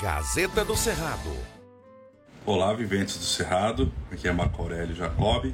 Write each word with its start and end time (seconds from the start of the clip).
Gazeta 0.00 0.64
do 0.64 0.76
Cerrado. 0.76 1.36
Olá, 2.46 2.72
viventes 2.72 3.18
do 3.18 3.24
Cerrado. 3.24 3.92
Aqui 4.12 4.28
é 4.28 4.32
Marco 4.32 4.62
Aurélio 4.62 4.94
Jacob. 4.94 5.52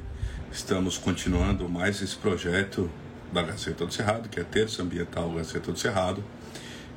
Estamos 0.51 0.99
continuando 0.99 1.67
mais 1.67 1.99
esse 1.99 2.15
projeto 2.15 2.87
da 3.33 3.41
Gazeta 3.41 3.87
do 3.87 3.91
Cerrado, 3.91 4.29
que 4.29 4.39
é 4.39 4.43
a 4.43 4.45
Terça 4.45 4.83
Ambiental 4.83 5.31
Gazeta 5.31 5.71
do 5.71 5.79
Cerrado. 5.79 6.23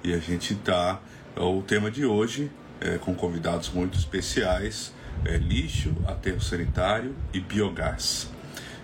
E 0.05 0.13
a 0.13 0.19
gente 0.19 0.53
está. 0.53 1.01
O 1.37 1.63
tema 1.63 1.91
de 1.91 2.05
hoje 2.05 2.51
é 2.83 2.99
com 2.99 3.15
convidados 3.15 3.71
muito 3.71 3.99
especiais: 3.99 4.93
é 5.25 5.39
lixo, 5.39 5.97
aterro 6.07 6.43
sanitário 6.43 7.17
e 7.33 7.41
biogás. 7.41 8.29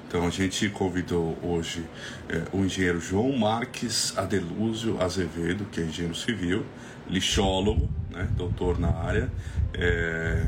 Então 0.09 0.27
a 0.27 0.31
gente 0.31 0.71
convidou 0.71 1.37
hoje 1.43 1.85
é, 2.29 2.45
o 2.51 2.65
engenheiro 2.65 3.01
João 3.01 3.37
Marques 3.37 4.17
Adelúzio 4.17 5.03
Azevedo, 5.03 5.67
que 5.71 5.81
é 5.81 5.85
engenheiro 5.85 6.15
civil, 6.15 6.65
lixólogo, 7.09 7.89
né, 8.11 8.29
doutor 8.37 8.79
na 8.79 8.91
área. 8.91 9.31
É, 9.73 10.47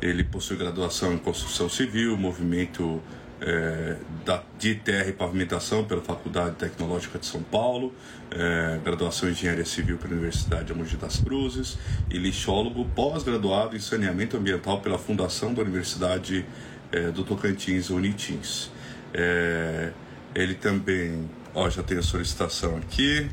ele 0.00 0.24
possui 0.24 0.56
graduação 0.56 1.12
em 1.12 1.18
construção 1.18 1.68
civil, 1.68 2.16
movimento 2.16 3.02
é, 3.40 3.96
da, 4.24 4.42
de 4.58 4.74
terra 4.74 5.08
e 5.08 5.12
pavimentação 5.12 5.84
pela 5.84 6.00
Faculdade 6.00 6.56
Tecnológica 6.56 7.18
de 7.18 7.26
São 7.26 7.42
Paulo, 7.42 7.92
é, 8.30 8.78
graduação 8.84 9.28
em 9.28 9.32
engenharia 9.32 9.64
civil 9.64 9.96
pela 9.96 10.12
Universidade 10.12 10.66
de 10.66 10.74
Mogi 10.74 10.96
das 10.96 11.18
Cruzes 11.18 11.78
e 12.10 12.18
lixólogo 12.18 12.84
pós-graduado 12.94 13.76
em 13.76 13.80
saneamento 13.80 14.36
ambiental 14.36 14.80
pela 14.80 14.98
Fundação 14.98 15.54
da 15.54 15.62
Universidade 15.62 16.44
é, 16.92 17.10
do 17.10 17.24
Tocantins, 17.24 17.90
Unitins. 17.90 18.70
É, 19.12 19.92
ele 20.34 20.54
também, 20.54 21.28
ó, 21.54 21.68
já 21.68 21.82
tem 21.82 21.98
a 21.98 22.02
solicitação 22.02 22.76
aqui 22.76 23.28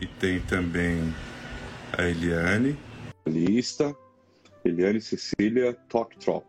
e 0.00 0.06
tem 0.06 0.38
também 0.40 1.14
a 1.98 2.08
Eliane. 2.08 2.78
Lista, 3.26 3.94
Eliane 4.64 5.00
Cecília 5.00 5.74
Toktrop. 5.88 6.46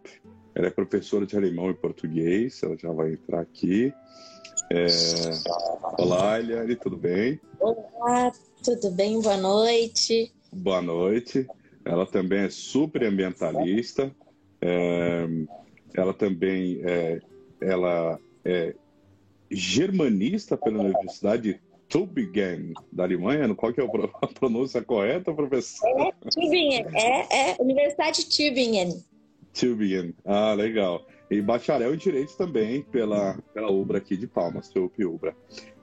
Ela 0.53 0.67
é 0.67 0.69
professora 0.69 1.25
de 1.25 1.35
alemão 1.35 1.71
e 1.71 1.73
português, 1.73 2.61
ela 2.61 2.77
já 2.77 2.91
vai 2.91 3.13
entrar 3.13 3.41
aqui. 3.41 3.91
É... 4.71 4.85
Olá, 5.97 6.39
Eliane, 6.39 6.75
tudo 6.75 6.95
bem? 6.95 7.41
Olá, 7.59 8.31
tudo 8.63 8.91
bem? 8.91 9.19
Boa 9.21 9.37
noite. 9.37 10.31
Boa 10.53 10.81
noite. 10.81 11.47
Ela 11.83 12.05
também 12.05 12.41
é 12.41 12.49
super 12.49 13.03
ambientalista. 13.03 14.15
É... 14.61 15.25
Ela 15.95 16.13
também 16.13 16.79
é, 16.83 17.19
ela 17.59 18.19
é 18.45 18.75
germanista 19.49 20.55
pela 20.55 20.83
Universidade 20.83 21.59
Tübingen, 21.89 22.73
da 22.91 23.03
Alemanha. 23.03 23.53
Qual 23.55 23.73
que 23.73 23.81
é 23.81 23.83
a 24.21 24.27
pronúncia 24.27 24.81
correta, 24.81 25.33
professor? 25.33 25.87
É 25.87 26.11
Tübingen, 26.29 26.85
é, 26.93 27.51
é 27.51 27.55
Universidade 27.59 28.29
Tübingen. 28.29 29.03
Tübingen, 29.53 30.13
ah, 30.25 30.53
legal. 30.53 31.05
E 31.29 31.41
bacharel 31.41 31.93
em 31.93 31.97
Direito 31.97 32.35
também 32.35 32.81
pela, 32.81 33.37
pela 33.53 33.71
UBRA 33.71 33.99
aqui 33.99 34.17
de 34.17 34.25
Palmas, 34.25 34.69
TUP 34.69 35.05
UBRA. 35.05 35.35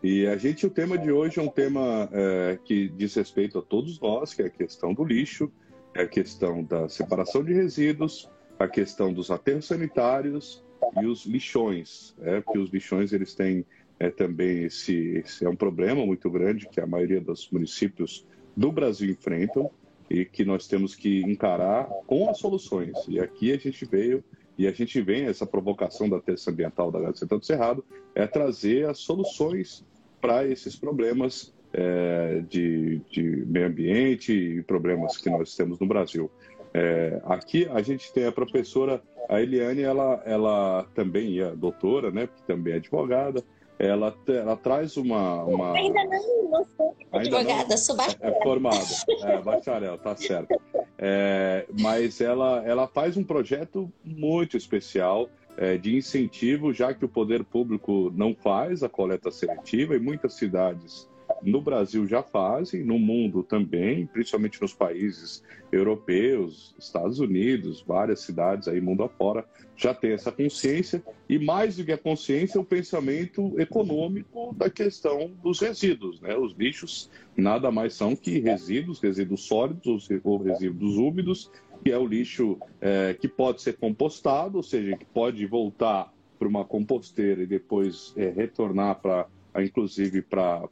E 0.02 0.26
a 0.26 0.36
gente, 0.36 0.66
o 0.66 0.70
tema 0.70 0.98
de 0.98 1.12
hoje 1.12 1.38
é 1.38 1.42
um 1.42 1.48
tema 1.48 2.08
é, 2.12 2.58
que 2.64 2.88
diz 2.88 3.14
respeito 3.14 3.58
a 3.58 3.62
todos 3.62 4.00
nós, 4.00 4.34
que 4.34 4.42
é 4.42 4.46
a 4.46 4.50
questão 4.50 4.92
do 4.92 5.04
lixo, 5.04 5.50
é 5.94 6.02
a 6.02 6.06
questão 6.06 6.64
da 6.64 6.88
separação 6.88 7.44
de 7.44 7.52
resíduos, 7.52 8.28
a 8.58 8.66
questão 8.66 9.12
dos 9.12 9.30
aterros 9.30 9.66
sanitários 9.66 10.64
e 11.00 11.06
os 11.06 11.24
lixões, 11.26 12.16
é, 12.22 12.40
porque 12.40 12.58
os 12.58 12.70
lixões 12.70 13.12
eles 13.12 13.34
têm 13.34 13.64
é, 13.98 14.10
também 14.10 14.64
esse, 14.64 14.94
esse 15.24 15.44
é 15.44 15.48
um 15.48 15.56
problema 15.56 16.04
muito 16.04 16.30
grande 16.30 16.68
que 16.68 16.80
a 16.80 16.86
maioria 16.86 17.20
dos 17.20 17.50
municípios 17.50 18.26
do 18.56 18.70
Brasil 18.70 19.10
enfrentam 19.10 19.70
e 20.08 20.24
que 20.24 20.44
nós 20.44 20.66
temos 20.66 20.94
que 20.94 21.20
encarar 21.22 21.86
com 22.06 22.28
as 22.30 22.38
soluções. 22.38 22.96
E 23.08 23.18
aqui 23.18 23.52
a 23.52 23.58
gente 23.58 23.84
veio 23.84 24.22
e 24.58 24.66
a 24.66 24.72
gente 24.72 25.00
vem 25.02 25.26
essa 25.26 25.46
provocação 25.46 26.08
da 26.08 26.20
terça 26.20 26.50
ambiental 26.50 26.90
da 26.90 27.00
Gazeta 27.00 27.38
do 27.38 27.44
Cerrado 27.44 27.84
é 28.14 28.26
trazer 28.26 28.88
as 28.88 28.98
soluções 28.98 29.84
para 30.20 30.46
esses 30.46 30.76
problemas 30.76 31.54
é, 31.72 32.42
de, 32.48 33.00
de, 33.10 33.22
meio 33.46 33.66
ambiente 33.66 34.32
e 34.32 34.62
problemas 34.62 35.18
que 35.18 35.28
nós 35.28 35.54
temos 35.54 35.78
no 35.78 35.86
Brasil. 35.86 36.30
É, 36.72 37.20
aqui 37.24 37.68
a 37.70 37.82
gente 37.82 38.12
tem 38.12 38.24
a 38.26 38.32
professora 38.32 39.02
a 39.28 39.42
Eliane, 39.42 39.82
ela, 39.82 40.22
ela 40.24 40.86
também 40.94 41.40
é 41.40 41.54
doutora, 41.54 42.10
né, 42.10 42.26
porque 42.26 42.44
também 42.46 42.74
é 42.74 42.76
advogada, 42.76 43.42
ela, 43.78 44.14
ela 44.26 44.56
traz 44.56 44.96
uma, 44.96 45.44
uma... 45.44 45.74
Ainda 45.74 46.04
não, 46.04 46.50
não 46.50 46.66
sou 46.76 46.96
advogada, 47.12 47.68
não, 47.68 47.76
sou 47.76 47.96
bacharel. 47.96 48.34
É 48.34 48.42
formada, 48.42 48.84
é, 49.24 49.42
bacharel, 49.42 49.98
tá 49.98 50.16
certo. 50.16 50.60
É, 50.98 51.66
mas 51.78 52.20
ela, 52.20 52.62
ela 52.64 52.86
faz 52.86 53.16
um 53.16 53.24
projeto 53.24 53.92
muito 54.02 54.56
especial 54.56 55.28
é, 55.56 55.76
de 55.76 55.96
incentivo, 55.96 56.72
já 56.72 56.94
que 56.94 57.04
o 57.04 57.08
poder 57.08 57.44
público 57.44 58.12
não 58.14 58.34
faz 58.34 58.82
a 58.82 58.88
coleta 58.88 59.30
seletiva 59.30 59.94
e 59.94 59.98
muitas 59.98 60.34
cidades 60.34 61.08
no 61.42 61.60
Brasil 61.60 62.06
já 62.06 62.22
fazem, 62.22 62.84
no 62.84 62.98
mundo 62.98 63.42
também, 63.42 64.06
principalmente 64.06 64.60
nos 64.60 64.72
países 64.72 65.42
europeus, 65.70 66.74
Estados 66.78 67.18
Unidos, 67.18 67.82
várias 67.86 68.20
cidades 68.20 68.68
aí 68.68 68.80
mundo 68.80 69.02
afora 69.02 69.44
já 69.76 69.92
tem 69.92 70.12
essa 70.12 70.32
consciência 70.32 71.02
e 71.28 71.38
mais 71.38 71.76
do 71.76 71.84
que 71.84 71.92
a 71.92 71.98
consciência, 71.98 72.60
o 72.60 72.64
pensamento 72.64 73.60
econômico 73.60 74.54
da 74.56 74.70
questão 74.70 75.30
dos 75.42 75.60
resíduos, 75.60 76.20
né? 76.20 76.36
Os 76.36 76.54
lixos 76.54 77.10
nada 77.36 77.70
mais 77.70 77.94
são 77.94 78.16
que 78.16 78.38
resíduos, 78.38 79.00
resíduos 79.00 79.42
sólidos 79.42 80.08
ou 80.24 80.38
resíduos 80.38 80.96
úmidos, 80.96 81.50
que 81.84 81.92
é 81.92 81.98
o 81.98 82.06
lixo 82.06 82.58
é, 82.80 83.14
que 83.14 83.28
pode 83.28 83.60
ser 83.60 83.76
compostado, 83.76 84.56
ou 84.56 84.62
seja, 84.62 84.96
que 84.96 85.04
pode 85.04 85.44
voltar 85.44 86.10
para 86.38 86.48
uma 86.48 86.64
composteira 86.64 87.42
e 87.42 87.46
depois 87.46 88.14
é, 88.16 88.30
retornar 88.30 89.00
para 89.00 89.26
inclusive 89.62 90.22
para 90.22 90.68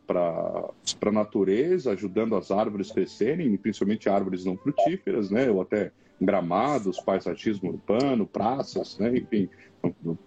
a 1.02 1.12
natureza, 1.12 1.92
ajudando 1.92 2.36
as 2.36 2.50
árvores 2.50 2.90
crescerem, 2.90 3.56
principalmente 3.56 4.08
árvores 4.08 4.44
não 4.44 4.56
frutíferas, 4.56 5.30
né? 5.30 5.50
ou 5.50 5.62
até 5.62 5.92
gramados, 6.20 7.00
paisagismo 7.00 7.70
urbano, 7.70 8.26
praças, 8.26 8.98
né? 8.98 9.16
enfim, 9.16 9.48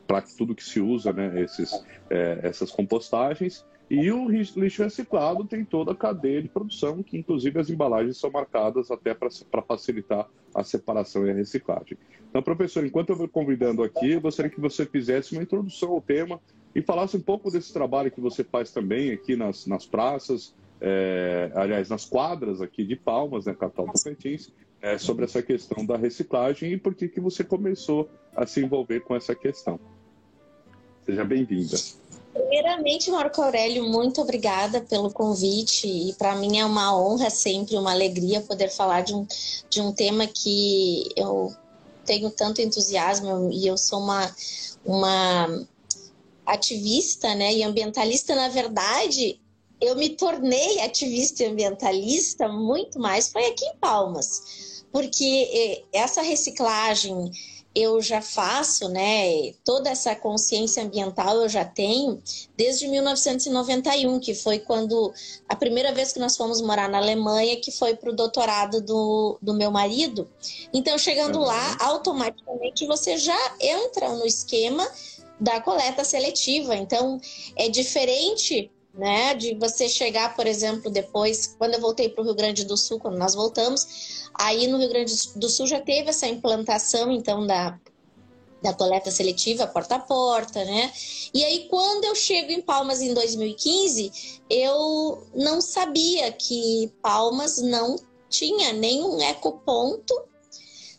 para 0.06 0.22
tudo 0.22 0.56
que 0.56 0.64
se 0.64 0.80
usa 0.80 1.12
né? 1.14 1.42
Esses, 1.42 1.72
é, 2.10 2.40
essas 2.44 2.72
compostagens. 2.72 3.66
E 3.90 4.12
o 4.12 4.28
lixo 4.28 4.84
reciclado 4.84 5.46
tem 5.46 5.64
toda 5.64 5.94
a 5.94 5.96
cadeia 5.96 6.42
de 6.42 6.50
produção, 6.50 7.02
que 7.02 7.18
inclusive 7.18 7.58
as 7.58 7.70
embalagens 7.70 8.18
são 8.18 8.30
marcadas 8.30 8.92
até 8.92 9.14
para 9.14 9.62
facilitar 9.62 10.28
a 10.54 10.62
separação 10.62 11.26
e 11.26 11.32
a 11.32 11.34
reciclagem. 11.34 11.98
Então, 12.30 12.42
professor, 12.42 12.86
enquanto 12.86 13.12
eu 13.12 13.16
vou 13.16 13.30
convidando 13.30 13.82
aqui, 13.84 14.12
eu 14.12 14.22
gostaria 14.22 14.52
que 14.52 14.60
você 14.60 14.86
fizesse 14.86 15.32
uma 15.34 15.44
introdução 15.44 15.92
ao 15.92 16.02
tema 16.02 16.40
e 16.78 16.82
falasse 16.84 17.18
um 17.18 17.22
pouco 17.22 17.50
desse 17.50 17.74
trabalho 17.74 18.12
que 18.12 18.22
você 18.22 18.44
faz 18.44 18.70
também 18.70 19.12
aqui 19.12 19.36
nas, 19.36 19.66
nas 19.66 19.84
praças, 19.84 20.54
é, 20.80 21.52
aliás, 21.56 21.90
nas 21.90 22.06
quadras 22.06 22.62
aqui 22.62 22.86
de 22.86 22.96
Palmas, 22.96 23.48
né, 23.48 23.56
capital 23.56 23.88
Tocantins, 23.88 24.52
é, 24.80 24.96
sobre 25.00 25.26
essa 25.26 25.42
questão 25.42 25.84
da 25.84 25.98
reciclagem 25.98 26.74
e 26.74 26.78
por 26.78 26.94
que, 26.94 27.08
que 27.08 27.20
você 27.20 27.44
começou 27.44 28.08
a 28.36 28.46
se 28.46 28.64
envolver 28.64 29.00
com 29.00 29.16
essa 29.16 29.34
questão. 29.34 29.80
Seja 31.04 31.26
bem-vinda. 31.26 31.78
Primeiramente, 32.32 33.10
Marco 33.10 33.42
Aurélio, 33.42 33.84
muito 33.84 34.22
obrigada 34.22 34.80
pelo 34.80 35.10
convite 35.10 35.88
e 35.88 36.14
para 36.14 36.36
mim 36.36 36.60
é 36.60 36.66
uma 36.66 36.96
honra 36.96 37.32
sempre, 37.32 37.76
uma 37.76 37.92
alegria 37.92 38.42
poder 38.42 38.70
falar 38.70 39.02
de 39.02 39.16
um, 39.16 39.26
de 39.68 39.82
um 39.82 39.92
tema 39.92 40.28
que 40.28 41.10
eu 41.16 41.52
tenho 42.06 42.30
tanto 42.30 42.62
entusiasmo 42.62 43.50
e 43.52 43.66
eu 43.66 43.80
sou 43.80 44.00
uma, 44.00 44.32
uma 44.86 45.66
ativista 46.48 47.36
né, 47.36 47.54
e 47.54 47.64
ambientalista, 47.64 48.34
na 48.34 48.48
verdade, 48.48 49.40
eu 49.80 49.96
me 49.96 50.10
tornei 50.10 50.80
ativista 50.80 51.44
e 51.44 51.48
ambientalista 51.48 52.48
muito 52.48 53.00
mais 53.00 53.28
foi 53.28 53.46
aqui 53.46 53.66
em 53.66 53.78
Palmas, 53.78 54.86
porque 54.92 55.50
eh, 55.54 55.84
essa 56.00 56.22
reciclagem 56.22 57.32
eu 57.76 58.02
já 58.02 58.24
faço, 58.24 58.90
né? 58.90 59.54
Toda 59.64 59.92
essa 59.92 60.16
consciência 60.16 60.82
ambiental 60.82 61.36
eu 61.36 61.48
já 61.48 61.64
tenho 61.64 62.20
desde 62.58 62.88
1991, 62.88 64.20
que 64.20 64.34
foi 64.34 64.58
quando 64.58 65.14
a 65.48 65.56
primeira 65.56 65.94
vez 65.94 66.12
que 66.12 66.18
nós 66.18 66.36
fomos 66.36 66.60
morar 66.60 66.90
na 66.90 66.98
Alemanha, 66.98 67.62
que 67.62 67.72
foi 67.72 67.96
para 67.96 68.10
o 68.10 68.16
doutorado 68.16 68.82
do, 68.82 69.38
do 69.44 69.54
meu 69.54 69.70
marido. 69.70 70.28
Então, 70.74 70.98
chegando 70.98 71.38
uhum. 71.38 71.46
lá, 71.46 71.78
automaticamente 71.80 72.88
você 72.88 73.16
já 73.16 73.56
entra 73.60 74.10
no 74.10 74.26
esquema 74.26 74.88
da 75.40 75.62
coleta 75.62 76.04
seletiva. 76.04 76.76
Então, 76.76 77.20
é 77.56 77.70
diferente 77.70 78.72
né? 78.98 79.36
De 79.36 79.54
você 79.56 79.88
chegar, 79.88 80.36
por 80.36 80.48
exemplo, 80.48 80.90
depois, 80.90 81.56
quando 81.58 81.76
eu 81.76 81.82
voltei 81.82 82.10
para 82.10 82.22
o 82.22 82.26
Rio 82.26 82.36
Grande 82.36 82.66
do 82.66 82.76
Sul, 82.76 83.00
quando 83.00 83.18
nós 83.18 83.36
voltamos, 83.36 84.30
aí 84.34 84.68
no 84.68 84.80
Rio 84.80 84.90
Grande 84.90 85.14
do 85.36 85.50
Sul 85.50 85.68
já 85.68 85.80
teve 85.80 86.10
essa 86.10 86.28
implantação, 86.28 87.12
então, 87.12 87.46
da, 87.46 87.80
da 88.62 88.74
coleta 88.74 89.12
seletiva 89.12 89.68
porta 89.68 89.96
a 89.96 90.00
porta, 90.00 90.66
né? 90.66 90.92
E 91.34 91.44
aí, 91.44 91.68
quando 91.70 92.06
eu 92.06 92.16
chego 92.16 92.52
em 92.52 92.62
Palmas 92.62 93.02
em 93.02 93.14
2015, 93.14 94.42
eu 94.50 95.24
não 95.36 95.62
sabia 95.62 96.32
que 96.32 96.92
Palmas 97.02 97.62
não 97.62 97.98
tinha 98.30 98.74
nenhum 98.74 99.22
ecoponto 99.22 100.14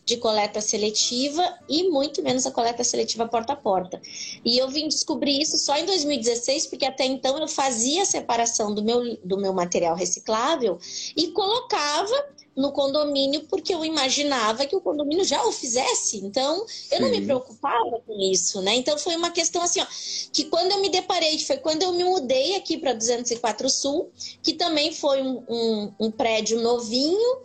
de 0.09 0.17
coleta 0.17 0.59
seletiva 0.59 1.43
e 1.69 1.87
muito 1.87 2.23
menos 2.23 2.47
a 2.47 2.51
coleta 2.51 2.83
seletiva 2.83 3.27
porta 3.27 3.53
a 3.53 3.55
porta. 3.55 4.01
E 4.43 4.57
eu 4.57 4.67
vim 4.67 4.87
descobrir 4.87 5.39
isso 5.39 5.55
só 5.57 5.77
em 5.77 5.85
2016, 5.85 6.65
porque 6.65 6.85
até 6.85 7.05
então 7.05 7.37
eu 7.37 7.47
fazia 7.47 8.01
a 8.01 8.05
separação 8.05 8.73
do 8.73 8.83
meu, 8.83 9.17
do 9.23 9.37
meu 9.37 9.53
material 9.53 9.95
reciclável 9.95 10.79
e 11.15 11.27
colocava 11.27 12.15
no 12.55 12.71
condomínio 12.71 13.45
porque 13.47 13.73
eu 13.73 13.85
imaginava 13.85 14.65
que 14.65 14.75
o 14.75 14.81
condomínio 14.81 15.23
já 15.23 15.45
o 15.45 15.51
fizesse. 15.51 16.17
Então, 16.17 16.57
eu 16.57 16.97
Sim. 16.97 16.99
não 16.99 17.09
me 17.09 17.21
preocupava 17.21 18.01
com 18.05 18.19
isso, 18.19 18.61
né? 18.63 18.75
Então, 18.75 18.97
foi 18.97 19.15
uma 19.15 19.29
questão 19.29 19.61
assim, 19.61 19.79
ó, 19.79 19.85
que 20.33 20.45
quando 20.45 20.71
eu 20.71 20.81
me 20.81 20.89
deparei, 20.89 21.37
foi 21.37 21.57
quando 21.57 21.83
eu 21.83 21.93
me 21.93 22.03
mudei 22.03 22.55
aqui 22.55 22.77
para 22.79 22.93
204 22.93 23.69
Sul, 23.69 24.11
que 24.41 24.53
também 24.53 24.91
foi 24.91 25.21
um, 25.21 25.43
um, 25.47 25.93
um 25.99 26.11
prédio 26.11 26.59
novinho, 26.59 27.37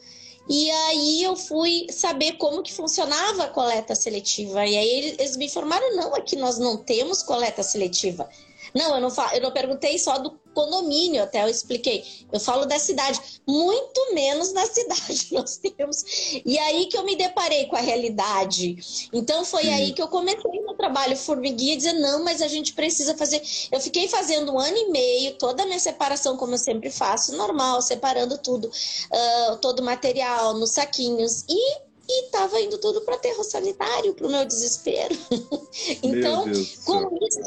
e 0.48 0.70
aí 0.70 1.22
eu 1.22 1.36
fui 1.36 1.86
saber 1.90 2.32
como 2.32 2.62
que 2.62 2.72
funcionava 2.72 3.44
a 3.44 3.48
coleta 3.48 3.94
seletiva. 3.94 4.66
E 4.66 4.76
aí 4.76 5.14
eles 5.18 5.36
me 5.36 5.46
informaram, 5.46 5.96
não, 5.96 6.14
aqui 6.14 6.36
nós 6.36 6.58
não 6.58 6.76
temos 6.76 7.22
coleta 7.22 7.62
seletiva. 7.62 8.28
Não, 8.74 8.96
eu 8.96 9.00
não, 9.00 9.08
eu 9.32 9.40
não 9.40 9.52
perguntei 9.52 9.98
só 9.98 10.18
do 10.18 10.38
condomínio, 10.54 11.22
até 11.22 11.42
eu 11.42 11.48
expliquei. 11.48 12.04
Eu 12.32 12.40
falo 12.40 12.64
da 12.64 12.78
cidade, 12.78 13.20
muito 13.46 14.14
menos 14.14 14.52
na 14.52 14.64
cidade 14.66 15.28
nós 15.32 15.58
temos. 15.58 16.04
E 16.44 16.58
aí 16.58 16.86
que 16.86 16.96
eu 16.96 17.04
me 17.04 17.16
deparei 17.16 17.66
com 17.66 17.76
a 17.76 17.80
realidade. 17.80 19.08
Então 19.12 19.44
foi 19.44 19.68
aí 19.68 19.92
que 19.92 20.00
eu 20.00 20.08
comecei 20.08 20.60
meu 20.60 20.74
trabalho 20.74 21.16
formiguinha, 21.16 21.76
dizer, 21.76 21.92
não, 21.94 22.24
mas 22.24 22.40
a 22.40 22.48
gente 22.48 22.72
precisa 22.72 23.14
fazer. 23.16 23.42
Eu 23.70 23.80
fiquei 23.80 24.08
fazendo 24.08 24.52
um 24.52 24.58
ano 24.58 24.76
e 24.76 24.90
meio, 24.90 25.34
toda 25.34 25.62
a 25.62 25.66
minha 25.66 25.78
separação, 25.78 26.36
como 26.36 26.54
eu 26.54 26.58
sempre 26.58 26.90
faço, 26.90 27.36
normal, 27.36 27.82
separando 27.82 28.38
tudo, 28.38 28.66
uh, 28.68 29.56
todo 29.58 29.80
o 29.80 29.84
material 29.84 30.54
nos 30.54 30.70
saquinhos. 30.70 31.44
E 31.48 31.84
e 32.06 32.26
estava 32.26 32.60
indo 32.60 32.76
tudo 32.78 33.00
para 33.00 33.14
aterro 33.14 33.42
sanitário, 33.42 34.12
para 34.14 34.26
o 34.26 34.30
meu 34.30 34.44
desespero. 34.44 35.16
então, 36.02 36.44
com 36.84 37.18
isso, 37.26 37.40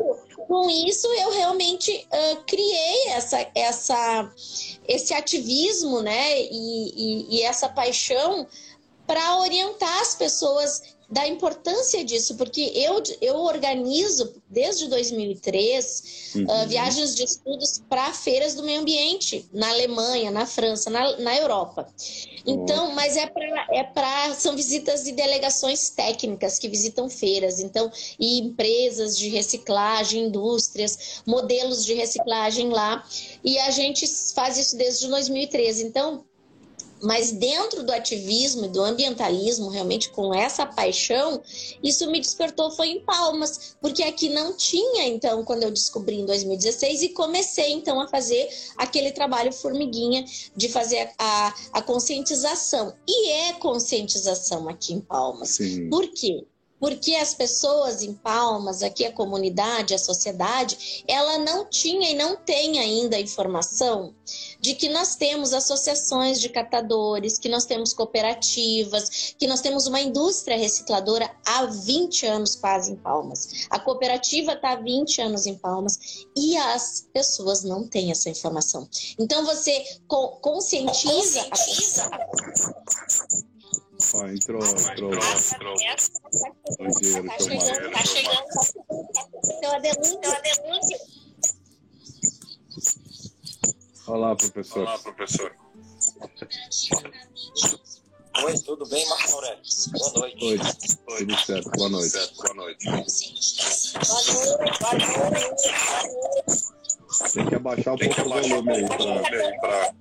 com 0.47 0.69
isso, 0.69 1.07
eu 1.07 1.31
realmente 1.31 2.07
uh, 2.11 2.43
criei 2.45 3.09
essa, 3.09 3.47
essa, 3.53 4.31
esse 4.87 5.13
ativismo 5.13 6.01
né, 6.01 6.41
e, 6.41 6.93
e, 6.95 7.37
e 7.37 7.41
essa 7.41 7.67
paixão 7.67 8.47
para 9.05 9.39
orientar 9.39 10.01
as 10.01 10.15
pessoas 10.15 10.96
da 11.09 11.25
importância 11.25 12.03
disso, 12.03 12.35
porque 12.35 12.71
eu, 12.75 13.01
eu 13.21 13.37
organizo 13.37 14.33
desde 14.49 14.87
2003 14.87 16.33
uhum. 16.35 16.43
uh, 16.43 16.67
viagens 16.67 17.15
de 17.15 17.23
estudos 17.23 17.81
para 17.87 18.13
feiras 18.13 18.55
do 18.55 18.63
meio 18.63 18.81
ambiente 18.81 19.47
na 19.53 19.69
Alemanha, 19.69 20.29
na 20.31 20.45
França, 20.45 20.89
na, 20.89 21.17
na 21.17 21.37
Europa. 21.37 21.87
Então, 22.45 22.93
mas 22.93 23.15
é 23.15 23.25
para 23.25 23.67
é 23.71 23.83
para 23.83 24.33
são 24.33 24.55
visitas 24.55 25.03
de 25.03 25.11
delegações 25.13 25.89
técnicas 25.89 26.59
que 26.59 26.67
visitam 26.67 27.09
feiras, 27.09 27.59
então 27.59 27.91
e 28.19 28.39
empresas 28.39 29.17
de 29.17 29.29
reciclagem, 29.29 30.25
indústrias, 30.25 31.21
modelos 31.25 31.85
de 31.85 31.93
reciclagem 31.93 32.69
lá, 32.69 33.05
e 33.43 33.57
a 33.59 33.71
gente 33.71 34.05
faz 34.33 34.57
isso 34.57 34.77
desde 34.77 35.07
2013. 35.07 35.85
Então, 35.85 36.25
mas 37.01 37.31
dentro 37.31 37.83
do 37.83 37.91
ativismo 37.91 38.65
e 38.65 38.69
do 38.69 38.83
ambientalismo, 38.83 39.69
realmente 39.69 40.09
com 40.09 40.33
essa 40.33 40.65
paixão, 40.65 41.41
isso 41.83 42.09
me 42.09 42.19
despertou 42.19 42.71
foi 42.71 42.89
em 42.89 42.99
Palmas, 43.01 43.75
porque 43.81 44.03
aqui 44.03 44.29
não 44.29 44.55
tinha, 44.55 45.05
então, 45.05 45.43
quando 45.43 45.63
eu 45.63 45.71
descobri 45.71 46.17
em 46.19 46.25
2016 46.25 47.03
e 47.03 47.09
comecei 47.09 47.71
então 47.71 47.99
a 47.99 48.07
fazer 48.07 48.49
aquele 48.75 49.11
trabalho 49.11 49.51
formiguinha 49.51 50.25
de 50.55 50.69
fazer 50.69 51.09
a, 51.17 51.53
a 51.73 51.81
conscientização. 51.81 52.93
E 53.07 53.29
é 53.29 53.53
conscientização 53.53 54.67
aqui 54.67 54.93
em 54.93 54.99
Palmas. 54.99 55.49
Sim. 55.49 55.89
Por 55.89 56.07
quê? 56.09 56.45
Porque 56.79 57.15
as 57.15 57.33
pessoas 57.33 58.01
em 58.03 58.13
Palmas, 58.13 58.83
aqui 58.83 59.05
a 59.05 59.11
comunidade, 59.11 59.93
a 59.93 59.97
sociedade, 59.97 61.03
ela 61.07 61.37
não 61.39 61.65
tinha 61.65 62.11
e 62.11 62.15
não 62.15 62.35
tem 62.35 62.79
ainda 62.79 63.19
informação 63.19 64.13
de 64.59 64.75
que 64.75 64.89
nós 64.89 65.15
temos 65.15 65.53
associações 65.53 66.39
de 66.39 66.49
catadores, 66.49 67.37
que 67.39 67.49
nós 67.49 67.65
temos 67.65 67.93
cooperativas, 67.93 69.35
que 69.37 69.47
nós 69.47 69.61
temos 69.61 69.87
uma 69.87 70.01
indústria 70.01 70.57
recicladora 70.57 71.29
há 71.45 71.65
20 71.65 72.25
anos 72.25 72.55
quase 72.55 72.91
em 72.91 72.95
Palmas. 72.95 73.67
A 73.69 73.79
cooperativa 73.79 74.53
está 74.53 74.71
há 74.71 74.75
20 74.75 75.21
anos 75.21 75.45
em 75.45 75.55
Palmas 75.55 76.25
e 76.35 76.57
as 76.57 77.07
pessoas 77.13 77.63
não 77.63 77.87
têm 77.87 78.11
essa 78.11 78.29
informação. 78.29 78.87
Então 79.19 79.45
você 79.45 79.83
conscientiza, 80.41 81.43
conscientiza. 81.45 82.09
a 82.11 83.46
Ó, 84.13 84.27
entrou, 84.27 84.61
entrou. 84.63 85.13
entrou. 85.13 85.73
O 86.79 86.87
dinheiro 87.01 87.27
tá 87.27 87.37
chegando, 87.39 87.91
tá 87.91 88.03
chegando. 88.03 88.47
Denúncia. 89.81 90.99
Olá, 94.07 94.35
professor. 94.35 94.81
Olá, 94.81 94.99
professor. 94.99 95.55
Oi, 98.43 98.59
tudo 98.59 98.87
bem, 98.87 99.03
Marco 99.09 99.31
Aurélio? 99.33 99.63
Boa 99.91 100.13
noite. 100.13 100.45
Oi, 100.45 100.59
Oi. 101.07 101.17
tudo 101.17 101.37
certo. 101.39 101.71
Boa 101.71 101.89
noite. 101.89 102.09
Certo. 102.11 102.35
Boa 102.35 102.53
noite. 102.53 102.85
Boa 102.85 102.97
noite. 102.97 103.27
Tem 107.33 107.45
que 107.47 107.55
abaixar 107.55 107.95
um 107.95 107.97
pouco 107.97 108.21
o 108.21 108.29
volume 108.29 108.71
aí 108.73 108.87
pra... 108.87 109.93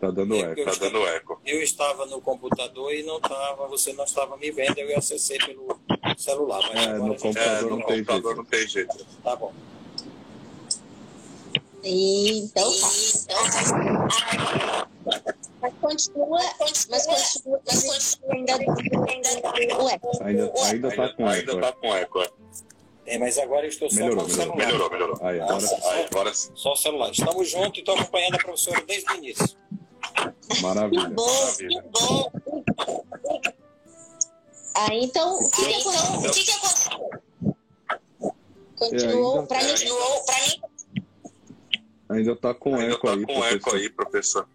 Tá 0.00 0.10
dando 0.10 0.34
eco. 0.34 0.64
Tá 0.64 0.72
dando 0.80 1.06
eco. 1.08 1.40
Eu 1.44 1.62
estava 1.62 2.06
no 2.06 2.22
computador 2.22 2.94
e 2.94 3.02
não 3.02 3.18
estava, 3.18 3.68
você 3.68 3.92
não 3.92 4.04
estava 4.04 4.34
me 4.38 4.50
vendo, 4.50 4.78
eu 4.78 4.98
acessei 4.98 5.36
pelo 5.38 5.78
celular. 6.16 6.62
Mas 6.72 6.86
é, 6.86 6.92
no 6.94 7.14
computador, 7.14 7.58
é, 7.58 7.60
no 7.60 7.70
não, 7.70 7.82
computador 7.82 8.22
tem 8.22 8.36
não 8.36 8.44
tem 8.46 8.66
jeito. 8.66 9.06
Tá 9.22 9.36
bom. 9.36 9.52
Então, 11.84 12.72
tá. 13.26 14.88
Mas 15.60 15.74
continua, 15.80 16.40
mas 16.58 17.06
continua, 17.06 17.60
mas 17.66 17.84
continua 17.84 18.34
ainda, 18.34 18.54
ainda, 18.54 19.82
ué. 19.82 20.00
ainda, 20.22 20.52
ainda 20.64 20.96
tá 20.96 21.08
com 21.12 21.28
eco. 21.28 21.50
Ainda 21.50 21.60
tá 21.60 21.72
com 21.72 21.94
eco. 21.94 22.22
É, 23.04 23.18
mas 23.18 23.36
agora 23.38 23.66
eu 23.66 23.68
estou 23.68 23.90
só 23.90 23.96
melhorou, 23.96 24.24
com 24.24 24.30
o 24.30 24.34
celular. 24.34 24.56
Melhorou, 24.56 24.90
melhorou. 24.90 25.18
Aí, 25.20 25.40
agora, 25.40 25.66
aí, 25.90 26.06
agora 26.10 26.34
sim. 26.34 26.52
Só 26.54 26.72
o 26.72 26.76
celular. 26.76 27.10
Estamos 27.10 27.50
juntos 27.50 27.76
e 27.76 27.80
estou 27.80 27.94
acompanhando 27.94 28.36
a 28.36 28.38
professora 28.38 28.82
desde 28.86 29.12
o 29.12 29.16
início. 29.16 29.56
Maravilha. 30.60 31.08
Que 31.08 31.14
bom, 31.14 31.26
maravilha. 31.26 31.82
que 31.82 31.88
bom. 31.88 32.32
Ah, 34.74 34.94
então, 34.94 35.38
o 35.38 35.50
que, 35.50 35.64
que 35.66 35.74
aconteceu? 35.74 36.18
O 36.18 36.32
que, 36.32 36.44
que 36.44 36.50
aconteceu? 36.52 37.10
Continuou, 38.76 39.42
é, 39.42 39.46
para 39.46 39.62
mim, 39.62 39.70
continuou, 39.70 40.24
para 40.24 40.46
mim. 40.46 40.62
Ainda 42.08 42.32
está 42.32 42.54
com 42.54 42.74
ainda 42.76 42.94
eco 42.94 43.06
tá 43.06 43.12
aí, 43.12 43.20
com 43.20 43.34
professor. 43.34 43.56
eco 43.56 43.76
aí, 43.76 43.90
professor. 43.90 44.48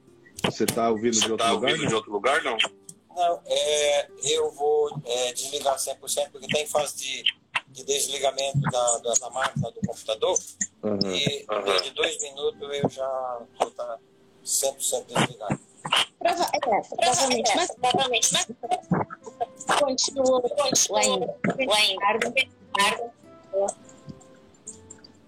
Você 0.43 0.63
está 0.63 0.89
ouvindo 0.89 1.13
Você 1.13 1.25
de 1.25 1.31
outro 1.31 1.45
tá 1.45 1.51
lugar? 1.53 1.71
Ouvindo 1.71 1.87
de 1.87 1.95
outro 1.95 2.11
lugar, 2.11 2.43
não? 2.43 2.57
Não, 3.15 3.41
é, 3.45 4.07
eu 4.23 4.51
vou 4.51 5.01
é, 5.05 5.31
desligar 5.31 5.77
100% 5.77 6.31
porque 6.31 6.47
está 6.47 6.59
em 6.59 6.67
fase 6.67 6.97
de, 6.97 7.23
de 7.69 7.83
desligamento 7.85 8.59
da, 8.59 8.97
da, 8.97 9.13
da, 9.13 9.29
máquina 9.29 9.71
do 9.71 9.79
computador. 9.87 10.37
Uhum. 10.83 10.99
E 11.11 11.45
uhum. 11.49 11.81
de 11.81 11.91
dois 11.91 12.21
minutos 12.21 12.61
eu 12.61 12.89
já 12.89 13.41
vou 13.57 13.69
estar 13.69 13.85
tá 13.85 13.99
100% 14.45 15.05
desligado. 15.07 15.59
Prova 16.19 16.49
é, 16.53 16.59
provavelmente, 16.59 17.55
mas, 17.55 17.71
provavelmente, 17.71 18.33
mas 18.33 18.47
continua, 19.79 20.41
continua 20.41 20.99
ainda. 20.99 21.35
ainda. 21.57 23.11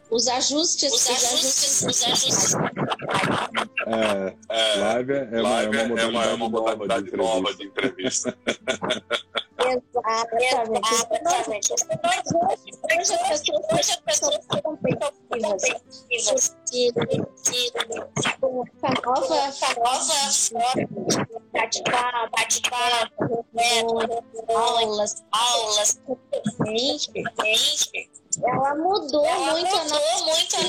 Os 0.09 0.27
ajustes, 0.27 0.93
os 0.93 1.09
ajustes, 1.09 1.81
os 1.83 2.03
ajustes. 2.03 2.53
É, 3.87 4.35
é, 4.49 4.75
live 4.79 5.13
é, 5.13 5.29
é, 5.31 5.41
live 5.41 5.77
uma, 5.77 6.01
é 6.01 6.05
uma, 6.05 6.25
é 6.25 6.33
uma 6.33 6.49
modalidade, 6.49 7.15
nova 7.15 7.53
de 7.53 7.67
entrevista. 7.67 8.37
Exatamente. 9.57 11.73
Hoje 11.73 11.89
as 13.89 13.97
pessoas 13.97 14.39
são 14.45 14.61
competitivas. 14.61 15.75
Com 18.39 18.63
essa 18.63 18.93
nova, 19.05 19.35
essa 19.35 19.73
nova 19.79 20.13
praticar, 21.51 22.29
praticar, 22.31 23.11
aulas, 24.49 25.23
aulas, 25.31 26.01
ela 28.43 28.75
mudou 28.75 29.25
muito 29.25 29.75
a 29.75 29.83
nossa, 29.85 30.59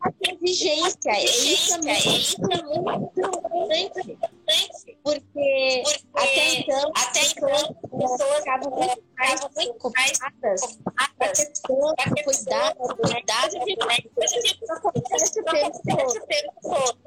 muito 0.00 0.04
a 0.04 0.08
nossa 0.08 0.34
exigência. 0.34 1.24
Isso 1.24 1.74
é 1.74 1.78
muito, 2.78 3.20
importante. 3.20 4.18
Porque, 5.02 5.82
porque 5.82 6.04
até 6.14 6.54
então, 6.54 6.92
até 6.94 7.20
então 7.24 7.74
pessoas 7.98 8.38
ficavam 8.38 8.70
muito 8.70 9.02
mais 9.18 9.40
ocupadas 9.44 10.60
com 10.82 10.94
a 10.96 11.28
questão 11.28 11.76
do 11.76 12.22
cuidado, 12.24 12.76
cuidado, 12.96 13.54
né? 13.58 13.96
Esse 15.14 15.42
tempo 16.26 16.54
todo. 16.62 16.98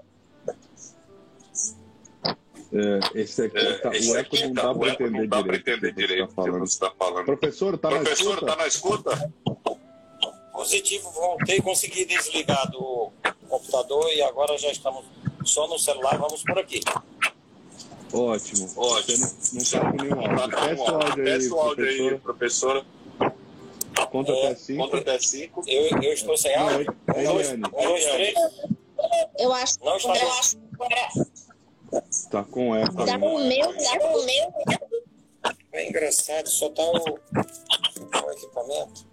É, 2.75 3.21
esse 3.21 3.43
aqui, 3.43 3.73
tá, 3.83 3.89
o 3.89 4.17
eco 4.17 4.35
não 4.35 4.53
dá 4.53 4.73
para 4.73 4.89
entender, 4.89 5.11
não 5.11 5.27
dá 5.27 5.41
direito, 5.43 5.69
entender 5.69 5.93
direito 5.93 6.33
o 6.35 6.43
que 6.43 6.49
você 6.49 6.73
está 6.73 6.91
falando. 6.97 7.25
Professor, 7.25 7.75
está 7.75 7.91
na 7.91 8.01
escuta? 8.01 8.45
Tá 8.47 8.55
na 8.55 8.67
escuta? 8.67 9.33
Positivo, 10.53 11.09
voltei, 11.11 11.59
consegui 11.61 12.05
desligar 12.05 12.69
do 12.69 13.11
computador 13.49 14.07
e 14.13 14.21
agora 14.21 14.55
já 14.57 14.71
estamos 14.71 15.03
só 15.43 15.67
no 15.67 15.79
celular, 15.79 16.17
vamos 16.17 16.43
por 16.43 16.59
aqui. 16.59 16.79
Ótimo. 18.13 18.69
Ótimo. 18.77 19.27
Você 19.27 19.55
não 19.55 19.61
está 19.63 19.79
com 19.79 19.97
nenhum 19.97 20.21
áudio. 20.21 20.57
Testa 20.57 20.83
o 20.83 21.01
áudio 21.01 21.25
aí, 21.25 21.47
o 21.49 21.59
áudio 21.59 21.85
aí, 21.85 22.19
professora. 22.19 22.85
Conta 24.11 24.31
é, 24.31 24.45
até 24.45 24.55
5. 24.55 24.83
Conta 24.83 24.97
até 24.97 25.19
5. 25.19 25.63
Eu, 25.67 26.01
eu 26.03 26.13
estou 26.13 26.37
sem 26.37 26.55
áudio. 26.55 26.95
Um, 27.09 27.23
dois, 27.23 27.51
um, 27.51 27.59
dois, 27.59 28.05
três. 28.05 28.35
Eu 29.39 29.51
acho. 29.53 29.83
Não 29.83 29.97
está 29.97 30.15
eu 30.15 30.31
acho. 30.33 30.57
Tá 32.29 32.43
com 32.43 32.75
eco. 32.75 33.05
Tá 33.05 33.19
com 33.19 33.35
o 33.35 33.47
meu, 33.47 33.75
tá 33.75 33.99
com 33.99 34.19
o 34.19 34.25
meu. 34.25 34.53
É 35.71 35.89
engraçado, 35.89 36.47
só 36.47 36.69
tá 36.69 36.83
o, 36.83 37.19
o 38.25 38.31
equipamento. 38.31 39.12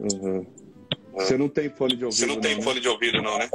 Uhum. 0.00 0.46
Você 1.14 1.36
não 1.36 1.48
tem 1.48 1.68
fone 1.68 1.96
de 1.96 2.04
ouvido, 2.04 2.20
Você 2.20 2.26
não 2.26 2.40
tem 2.40 2.56
não, 2.56 2.62
fone 2.62 2.76
né? 2.76 2.80
de 2.80 2.88
ouvido, 2.88 3.22
não, 3.22 3.38
né? 3.38 3.50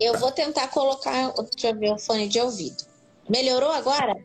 Eu 0.00 0.16
vou 0.18 0.30
tentar 0.30 0.68
colocar, 0.68 1.32
deixa 1.32 1.70
eu 1.70 1.78
ver, 1.78 1.92
o 1.92 1.98
fone 1.98 2.28
de 2.28 2.40
ouvido. 2.40 2.76
Melhorou 3.28 3.70
agora? 3.70 4.16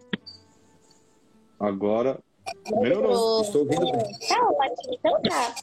Agora 1.59 2.19
melhorou. 2.71 3.41
Estou 3.41 3.61
ouvindo 3.61 3.91
bem. 3.91 4.17
Tá 4.27 4.49
ótimo, 4.49 4.93
então 4.93 5.21
tá. 5.21 5.55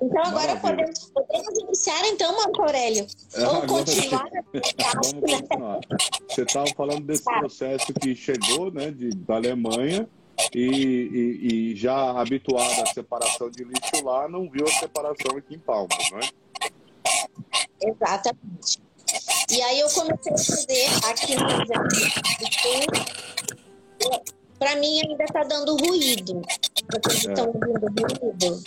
Então 0.00 0.22
agora 0.24 0.56
podemos, 0.56 1.10
podemos, 1.10 1.58
iniciar 1.60 2.06
então, 2.06 2.34
Marco 2.36 2.62
Aurélio? 2.62 3.06
É, 3.34 3.46
Ou 3.48 3.62
continuar? 3.62 4.28
Vamos 4.94 5.12
continuar. 5.12 5.80
Você 6.28 6.42
estava 6.42 6.66
falando 6.76 7.06
desse 7.06 7.24
tá. 7.24 7.38
processo 7.38 7.92
que 7.94 8.14
chegou 8.14 8.70
né, 8.72 8.90
de, 8.90 9.10
da 9.10 9.36
Alemanha 9.36 10.08
e, 10.54 10.60
e, 10.60 11.72
e, 11.72 11.76
já 11.76 12.12
habituado 12.20 12.82
à 12.82 12.86
separação 12.86 13.50
de 13.50 13.64
lixo 13.64 14.04
lá, 14.04 14.28
não 14.28 14.48
viu 14.50 14.64
a 14.66 14.70
separação 14.70 15.36
aqui 15.36 15.54
em 15.54 15.58
Palmas, 15.58 16.10
não 16.10 16.18
é? 16.18 16.28
Exatamente. 17.80 18.80
E 19.50 19.60
aí 19.62 19.80
eu 19.80 19.88
comecei 19.90 20.32
a 20.32 20.38
fazer 20.38 20.86
aqui 21.10 21.34
no 21.34 21.44
Para 24.58 24.76
mim 24.76 25.00
ainda 25.00 25.24
está 25.24 25.42
dando 25.44 25.76
ruído. 25.76 26.42
Vocês 26.90 27.26
é. 27.26 27.32
estão 27.32 27.46
ouvindo 27.48 27.86
ruído? 28.20 28.62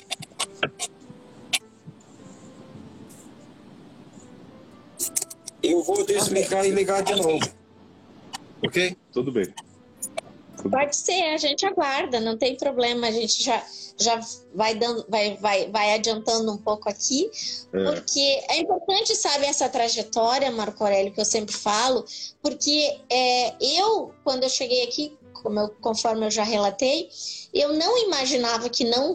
Eu 5.64 5.82
vou 5.84 6.06
desligar 6.06 6.66
e 6.66 6.70
ligar 6.70 7.02
de 7.04 7.16
novo. 7.16 7.50
Ok? 8.62 8.96
Tudo 9.12 9.32
bem. 9.32 9.52
Pode 10.70 10.96
ser, 10.96 11.34
a 11.34 11.38
gente 11.38 11.66
aguarda, 11.66 12.20
não 12.20 12.38
tem 12.38 12.56
problema, 12.56 13.08
a 13.08 13.12
gente 13.12 13.44
já, 13.44 13.64
já 13.98 14.20
vai 14.54 14.76
dando, 14.76 15.06
vai, 15.08 15.38
vai, 15.38 15.70
vai 15.70 15.94
adiantando 15.94 16.52
um 16.52 16.58
pouco 16.58 16.90
aqui, 16.90 17.30
é. 17.74 17.84
porque 17.84 18.44
é 18.50 18.60
importante, 18.60 19.16
sabe, 19.16 19.46
essa 19.46 19.70
trajetória, 19.70 20.52
Marco 20.52 20.84
Aurélio, 20.84 21.14
que 21.14 21.22
eu 21.22 21.26
sempre 21.26 21.56
falo, 21.56 22.04
porque 22.42 23.00
é, 23.10 23.56
eu, 23.62 24.14
quando 24.24 24.44
eu 24.44 24.50
cheguei 24.50 24.84
aqui, 24.84 25.18
como 25.46 25.60
eu, 25.60 25.70
conforme 25.80 26.26
eu 26.26 26.32
já 26.32 26.44
relatei, 26.44 27.08
eu 27.54 27.72
não 27.74 27.96
imaginava 28.00 28.68
que 28.68 28.84
não 28.84 29.14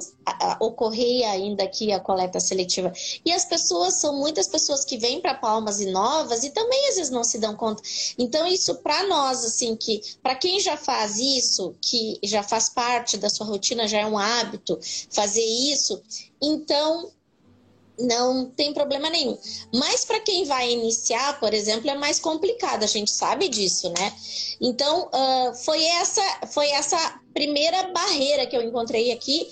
ocorria 0.60 1.28
ainda 1.32 1.64
aqui 1.64 1.92
a 1.92 1.98
coleta 1.98 2.38
seletiva. 2.38 2.92
E 3.24 3.32
as 3.32 3.44
pessoas, 3.44 3.94
são 3.94 4.16
muitas 4.16 4.46
pessoas 4.46 4.84
que 4.84 4.96
vêm 4.96 5.20
para 5.20 5.34
Palmas 5.34 5.80
e 5.80 5.86
Novas 5.90 6.44
e 6.44 6.50
também 6.50 6.88
às 6.88 6.94
vezes 6.94 7.10
não 7.10 7.24
se 7.24 7.38
dão 7.38 7.56
conta. 7.56 7.82
Então, 8.16 8.46
isso 8.46 8.76
para 8.76 9.08
nós, 9.08 9.44
assim, 9.44 9.74
que 9.74 10.00
para 10.22 10.36
quem 10.36 10.60
já 10.60 10.76
faz 10.76 11.18
isso, 11.18 11.74
que 11.82 12.20
já 12.22 12.44
faz 12.44 12.68
parte 12.68 13.16
da 13.16 13.28
sua 13.28 13.46
rotina, 13.46 13.88
já 13.88 13.98
é 13.98 14.06
um 14.06 14.16
hábito 14.16 14.78
fazer 15.10 15.44
isso, 15.44 16.00
então 16.40 17.10
não 18.00 18.50
tem 18.50 18.72
problema 18.72 19.08
nenhum. 19.10 19.36
Mas 19.74 20.04
para 20.04 20.20
quem 20.20 20.44
vai 20.44 20.70
iniciar, 20.70 21.38
por 21.40 21.54
exemplo, 21.54 21.90
é 21.90 21.94
mais 21.94 22.18
complicado, 22.18 22.82
a 22.84 22.86
gente 22.86 23.10
sabe 23.10 23.48
disso, 23.48 23.90
né? 23.90 24.12
Então, 24.60 25.08
uh, 25.08 25.54
foi, 25.54 25.82
essa, 25.84 26.22
foi 26.52 26.70
essa 26.70 27.20
primeira 27.32 27.88
barreira 27.92 28.46
que 28.46 28.56
eu 28.56 28.62
encontrei 28.62 29.10
aqui 29.12 29.48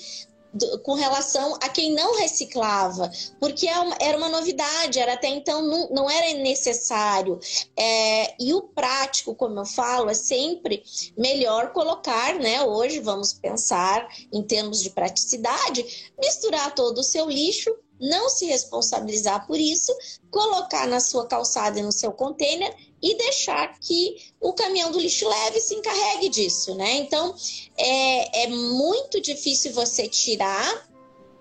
do, 0.53 0.79
com 0.81 0.95
relação 0.95 1.55
a 1.63 1.69
quem 1.69 1.93
não 1.93 2.17
reciclava, 2.17 3.11
porque 3.39 3.69
é 3.69 3.79
uma, 3.79 3.97
era 4.01 4.17
uma 4.17 4.29
novidade, 4.29 4.99
era 4.99 5.15
até 5.15 5.29
então 5.29 5.63
não, 5.63 5.89
não 5.91 6.11
era 6.11 6.39
necessário. 6.39 7.39
É, 7.77 8.35
e 8.41 8.53
o 8.53 8.63
prático, 8.63 9.35
como 9.35 9.59
eu 9.61 9.67
falo, 9.67 10.11
é 10.11 10.15
sempre 10.15 10.83
melhor 11.17 11.73
colocar, 11.73 12.35
né? 12.35 12.63
Hoje 12.63 13.01
vamos 13.01 13.33
pensar 13.33 14.09
em 14.33 14.43
termos 14.43 14.83
de 14.83 14.91
praticidade, 14.91 16.13
misturar 16.19 16.75
todo 16.75 16.99
o 16.99 17.05
seu 17.05 17.29
lixo 17.29 17.75
não 18.01 18.29
se 18.29 18.47
responsabilizar 18.47 19.47
por 19.47 19.59
isso, 19.59 19.95
colocar 20.31 20.87
na 20.87 21.01
sua 21.01 21.27
calçada 21.27 21.79
e 21.79 21.83
no 21.83 21.93
seu 21.93 22.13
container 22.13 22.75
e 23.03 23.17
deixar 23.17 23.79
que 23.79 24.33
o 24.41 24.53
caminhão 24.53 24.91
do 24.91 24.99
lixo 24.99 25.29
leve 25.29 25.61
se 25.61 25.75
encarregue 25.75 26.29
disso, 26.29 26.75
né? 26.75 26.97
Então 26.97 27.35
é, 27.77 28.45
é 28.45 28.49
muito 28.49 29.21
difícil 29.21 29.73
você 29.73 30.09
tirar 30.09 30.89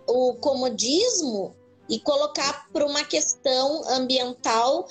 o 0.08 0.36
comodismo 0.36 1.56
e 1.90 2.00
colocar 2.00 2.70
para 2.72 2.86
uma 2.86 3.04
questão 3.04 3.84
ambiental 3.90 4.88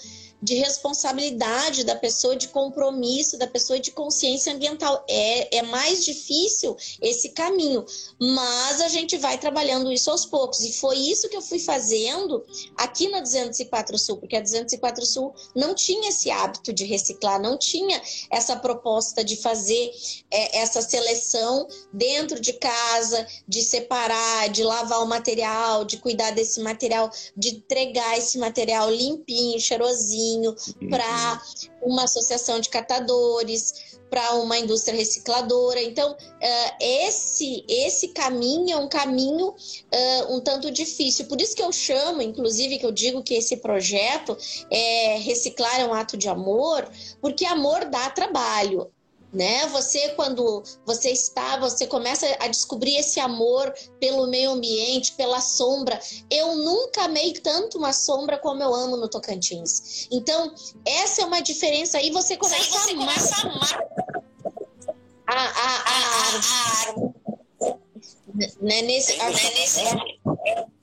de 0.46 0.54
responsabilidade 0.54 1.82
da 1.82 1.96
pessoa, 1.96 2.36
de 2.36 2.46
compromisso 2.46 3.36
da 3.36 3.48
pessoa, 3.48 3.80
de 3.80 3.90
consciência 3.90 4.52
ambiental. 4.52 5.04
É, 5.08 5.58
é 5.58 5.62
mais 5.62 6.04
difícil 6.04 6.76
esse 7.02 7.30
caminho, 7.30 7.84
mas 8.16 8.80
a 8.80 8.86
gente 8.86 9.16
vai 9.16 9.38
trabalhando 9.38 9.90
isso 9.90 10.08
aos 10.08 10.24
poucos. 10.24 10.60
E 10.60 10.72
foi 10.72 10.98
isso 10.98 11.28
que 11.28 11.36
eu 11.36 11.42
fui 11.42 11.58
fazendo 11.58 12.44
aqui 12.76 13.08
na 13.08 13.18
204 13.18 13.98
Sul, 13.98 14.18
porque 14.18 14.36
a 14.36 14.40
204 14.40 15.04
Sul 15.04 15.34
não 15.52 15.74
tinha 15.74 16.10
esse 16.10 16.30
hábito 16.30 16.72
de 16.72 16.84
reciclar, 16.84 17.42
não 17.42 17.58
tinha 17.58 18.00
essa 18.30 18.54
proposta 18.54 19.24
de 19.24 19.34
fazer 19.34 19.90
é, 20.30 20.58
essa 20.58 20.80
seleção 20.80 21.66
dentro 21.92 22.38
de 22.38 22.52
casa, 22.52 23.26
de 23.48 23.62
separar, 23.62 24.48
de 24.50 24.62
lavar 24.62 25.02
o 25.02 25.06
material, 25.06 25.84
de 25.84 25.96
cuidar 25.96 26.30
desse 26.30 26.60
material, 26.60 27.10
de 27.36 27.48
entregar 27.48 28.16
esse 28.16 28.38
material 28.38 28.88
limpinho, 28.88 29.58
cheirosinho 29.58 30.35
para 30.90 31.42
uma 31.82 32.04
associação 32.04 32.60
de 32.60 32.68
catadores, 32.68 33.96
para 34.10 34.34
uma 34.34 34.58
indústria 34.58 34.96
recicladora. 34.96 35.82
Então, 35.82 36.12
uh, 36.12 36.76
esse, 36.80 37.64
esse 37.68 38.08
caminho 38.08 38.70
é 38.70 38.76
um 38.76 38.88
caminho 38.88 39.48
uh, 39.48 40.34
um 40.34 40.40
tanto 40.40 40.70
difícil. 40.70 41.26
Por 41.26 41.40
isso 41.40 41.54
que 41.54 41.62
eu 41.62 41.72
chamo, 41.72 42.22
inclusive, 42.22 42.78
que 42.78 42.86
eu 42.86 42.92
digo 42.92 43.22
que 43.22 43.34
esse 43.34 43.56
projeto 43.58 44.36
é 44.70 45.18
reciclar 45.18 45.80
é 45.80 45.86
um 45.86 45.94
ato 45.94 46.16
de 46.16 46.28
amor, 46.28 46.88
porque 47.20 47.44
amor 47.44 47.84
dá 47.86 48.08
trabalho 48.10 48.90
né? 49.36 49.66
Você 49.66 50.08
quando 50.10 50.62
você 50.86 51.10
está, 51.10 51.58
você 51.58 51.86
começa 51.86 52.26
a 52.40 52.48
descobrir 52.48 52.96
esse 52.96 53.20
amor 53.20 53.70
pelo 54.00 54.26
meio 54.26 54.52
ambiente, 54.52 55.12
pela 55.12 55.42
sombra. 55.42 56.00
Eu 56.30 56.56
nunca 56.56 57.02
amei 57.02 57.34
tanto 57.34 57.76
uma 57.76 57.92
sombra 57.92 58.38
como 58.38 58.62
eu 58.62 58.74
amo 58.74 58.96
no 58.96 59.08
Tocantins. 59.08 60.08
Então, 60.10 60.54
essa 60.86 61.20
é 61.20 61.24
uma 61.26 61.42
diferença 61.42 61.98
aí, 61.98 62.10
você 62.10 62.34
começa, 62.38 62.64
você 62.64 62.90
a, 62.90 62.94
amar. 62.94 63.06
começa 63.06 63.36
a 63.36 63.40
amar 63.42 63.86
a, 65.26 65.34
a, 65.34 65.82
a, 65.84 65.96
árvore. 66.86 67.14
Né, 68.60 68.82
nesse, 68.82 69.20
a, 69.20 69.28
nesse... 69.28 69.84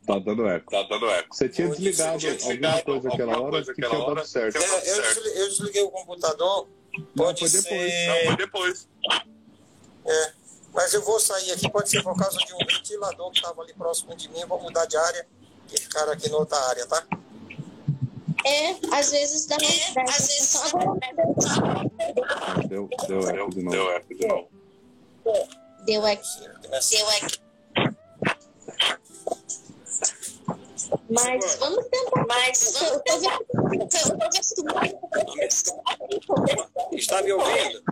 Tá 0.05 0.19
dando 0.19 0.48
eco. 0.48 0.72
Tá 0.72 0.83
dando 0.83 1.10
eco. 1.10 1.36
Você 1.36 1.50
tinha 1.50 1.69
desligado, 1.69 2.19
tinha 2.19 2.36
desligado 2.36 2.91
alguma 2.91 3.01
coisa 3.01 3.10
aquela 3.10 3.41
hora 3.41 3.63
que 3.63 3.74
tinha 3.74 3.89
dado 3.89 4.25
certo. 4.27 4.57
É, 4.57 5.41
eu 5.41 5.50
desliguei 5.50 5.81
o 5.81 5.89
computador 5.89 6.67
Pode 7.15 7.41
não, 7.41 7.50
foi 7.50 7.50
ser... 7.50 7.62
depois. 7.62 8.07
Não, 8.07 8.25
foi 8.25 8.38
depois. 8.38 8.88
É, 10.05 10.33
mas 10.73 10.93
eu 10.93 11.03
vou 11.03 11.19
sair 11.19 11.51
aqui, 11.51 11.69
pode 11.69 11.89
ser 11.89 12.03
por 12.03 12.17
causa 12.17 12.38
de 12.38 12.53
um 12.53 12.57
ventilador 12.57 13.31
que 13.31 13.38
estava 13.38 13.62
ali 13.62 13.73
próximo 13.73 14.15
de 14.15 14.29
mim, 14.29 14.45
vou 14.45 14.62
mudar 14.62 14.85
de 14.85 14.97
área 14.97 15.27
e 15.71 15.79
ficar 15.79 16.09
aqui 16.09 16.29
na 16.29 16.38
outra 16.38 16.57
área, 16.69 16.85
tá? 16.88 17.05
É, 18.45 18.71
às 18.91 19.12
vezes 19.12 19.45
dá 19.45 19.55
é, 19.55 20.01
às 20.09 20.27
vezes 20.27 20.73
deu, 22.67 22.89
deu 23.07 23.29
eco 23.29 23.50
de 23.50 23.63
novo. 23.63 23.71
Deu 23.71 23.91
eco 23.91 24.15
de 24.15 24.27
novo. 24.27 24.50
Deu 25.85 26.07
eco. 26.07 26.23
Deu 26.91 27.12
eco. 27.12 27.43
Mas 31.09 31.55
vamos 31.55 31.85
tentar. 31.88 32.25
Mas 32.27 32.77
vamos 32.79 33.01
tentar. 33.03 33.39
Está 36.91 37.21
me 37.21 37.31
ouvindo? 37.33 37.83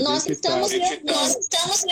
Nós 0.00 0.26
estamos, 0.26 0.70
tá... 0.70 0.78
nós 1.04 1.36
estamos 1.36 1.84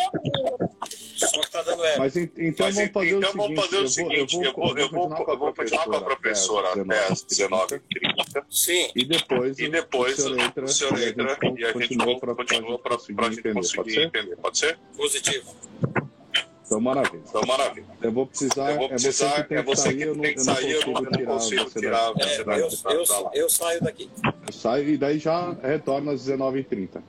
Só 1.17 1.41
que 1.41 1.51
tá 1.51 1.63
dando. 1.63 1.83
Mas 1.99 2.17
então, 2.17 2.67
Mas, 2.67 2.77
vamos, 2.77 2.91
fazer 2.93 3.17
então 3.17 3.33
vamos 3.35 3.61
fazer 3.61 3.77
o 3.77 3.89
seguinte: 3.89 4.37
eu 4.37 4.53
vou, 4.55 4.79
eu 4.79 4.91
vou, 4.91 5.13
eu 5.29 5.39
vou, 5.39 5.55
continuar 5.55 5.85
com 5.85 5.97
a 5.97 6.01
professora 6.01 6.81
até 6.81 7.07
as 7.09 7.25
19h30. 7.25 8.45
Sim. 8.49 8.91
E 8.97 9.05
depois, 9.05 9.59
e 9.59 9.69
depois 9.69 10.19
o 10.19 10.23
senhor 10.23 10.39
entra, 10.41 10.65
o 10.65 10.69
senhor 10.69 11.03
entra 11.03 11.39
e 11.43 11.65
a 11.65 11.73
gente 11.73 11.97
continua 11.97 12.19
para 12.79 13.27
a 13.27 13.31
gente 13.31 13.53
conseguir 13.53 14.01
entender. 14.01 14.37
Pode 14.37 14.59
ser? 14.59 14.79
Positivo. 14.97 15.55
Então, 16.71 16.81
maravilha. 16.81 17.23
Então, 17.29 17.43
maravilha. 17.49 17.87
Eu 18.01 18.13
vou 18.13 18.27
precisar, 18.29 18.71
eu 18.71 18.79
vou 18.79 18.89
precisar 18.89 19.45
é 19.51 19.61
você 19.61 19.93
que 19.93 20.07
tem 20.07 20.35
que 20.35 20.41
sair, 20.41 20.71
eu, 20.71 20.87
não, 20.87 20.95
eu 20.95 21.11
não 21.11 21.27
consigo 21.35 21.65
tirar 21.69 22.13
é, 22.17 22.41
eu, 22.61 23.05
eu 23.35 23.51
saio 23.51 23.83
daqui. 23.83 24.09
Eu 24.47 24.53
saio 24.53 24.89
e 24.89 24.97
daí 24.97 25.19
já 25.19 25.51
retorno 25.65 26.13
às 26.13 26.25
19h30. 26.29 27.03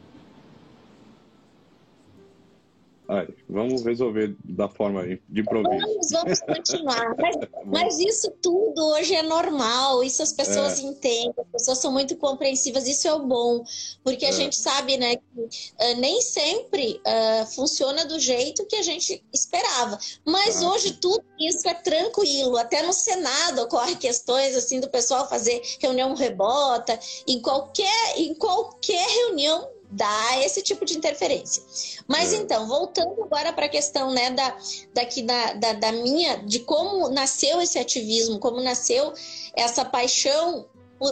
Aí, 3.11 3.27
vamos 3.49 3.83
resolver 3.83 4.37
da 4.45 4.69
forma 4.69 5.05
de 5.27 5.41
improviso. 5.41 5.85
Vamos, 5.85 6.11
vamos 6.11 6.39
continuar. 6.39 7.13
Mas, 7.19 7.35
mas, 7.65 7.99
isso 7.99 8.31
tudo 8.41 8.81
hoje 8.93 9.13
é 9.13 9.21
normal, 9.21 10.01
isso 10.01 10.23
as 10.23 10.31
pessoas 10.31 10.79
é. 10.79 10.83
entendem, 10.83 11.33
as 11.37 11.51
pessoas 11.51 11.77
são 11.79 11.91
muito 11.91 12.15
compreensivas, 12.15 12.87
isso 12.87 13.07
é 13.07 13.13
o 13.13 13.19
bom, 13.19 13.63
porque 14.03 14.25
a 14.25 14.29
é. 14.29 14.31
gente 14.31 14.55
sabe 14.55 14.97
né, 14.97 15.15
que 15.17 15.41
uh, 15.41 15.97
nem 15.99 16.21
sempre 16.21 17.01
uh, 17.05 17.45
funciona 17.47 18.05
do 18.05 18.17
jeito 18.17 18.65
que 18.65 18.77
a 18.77 18.81
gente 18.81 19.21
esperava. 19.33 19.97
Mas 20.25 20.63
ah, 20.63 20.71
hoje 20.71 20.93
tudo 20.93 21.23
isso 21.39 21.67
é 21.67 21.73
tranquilo, 21.73 22.57
até 22.57 22.81
no 22.81 22.93
Senado 22.93 23.61
ocorrem 23.63 23.95
questões 23.95 24.55
assim 24.55 24.79
do 24.79 24.89
pessoal 24.89 25.27
fazer 25.27 25.61
reunião 25.79 26.15
rebota, 26.15 26.97
em 27.27 27.41
qualquer, 27.41 28.17
em 28.17 28.33
qualquer 28.33 29.05
reunião 29.07 29.67
dá 29.91 30.39
esse 30.39 30.61
tipo 30.61 30.85
de 30.85 30.97
interferência. 30.97 31.61
Mas 32.07 32.33
é. 32.33 32.37
então, 32.37 32.67
voltando 32.67 33.21
agora 33.23 33.51
para 33.51 33.65
a 33.65 33.69
questão 33.69 34.11
né, 34.11 34.31
da, 34.31 34.57
daqui 34.93 35.21
da, 35.21 35.53
da, 35.53 35.73
da, 35.73 35.91
minha, 35.91 36.37
de 36.37 36.59
como 36.59 37.09
nasceu 37.09 37.61
esse 37.61 37.77
ativismo, 37.77 38.39
como 38.39 38.61
nasceu 38.61 39.13
essa 39.53 39.83
paixão 39.83 40.65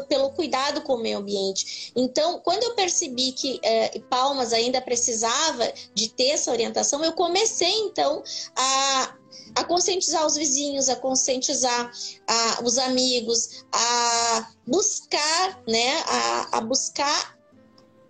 pelo 0.07 0.29
cuidado 0.31 0.81
com 0.81 0.93
o 0.93 0.99
meio 0.99 1.17
ambiente. 1.17 1.91
Então, 1.95 2.39
quando 2.39 2.63
eu 2.63 2.75
percebi 2.75 3.31
que 3.31 3.59
é, 3.63 3.99
Palmas 4.01 4.53
ainda 4.53 4.79
precisava 4.79 5.73
de 5.95 6.09
ter 6.09 6.29
essa 6.29 6.51
orientação, 6.51 7.03
eu 7.03 7.13
comecei 7.13 7.73
então 7.79 8.21
a, 8.55 9.15
a 9.55 9.63
conscientizar 9.63 10.25
os 10.27 10.35
vizinhos, 10.35 10.89
a 10.89 10.95
conscientizar 10.95 11.91
a, 12.27 12.63
os 12.63 12.77
amigos, 12.77 13.65
a 13.71 14.51
buscar, 14.67 15.63
né, 15.67 16.03
a, 16.05 16.57
a 16.59 16.61
buscar 16.61 17.38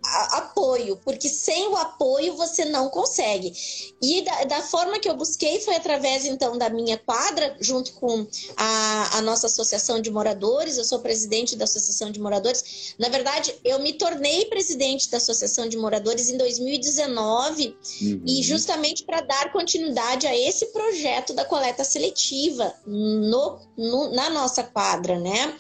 apoio, 0.04 0.98
porque 1.04 1.28
sem 1.28 1.68
o 1.68 1.76
apoio 1.76 2.36
você 2.36 2.66
não 2.66 2.90
consegue. 2.90 3.54
E 4.02 4.22
da, 4.22 4.44
da, 4.46 4.62
forma 4.62 5.00
que 5.00 5.10
eu 5.10 5.16
busquei 5.16 5.60
foi 5.60 5.76
através 5.76 6.26
então 6.26 6.58
da 6.58 6.70
minha 6.70 6.98
quadra, 6.98 7.56
junto 7.60 7.94
com 7.94 8.26
a, 8.56 9.18
a, 9.18 9.22
nossa 9.22 9.48
associação 9.48 10.02
de 10.02 10.10
moradores. 10.10 10.78
Eu 10.78 10.86
sou 10.86 11.00
presidente 11.00 11.56
da 11.56 11.66
associação 11.66 12.12
de 12.12 12.20
moradores. 12.20 12.96
Na 12.98 13.10
verdade, 13.10 13.54
eu 13.64 13.80
me 13.80 13.94
tornei 13.94 14.46
presidente 14.46 15.10
da 15.10 15.18
associação 15.18 15.68
de 15.68 15.78
moradores 15.78 16.30
em 16.30 16.38
2019 16.38 17.76
uhum. 18.02 18.24
e 18.26 18.42
justamente 18.42 19.04
para 19.04 19.22
dar 19.22 19.52
continuidade 19.52 20.28
a 20.28 20.38
esse 20.38 20.68
projeto 20.68 21.34
da 21.34 21.46
coleta 21.46 21.84
seletiva 21.84 22.74
no, 22.86 23.60
no, 23.78 24.12
na 24.14 24.30
nossa 24.30 24.64
quadra, 24.64 25.20
né? 25.20 25.56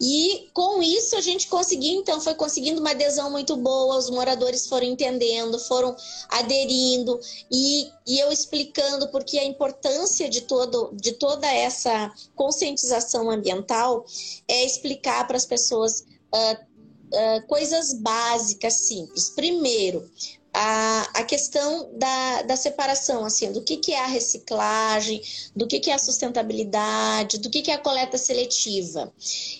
E 0.00 0.50
com 0.52 0.82
isso 0.82 1.16
a 1.16 1.20
gente 1.20 1.46
conseguiu, 1.48 2.00
então, 2.00 2.20
foi 2.20 2.34
conseguindo 2.34 2.80
uma 2.80 2.90
adesão 2.90 3.30
muito 3.30 3.56
boa, 3.56 3.96
os 3.96 4.10
moradores 4.10 4.66
foram 4.66 4.86
entendendo, 4.86 5.58
foram 5.58 5.94
aderindo, 6.28 7.18
e, 7.50 7.88
e 8.06 8.18
eu 8.18 8.32
explicando 8.32 9.08
porque 9.08 9.38
a 9.38 9.44
importância 9.44 10.28
de, 10.28 10.42
todo, 10.42 10.90
de 10.94 11.12
toda 11.12 11.46
essa 11.46 12.12
conscientização 12.34 13.30
ambiental 13.30 14.04
é 14.48 14.64
explicar 14.64 15.26
para 15.26 15.36
as 15.36 15.46
pessoas 15.46 16.00
uh, 16.34 16.54
uh, 16.54 17.46
coisas 17.46 17.94
básicas, 17.94 18.74
simples. 18.74 19.30
Primeiro, 19.30 20.10
a, 20.54 21.08
a 21.14 21.24
questão 21.24 21.90
da, 21.94 22.42
da 22.42 22.56
separação, 22.56 23.24
assim, 23.24 23.50
do 23.50 23.60
que, 23.60 23.76
que 23.76 23.92
é 23.92 23.98
a 23.98 24.06
reciclagem, 24.06 25.20
do 25.54 25.66
que, 25.66 25.80
que 25.80 25.90
é 25.90 25.94
a 25.94 25.98
sustentabilidade, 25.98 27.38
do 27.38 27.50
que, 27.50 27.60
que 27.60 27.72
é 27.72 27.74
a 27.74 27.78
coleta 27.78 28.16
seletiva. 28.16 29.12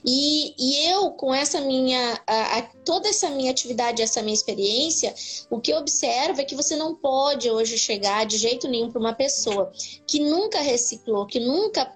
E, 0.04 0.54
e 0.56 0.88
eu, 0.90 1.10
com 1.10 1.34
essa 1.34 1.60
minha, 1.60 2.20
a, 2.24 2.58
a, 2.58 2.62
toda 2.84 3.08
essa 3.08 3.28
minha 3.28 3.50
atividade, 3.50 4.02
essa 4.02 4.22
minha 4.22 4.34
experiência, 4.34 5.12
o 5.50 5.60
que 5.60 5.72
eu 5.72 5.78
observo 5.78 6.40
é 6.40 6.44
que 6.44 6.54
você 6.54 6.76
não 6.76 6.94
pode 6.94 7.50
hoje 7.50 7.76
chegar 7.76 8.24
de 8.24 8.38
jeito 8.38 8.68
nenhum 8.68 8.90
para 8.90 9.00
uma 9.00 9.14
pessoa 9.14 9.72
que 10.06 10.20
nunca 10.20 10.60
reciclou, 10.60 11.26
que 11.26 11.40
nunca 11.40 11.92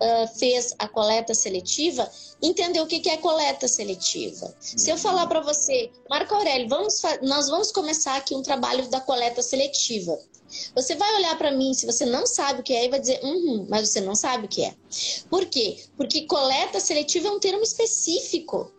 uh, 0.00 0.38
fez 0.38 0.74
a 0.78 0.88
coleta 0.88 1.34
seletiva, 1.34 2.10
entender 2.42 2.80
o 2.80 2.86
que 2.86 3.08
é 3.08 3.16
coleta 3.16 3.68
seletiva. 3.68 4.54
Se 4.60 4.90
eu 4.90 4.96
falar 4.96 5.26
para 5.26 5.40
você, 5.40 5.90
Marco 6.08 6.34
Aurélio, 6.34 6.68
vamos 6.68 7.00
nós 7.22 7.48
vamos 7.48 7.72
começar 7.72 8.16
aqui 8.16 8.34
um 8.34 8.42
trabalho 8.42 8.88
da 8.88 9.00
coleta 9.00 9.42
seletiva. 9.42 10.18
Você 10.74 10.94
vai 10.94 11.12
olhar 11.16 11.36
para 11.36 11.50
mim, 11.50 11.74
se 11.74 11.86
você 11.86 12.06
não 12.06 12.26
sabe 12.26 12.60
o 12.60 12.62
que 12.62 12.72
é, 12.72 12.84
e 12.84 12.88
vai 12.88 13.00
dizer, 13.00 13.20
uhum, 13.22 13.66
mas 13.68 13.88
você 13.88 14.00
não 14.00 14.14
sabe 14.14 14.46
o 14.46 14.48
que 14.48 14.64
é. 14.64 14.74
Por 15.28 15.46
quê? 15.46 15.82
Porque 15.96 16.26
coleta 16.26 16.78
seletiva 16.80 17.28
é 17.28 17.30
um 17.30 17.40
termo 17.40 17.62
específico. 17.62 18.70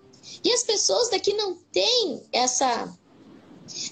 E 0.43 0.51
as 0.51 0.63
pessoas 0.63 1.09
daqui 1.09 1.33
não 1.33 1.55
têm 1.71 2.23
essa 2.31 2.93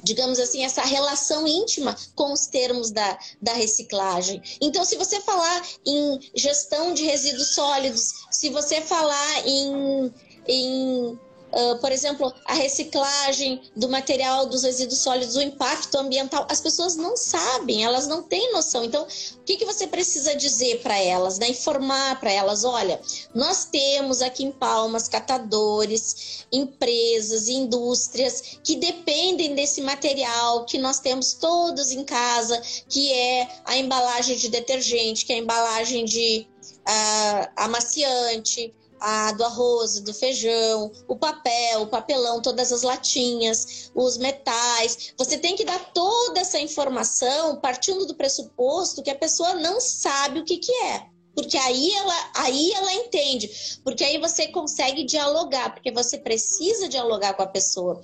digamos 0.04 0.40
assim, 0.40 0.64
essa 0.64 0.82
relação 0.82 1.48
íntima 1.48 1.96
com 2.16 2.32
os 2.34 2.48
termos 2.48 2.92
da, 2.92 3.18
da 3.42 3.54
reciclagem. 3.54 4.42
Então, 4.62 4.84
se 4.86 4.96
você 4.96 5.20
falar 5.22 5.62
em 5.86 6.20
gestão 6.36 6.94
de 6.94 7.04
resíduos 7.04 7.50
sólidos, 7.56 8.26
se 8.32 8.50
você 8.50 8.82
falar 8.82 9.48
em, 9.48 10.14
em 10.48 11.20
Uh, 11.56 11.78
por 11.80 11.90
exemplo, 11.90 12.34
a 12.44 12.54
reciclagem 12.54 13.62
do 13.74 13.88
material 13.88 14.46
dos 14.46 14.64
resíduos 14.64 15.00
sólidos, 15.00 15.38
o 15.38 15.42
impacto 15.42 15.96
ambiental, 15.98 16.46
as 16.50 16.60
pessoas 16.60 16.98
não 16.98 17.16
sabem, 17.16 17.82
elas 17.82 18.08
não 18.08 18.22
têm 18.22 18.52
noção. 18.52 18.84
Então, 18.84 19.04
o 19.04 19.44
que, 19.46 19.56
que 19.56 19.64
você 19.64 19.88
precisa 19.88 20.36
dizer 20.36 20.82
para 20.82 20.98
elas? 20.98 21.40
Né? 21.40 21.48
Informar 21.48 22.20
para 22.20 22.30
elas: 22.30 22.66
olha, 22.66 23.00
nós 23.34 23.64
temos 23.64 24.22
aqui 24.22 24.44
em 24.44 24.52
Palmas 24.52 25.08
catadores, 25.08 26.46
empresas, 26.52 27.48
indústrias 27.48 28.60
que 28.62 28.76
dependem 28.76 29.56
desse 29.56 29.82
material 29.82 30.66
que 30.66 30.78
nós 30.78 31.00
temos 31.00 31.34
todos 31.34 31.92
em 31.92 32.04
casa, 32.04 32.62
que 32.90 33.14
é 33.14 33.48
a 33.64 33.78
embalagem 33.78 34.36
de 34.36 34.50
detergente, 34.50 35.26
que 35.26 35.32
é 35.32 35.38
a 35.38 35.40
embalagem 35.40 36.04
de 36.04 36.48
uh, 36.66 37.52
amaciante 37.56 38.74
a 39.00 39.32
do 39.34 39.44
arroz, 39.44 40.00
do 40.00 40.14
feijão, 40.14 40.92
o 41.08 41.16
papel, 41.16 41.82
o 41.82 41.88
papelão, 41.88 42.42
todas 42.42 42.72
as 42.72 42.82
latinhas, 42.82 43.92
os 43.94 44.18
metais. 44.18 45.14
Você 45.18 45.38
tem 45.38 45.56
que 45.56 45.66
dar 45.66 45.80
toda 45.94 46.40
essa 46.40 46.60
informação 46.60 47.58
partindo 47.58 48.06
do 48.06 48.16
pressuposto 48.16 49.04
que 49.04 49.12
a 49.12 49.16
pessoa 49.16 49.56
não 49.56 49.80
sabe 49.80 50.40
o 50.40 50.46
que, 50.46 50.58
que 50.58 50.72
é. 50.72 51.16
Porque 51.36 51.58
aí 51.58 51.92
ela, 51.92 52.32
aí 52.36 52.72
ela 52.72 52.94
entende. 52.94 53.80
Porque 53.84 54.04
aí 54.04 54.18
você 54.18 54.48
consegue 54.48 55.04
dialogar, 55.04 55.74
porque 55.74 55.92
você 55.92 56.18
precisa 56.18 56.88
dialogar 56.88 57.34
com 57.34 57.44
a 57.44 57.48
pessoa. 57.48 58.02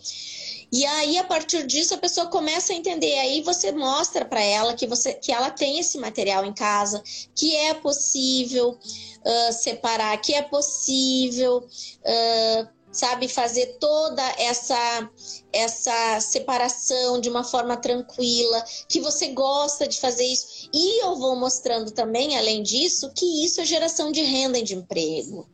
E 0.72 0.86
aí, 0.86 1.18
a 1.18 1.24
partir 1.26 1.68
disso, 1.68 1.94
a 1.94 1.98
pessoa 1.98 2.28
começa 2.28 2.72
a 2.72 2.76
entender. 2.76 3.20
Aí 3.20 3.42
você 3.42 3.74
mostra 3.74 4.24
para 4.24 4.42
ela 4.42 4.74
que, 4.74 4.88
você, 4.88 5.14
que 5.14 5.32
ela 5.32 5.52
tem 5.52 5.80
esse 5.80 5.98
material 5.98 6.46
em 6.46 6.54
casa, 6.54 7.04
que 7.36 7.54
é 7.56 7.74
possível 7.74 8.70
uh, 8.70 9.54
separar, 9.54 10.18
que 10.22 10.34
é 10.34 10.42
possível, 10.42 11.58
uh, 11.58 12.68
sabe, 12.90 13.28
fazer 13.28 13.78
toda 13.80 14.24
essa 14.38 15.10
essa 15.54 16.22
separação 16.22 17.20
de 17.20 17.30
uma 17.30 17.44
forma 17.44 17.76
tranquila, 17.76 18.64
que 18.88 19.02
você 19.02 19.28
gosta 19.28 19.86
de 19.86 20.00
fazer 20.00 20.24
isso. 20.24 20.70
E 20.74 21.04
eu 21.04 21.18
vou 21.18 21.36
mostrando 21.36 21.92
também, 21.92 22.38
além 22.38 22.64
disso, 22.64 23.12
que 23.14 23.44
isso 23.44 23.60
é 23.60 23.66
geração 23.66 24.10
de 24.10 24.22
renda 24.22 24.58
e 24.58 24.64
de 24.64 24.76
emprego. 24.76 25.46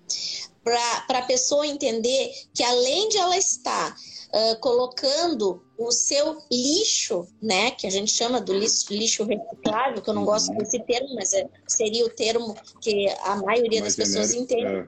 Para 0.63 1.19
a 1.19 1.25
pessoa 1.25 1.65
entender 1.65 2.31
que 2.53 2.61
além 2.61 3.09
de 3.09 3.17
ela 3.17 3.37
estar 3.37 3.95
uh, 4.33 4.59
colocando 4.59 5.63
o 5.77 5.91
seu 5.91 6.37
lixo, 6.51 7.27
né, 7.41 7.71
que 7.71 7.85
a 7.85 7.89
gente 7.89 8.11
chama 8.11 8.41
do 8.41 8.53
lixo, 8.53 8.91
lixo 8.91 9.23
reciclável, 9.23 10.01
que 10.01 10.09
eu 10.09 10.13
não 10.13 10.25
gosto 10.25 10.49
uhum. 10.51 10.57
desse 10.57 10.79
termo, 10.79 11.13
mas 11.15 11.33
é, 11.33 11.47
seria 11.67 12.05
o 12.05 12.09
termo 12.09 12.55
que 12.81 13.07
a 13.23 13.35
maioria 13.37 13.81
mais 13.81 13.95
das 13.95 14.07
pessoas 14.07 14.33
entende. 14.33 14.87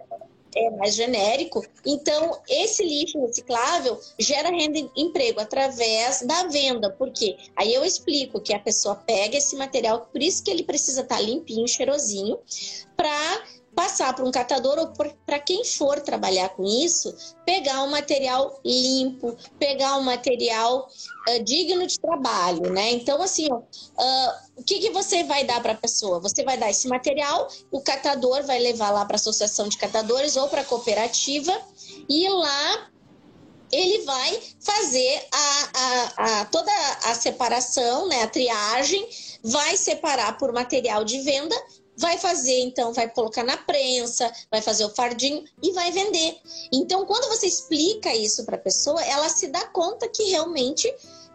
É. 0.56 0.66
é. 0.66 0.70
mais 0.72 0.96
genérico. 0.96 1.64
Então, 1.86 2.42
esse 2.50 2.84
lixo 2.84 3.20
reciclável 3.20 4.00
gera 4.18 4.50
renda 4.50 4.80
e 4.80 4.90
emprego 4.98 5.40
através 5.40 6.22
da 6.24 6.48
venda. 6.48 6.90
Por 6.90 7.12
quê? 7.12 7.38
Aí 7.56 7.74
eu 7.74 7.86
explico 7.86 8.42
que 8.42 8.54
a 8.54 8.60
pessoa 8.60 8.96
pega 8.96 9.38
esse 9.38 9.56
material, 9.56 10.10
por 10.12 10.22
isso 10.24 10.44
que 10.44 10.50
ele 10.50 10.64
precisa 10.64 11.02
estar 11.02 11.22
limpinho, 11.22 11.68
cheirosinho, 11.68 12.40
para 12.98 13.44
passar 13.80 14.14
para 14.14 14.26
um 14.26 14.32
catador 14.32 14.78
ou 14.78 14.92
para 15.26 15.40
quem 15.40 15.64
for 15.64 16.02
trabalhar 16.02 16.50
com 16.50 16.66
isso, 16.66 17.16
pegar 17.46 17.82
um 17.84 17.90
material 17.90 18.60
limpo, 18.66 19.38
pegar 19.58 19.96
um 19.96 20.02
material 20.02 20.86
uh, 21.30 21.44
digno 21.46 21.88
de 21.88 21.98
trabalho, 21.98 22.74
né? 22.74 22.92
Então, 22.92 23.22
assim, 23.22 23.48
uh, 23.50 24.32
o 24.58 24.64
que, 24.66 24.80
que 24.80 24.90
você 24.90 25.24
vai 25.24 25.46
dar 25.46 25.62
para 25.62 25.72
a 25.72 25.78
pessoa? 25.78 26.20
Você 26.20 26.44
vai 26.44 26.58
dar 26.58 26.70
esse 26.70 26.90
material, 26.90 27.48
o 27.72 27.80
catador 27.80 28.44
vai 28.44 28.60
levar 28.60 28.92
lá 28.92 29.06
para 29.06 29.16
a 29.16 29.22
associação 29.22 29.70
de 29.70 29.78
catadores 29.78 30.36
ou 30.36 30.50
para 30.50 30.60
a 30.60 30.66
cooperativa 30.66 31.58
e 32.10 32.28
lá 32.28 32.90
ele 33.72 34.04
vai 34.04 34.42
fazer 34.60 35.28
a, 35.32 35.70
a, 35.74 36.42
a, 36.42 36.46
toda 36.46 36.72
a 37.06 37.16
separação, 37.16 38.10
né, 38.10 38.24
a 38.24 38.28
triagem, 38.28 39.08
vai 39.44 39.78
separar 39.78 40.38
por 40.38 40.52
material 40.52 41.06
de 41.06 41.22
venda, 41.22 41.56
vai 42.00 42.18
fazer, 42.18 42.62
então, 42.62 42.94
vai 42.94 43.10
colocar 43.10 43.44
na 43.44 43.58
prensa, 43.58 44.32
vai 44.50 44.62
fazer 44.62 44.86
o 44.86 44.90
fardinho 44.90 45.44
e 45.62 45.74
vai 45.74 45.92
vender. 45.92 46.38
Então, 46.72 47.06
quando 47.06 47.28
você 47.28 47.46
explica 47.46 48.16
isso 48.16 48.46
para 48.46 48.56
a 48.56 48.60
pessoa, 48.60 49.04
ela 49.04 49.28
se 49.28 49.50
dá 49.50 49.68
conta 49.68 50.08
que 50.08 50.24
realmente 50.24 50.88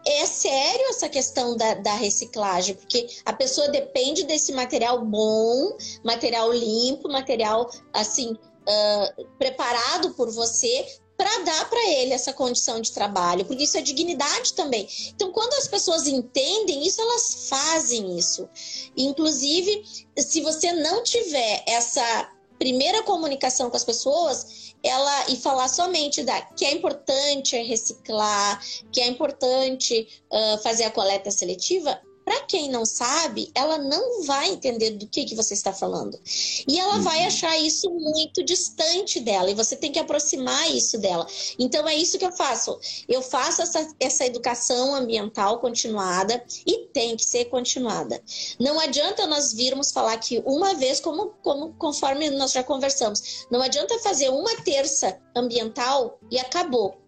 é 0.07 0.25
sério 0.25 0.89
essa 0.89 1.07
questão 1.07 1.55
da, 1.55 1.75
da, 1.75 1.93
reciclagem, 1.93 2.75
porque 2.75 3.07
a 3.25 3.33
pessoa 3.33 3.69
depende 3.69 4.23
desse 4.23 4.51
material 4.53 5.05
bom, 5.05 5.77
material 6.03 6.51
limpo, 6.51 7.09
material 7.09 7.69
assim 7.93 8.31
uh, 8.33 9.25
preparado 9.37 10.15
por 10.15 10.31
você 10.31 10.85
para 11.17 11.39
dar 11.39 11.69
para 11.69 11.89
ele 11.91 12.13
essa 12.13 12.33
condição 12.33 12.81
de 12.81 12.91
trabalho, 12.91 13.45
porque 13.45 13.63
isso 13.63 13.77
é 13.77 13.81
dignidade 13.81 14.53
também. 14.53 14.87
Então, 15.15 15.31
quando 15.31 15.53
as 15.53 15.67
pessoas 15.67 16.07
entendem 16.07 16.85
isso, 16.85 17.01
elas 17.01 17.47
fazem 17.49 18.17
isso. 18.17 18.49
Inclusive, 18.97 19.83
se 20.17 20.41
você 20.41 20.73
não 20.73 21.03
tiver 21.03 21.63
essa 21.67 22.29
primeira 22.59 23.03
comunicação 23.03 23.69
com 23.69 23.77
as 23.77 23.83
pessoas, 23.83 24.73
ela 24.83 25.29
e 25.29 25.35
falar 25.35 25.67
somente 25.67 26.23
da 26.23 26.41
que 26.41 26.65
é 26.65 26.73
importante 26.73 27.57
reciclar, 27.57 28.61
que 28.91 29.01
é 29.01 29.07
importante 29.07 30.07
uh, 30.31 30.61
fazer 30.61 30.83
a 30.83 30.91
coleta 30.91 31.31
seletiva, 31.31 31.99
para 32.25 32.41
quem 32.41 32.69
não 32.69 32.83
sabe, 32.85 33.51
ela 33.53 33.77
não 33.77 34.23
vai 34.23 34.49
entender 34.49 34.91
do 34.91 35.05
que, 35.05 35.25
que 35.25 35.35
você 35.35 35.53
está 35.53 35.71
falando. 35.71 36.19
E 36.67 36.79
ela 36.79 36.95
uhum. 36.95 37.03
vai 37.03 37.23
achar 37.23 37.55
isso 37.59 37.87
muito 37.91 38.43
distante 38.43 39.19
dela, 39.19 39.51
e 39.51 39.53
você 39.53 39.75
tem 39.75 39.91
que 39.91 39.99
aproximar 39.99 40.71
isso 40.71 40.97
dela. 40.97 41.27
Então, 41.59 41.87
é 41.87 41.95
isso 41.95 42.17
que 42.17 42.25
eu 42.25 42.31
faço. 42.31 42.79
Eu 43.07 43.21
faço 43.21 43.61
essa, 43.61 43.87
essa 43.99 44.25
educação 44.25 44.95
ambiental 44.95 45.59
continuada 45.59 46.43
e 46.65 46.87
tem 46.87 47.15
que 47.15 47.23
ser 47.23 47.45
continuada. 47.45 48.19
Não 48.59 48.79
adianta 48.79 49.27
nós 49.27 49.53
virmos 49.53 49.91
falar 49.91 50.17
que 50.17 50.41
uma 50.45 50.73
vez, 50.73 50.99
como, 50.99 51.35
como 51.43 51.73
conforme 51.73 52.31
nós 52.31 52.51
já 52.51 52.63
conversamos, 52.63 53.45
não 53.51 53.61
adianta 53.61 53.99
fazer 53.99 54.29
uma 54.29 54.55
terça 54.63 55.19
ambiental 55.35 56.19
e 56.31 56.39
acabou. 56.39 57.04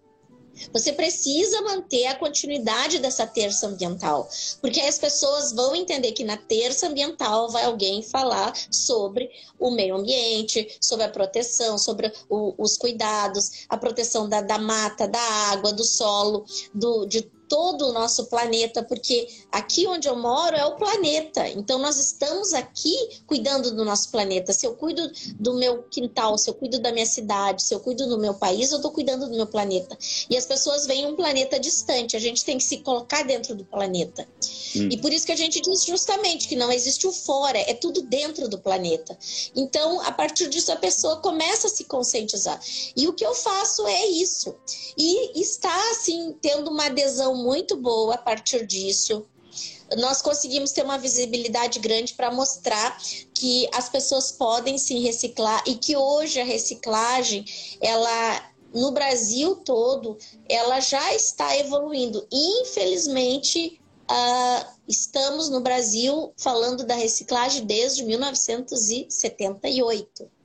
Você 0.73 0.93
precisa 0.93 1.61
manter 1.61 2.05
a 2.07 2.15
continuidade 2.15 2.99
dessa 2.99 3.25
terça 3.25 3.67
ambiental, 3.67 4.29
porque 4.61 4.81
as 4.81 4.97
pessoas 4.97 5.51
vão 5.51 5.75
entender 5.75 6.11
que 6.11 6.23
na 6.23 6.37
terça 6.37 6.87
ambiental 6.87 7.49
vai 7.49 7.63
alguém 7.65 8.01
falar 8.01 8.53
sobre 8.71 9.29
o 9.59 9.71
meio 9.71 9.95
ambiente, 9.95 10.77
sobre 10.81 11.05
a 11.05 11.09
proteção, 11.09 11.77
sobre 11.77 12.11
o, 12.29 12.53
os 12.57 12.77
cuidados, 12.77 13.65
a 13.69 13.77
proteção 13.77 14.27
da, 14.27 14.41
da 14.41 14.57
mata, 14.57 15.07
da 15.07 15.21
água, 15.51 15.71
do 15.73 15.83
solo, 15.83 16.45
do, 16.73 17.05
de 17.05 17.29
todo 17.49 17.88
o 17.88 17.93
nosso 17.93 18.25
planeta, 18.25 18.83
porque 18.83 19.27
aqui 19.51 19.88
onde 19.88 20.07
eu 20.07 20.15
moro 20.15 20.55
é 20.55 20.65
o 20.65 20.75
planeta. 20.75 21.47
Então 21.49 21.79
nós 21.79 21.99
estamos 21.99 22.53
aqui 22.53 23.21
cuidando 23.25 23.71
do 23.71 23.86
nosso 23.86 24.10
planeta. 24.10 24.53
Se 24.53 24.65
eu 24.65 24.75
cuido 24.75 25.12
do 25.39 25.53
meu 25.55 25.83
quintal, 25.83 26.38
se 26.38 26.49
eu 26.49 26.53
cuido 26.53 26.79
da 26.79 26.91
minha 26.91 27.05
cidade, 27.05 27.63
se 27.63 27.73
eu 27.73 27.79
cuido 27.79 28.07
do 28.07 28.17
meu 28.17 28.33
país, 28.33 28.71
eu 28.71 28.77
estou 28.77 28.91
cuidando 28.91 29.27
do 29.27 29.36
meu 29.36 29.47
planeta. 29.47 29.97
E 30.29 30.36
as 30.36 30.45
pessoas 30.45 30.86
veem 30.86 31.05
um 31.05 31.15
planeta 31.15 31.60
distante. 31.60 32.15
A 32.15 32.19
gente 32.19 32.43
tem 32.43 32.57
que 32.57 32.63
se 32.63 32.77
colocar 32.77 33.23
dentro 33.23 33.55
do 33.55 33.65
planeta. 33.65 34.27
Hum. 34.75 34.89
E 34.91 34.97
por 34.97 35.13
isso 35.13 35.25
que 35.25 35.31
a 35.31 35.38
gente 35.38 35.62
diz 35.62 35.86
justamente 35.86 36.47
que 36.47 36.55
não 36.55 36.71
existe 36.71 37.07
o 37.07 37.12
fora, 37.12 37.57
é 37.57 37.73
tudo 37.73 38.01
dentro 38.01 38.47
do 38.47 38.57
planeta. 38.57 39.17
Então, 39.55 40.01
a 40.01 40.12
partir 40.12 40.49
disso, 40.49 40.71
a 40.71 40.75
pessoa 40.75 41.17
começa 41.17 41.67
a 41.67 41.69
se 41.69 41.86
conscientizar. 41.86 42.60
E 42.95 43.07
o 43.07 43.13
que 43.13 43.25
eu 43.25 43.33
faço 43.33 43.88
é 43.88 44.07
isso. 44.07 44.55
E 44.97 45.39
está, 45.39 45.91
assim, 45.91 46.36
tendo 46.41 46.69
uma 46.69 46.86
adesão 46.86 47.37
muito 47.38 47.78
boa 47.78 48.15
a 48.15 48.17
partir 48.17 48.65
disso. 48.65 49.26
Nós 49.97 50.21
conseguimos 50.21 50.71
ter 50.71 50.84
uma 50.84 50.97
visibilidade 50.97 51.80
grande 51.80 52.13
para 52.13 52.30
mostrar 52.30 52.97
que 53.34 53.69
as 53.73 53.88
pessoas 53.88 54.32
podem 54.32 54.78
se 54.78 55.00
reciclar 55.00 55.63
e 55.65 55.76
que 55.76 55.95
hoje 55.95 56.41
a 56.41 56.43
reciclagem, 56.43 57.45
ela 57.82 58.52
no 58.73 58.91
Brasil 58.91 59.56
todo, 59.56 60.17
ela 60.50 60.82
já 60.82 61.15
está 61.15 61.56
evoluindo. 61.58 62.28
Infelizmente, 62.32 63.80
uh, 64.12 64.65
estamos 64.88 65.50
no 65.50 65.60
Brasil 65.62 66.32
falando 66.38 66.86
da 66.86 66.95
reciclagem 66.95 67.65
desde 67.65 68.04
1978. 68.04 70.37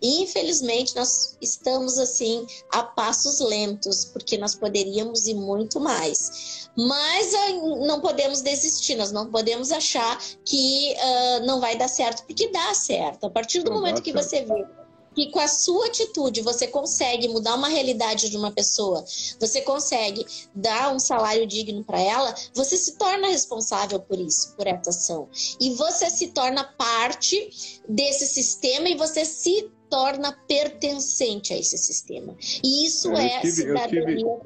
Infelizmente, 0.00 0.96
nós 0.96 1.36
estamos 1.40 1.98
assim 1.98 2.46
a 2.70 2.82
passos 2.82 3.40
lentos, 3.40 4.04
porque 4.04 4.36
nós 4.36 4.54
poderíamos 4.54 5.26
ir 5.26 5.34
muito 5.34 5.78
mais. 5.78 6.68
Mas 6.76 7.32
uh, 7.32 7.86
não 7.86 8.00
podemos 8.00 8.40
desistir, 8.40 8.94
nós 8.94 9.12
não 9.12 9.30
podemos 9.30 9.70
achar 9.70 10.18
que 10.44 10.94
uh, 10.94 11.46
não 11.46 11.60
vai 11.60 11.76
dar 11.76 11.88
certo, 11.88 12.24
porque 12.24 12.48
dá 12.48 12.74
certo. 12.74 13.26
A 13.26 13.30
partir 13.30 13.62
do 13.62 13.70
não 13.70 13.78
momento 13.78 14.02
que 14.02 14.12
certo. 14.12 14.24
você 14.24 14.44
vê 14.44 14.81
que 15.14 15.30
com 15.30 15.40
a 15.40 15.48
sua 15.48 15.86
atitude 15.86 16.40
você 16.40 16.66
consegue 16.66 17.28
mudar 17.28 17.54
uma 17.54 17.68
realidade 17.68 18.30
de 18.30 18.36
uma 18.36 18.50
pessoa, 18.50 19.04
você 19.38 19.60
consegue 19.62 20.24
dar 20.54 20.94
um 20.94 20.98
salário 20.98 21.46
digno 21.46 21.84
para 21.84 22.00
ela, 22.00 22.34
você 22.54 22.76
se 22.76 22.96
torna 22.96 23.28
responsável 23.28 24.00
por 24.00 24.18
isso, 24.18 24.54
por 24.56 24.66
essa 24.66 24.90
ação. 24.90 25.28
E 25.60 25.70
você 25.74 26.10
se 26.10 26.28
torna 26.28 26.64
parte 26.64 27.80
desse 27.88 28.26
sistema 28.26 28.88
e 28.88 28.96
você 28.96 29.24
se 29.24 29.70
torna 29.90 30.32
pertencente 30.48 31.52
a 31.52 31.58
esse 31.58 31.76
sistema. 31.76 32.34
E 32.64 32.86
isso 32.86 33.08
eu 33.08 33.16
é 33.16 33.40
tive, 33.40 33.52
cidadania. 33.52 34.40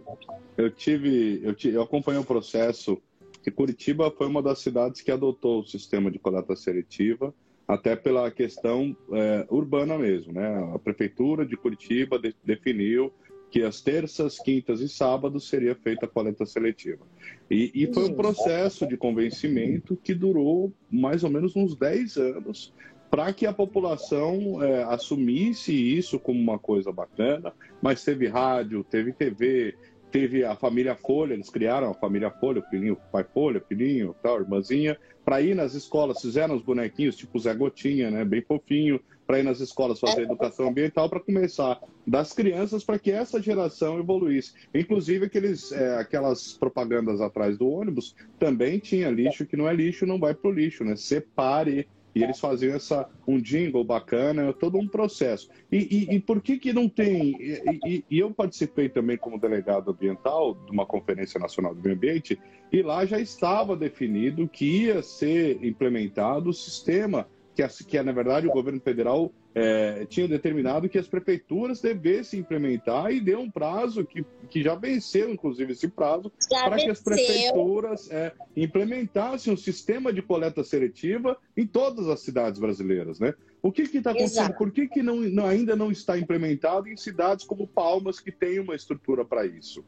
Eu 0.57 0.71
tive, 0.71 1.41
eu 1.45 1.55
tive, 1.55 1.77
eu 1.77 1.83
acompanhei 1.83 2.21
o 2.21 2.25
processo 2.25 3.01
que 3.45 3.51
Curitiba 3.53 4.11
foi 4.11 4.27
uma 4.27 4.43
das 4.43 4.59
cidades 4.59 5.03
que 5.03 5.13
adotou 5.13 5.61
o 5.61 5.65
sistema 5.65 6.11
de 6.11 6.19
coleta 6.19 6.57
seletiva 6.57 7.33
até 7.67 7.97
pela 7.97 8.31
questão 8.31 8.97
é, 9.13 9.47
urbana 9.51 9.99
mesmo, 9.99 10.33
né? 10.33 10.73
A 10.75 10.79
prefeitura 10.79 11.45
de 11.45 11.57
Curitiba 11.57 12.19
de, 12.19 12.35
definiu 12.45 13.13
que 13.51 13.63
as 13.63 13.81
terças, 13.81 14.39
quintas 14.39 14.81
e 14.81 14.89
sábados 14.89 15.49
seria 15.49 15.75
feita 15.75 16.07
a 16.07 16.09
coleta 16.09 16.45
seletiva. 16.45 17.07
E, 17.51 17.71
e, 17.75 17.93
foi 17.93 18.05
um 18.05 18.15
processo 18.15 18.87
de 18.87 18.97
convencimento 18.97 19.97
que 19.97 20.15
durou 20.15 20.73
mais 20.91 21.25
ou 21.25 21.31
menos 21.31 21.55
uns 21.57 21.77
10 21.77 22.17
anos 22.17 22.73
para 23.11 23.33
que 23.33 23.47
a 23.47 23.53
população 23.53 24.63
é, 24.63 24.83
assumisse 24.85 25.73
isso 25.73 26.19
como 26.19 26.41
uma 26.41 26.59
coisa 26.59 26.91
bacana, 26.93 27.53
mas 27.81 28.05
teve 28.05 28.27
rádio, 28.27 28.85
teve 28.85 29.13
TV, 29.13 29.77
teve 30.11 30.45
a 30.45 30.57
família 30.57 30.95
Folha, 30.95 31.35
eles 31.35 31.51
criaram 31.51 31.91
a 31.91 31.95
família 31.95 32.31
Folha, 32.31 32.61
o 32.61 32.71
filhinho, 32.71 32.95
o 32.95 33.11
pai 33.13 33.25
Folha, 33.25 33.59
o 33.59 33.67
filhinho, 33.67 34.15
tal, 34.23 34.41
irmãzinha, 34.41 34.97
para 35.25 35.41
ir 35.41 35.55
nas 35.55 35.75
escolas, 35.75 36.21
fizeram 36.21 36.55
os 36.55 36.63
bonequinhos 36.63 37.17
tipo 37.17 37.39
Zé 37.39 37.55
Gotinha, 37.55 38.11
né, 38.11 38.25
bem 38.25 38.43
fofinho, 38.43 39.01
para 39.27 39.41
ir 39.41 39.43
nas 39.43 39.59
escolas 39.61 39.99
fazer 39.99 40.23
educação 40.23 40.69
ambiental, 40.69 41.11
para 41.11 41.19
começar 41.19 41.81
das 42.07 42.33
crianças, 42.33 42.85
para 42.85 42.99
que 42.99 43.11
essa 43.11 43.43
geração 43.43 43.99
evoluísse. 43.99 44.55
Inclusive, 44.73 45.27
aqueles, 45.27 45.73
é, 45.73 45.97
aquelas 45.97 46.53
propagandas 46.53 47.21
atrás 47.21 47.59
do 47.59 47.69
ônibus 47.69 48.15
também 48.39 48.79
tinha 48.79 49.11
lixo 49.11 49.45
que 49.45 49.57
não 49.57 49.69
é 49.69 49.75
lixo, 49.75 50.07
não 50.07 50.21
vai 50.21 50.33
para 50.33 50.49
o 50.49 50.53
lixo, 50.53 50.85
né? 50.85 50.95
Separe 50.95 51.89
e 52.17 52.25
eles 52.25 52.41
faziam 52.41 52.75
essa, 52.75 53.07
um 53.29 53.39
jingle 53.39 53.85
bacana, 53.85 54.51
todo 54.51 54.79
um 54.79 54.89
processo. 54.89 55.51
E, 55.71 56.09
e, 56.11 56.15
e 56.17 56.19
por 56.19 56.41
que, 56.41 56.59
que 56.59 56.73
não 56.73 56.89
tem. 56.89 57.37
E, 57.39 58.05
e, 58.11 58.19
eu 58.19 58.31
participei 58.31 58.89
também 58.89 59.19
como 59.19 59.39
delegado 59.39 59.91
ambiental 59.91 60.55
de 60.55 60.73
uma 60.73 60.87
Conferência 60.87 61.39
Nacional 61.39 61.75
do 61.75 61.83
Meio 61.83 61.95
Ambiente, 61.95 62.41
e 62.73 62.81
lá 62.81 63.05
já 63.05 63.21
estava 63.21 63.77
definido 63.77 64.49
que 64.49 64.85
ia 64.85 65.03
ser 65.03 65.63
implementado 65.63 66.49
o 66.49 66.55
sistema 66.55 67.29
que, 67.57 67.85
que 67.85 68.03
na 68.03 68.13
verdade, 68.13 68.47
o 68.47 68.53
governo 68.53 68.81
federal 68.81 69.33
é, 69.55 70.05
tinha 70.05 70.29
determinado 70.29 70.89
que 70.89 70.99
as 70.99 71.09
prefeituras 71.09 71.81
devessem 71.81 72.41
implementar 72.41 73.11
e 73.11 73.21
deu 73.21 73.41
um 73.41 73.51
prazo 73.51 74.05
que, 74.05 74.23
que 74.51 74.63
já 74.63 74.75
venceu, 74.75 75.31
inclusive, 75.31 75.73
esse 75.73 75.89
prazo, 75.89 76.31
para 76.51 76.77
que 76.77 76.91
as 76.91 77.01
prefeituras 77.01 78.11
é, 78.11 78.33
implementassem 78.55 79.53
um 79.53 79.57
sistema 79.57 80.13
de 80.13 80.21
coleta 80.21 80.63
seletiva 80.63 81.39
em 81.57 81.67
todas 81.67 82.09
as 82.09 82.21
cidades 82.21 82.61
brasileiras, 82.61 83.19
né? 83.19 83.33
O 83.63 83.73
que 83.73 83.83
está 83.83 84.11
acontecendo? 84.11 84.43
Exato. 84.45 84.59
Por 84.59 84.71
que, 84.71 84.87
que 84.87 85.03
não, 85.03 85.17
não, 85.17 85.47
ainda 85.47 85.75
não 85.75 85.91
está 85.91 86.19
implementado 86.19 86.89
em 86.89 86.97
cidades 86.97 87.45
como 87.45 87.67
Palmas, 87.67 88.21
que 88.21 88.31
tem 88.31 88.61
uma 88.61 88.75
estrutura 88.75 89.25
para 89.25 89.47
isso? 89.47 89.83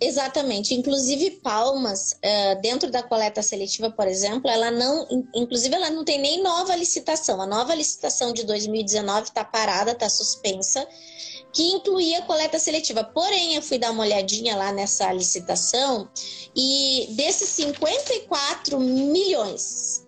Exatamente. 0.00 0.74
Inclusive 0.74 1.30
Palmas, 1.42 2.12
uh, 2.12 2.60
dentro 2.60 2.90
da 2.90 3.02
coleta 3.02 3.42
seletiva, 3.42 3.90
por 3.90 4.06
exemplo, 4.06 4.50
ela 4.50 4.70
não, 4.70 5.06
inclusive 5.34 5.74
ela 5.74 5.90
não 5.90 6.04
tem 6.04 6.18
nem 6.18 6.42
nova 6.42 6.74
licitação. 6.74 7.40
A 7.40 7.46
nova 7.46 7.74
licitação 7.74 8.32
de 8.32 8.44
2019 8.44 9.28
está 9.28 9.44
parada, 9.44 9.92
está 9.92 10.08
suspensa, 10.08 10.86
que 11.52 11.62
incluía 11.62 12.22
coleta 12.22 12.58
seletiva. 12.58 13.04
Porém, 13.04 13.54
eu 13.54 13.62
fui 13.62 13.78
dar 13.78 13.92
uma 13.92 14.02
olhadinha 14.02 14.56
lá 14.56 14.72
nessa 14.72 15.12
licitação 15.12 16.08
e 16.54 17.08
desses 17.10 17.48
54 17.50 18.78
milhões 18.80 20.04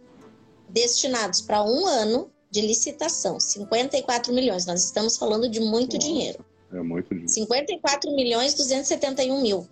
destinados 0.69 1.41
para 1.41 1.63
um 1.63 1.87
ano 1.87 2.31
de 2.51 2.61
licitação, 2.61 3.39
54 3.39 4.33
milhões. 4.33 4.67
Nós 4.67 4.85
estamos 4.85 5.17
falando 5.17 5.49
de 5.49 5.61
muito 5.61 5.95
Nossa. 5.95 6.07
dinheiro. 6.07 6.45
É 6.77 6.83
muito 6.83 7.09
dinheiro. 7.09 7.29
54 7.29 8.15
milhões 8.15 8.55
271 8.55 9.43
mil 9.43 9.67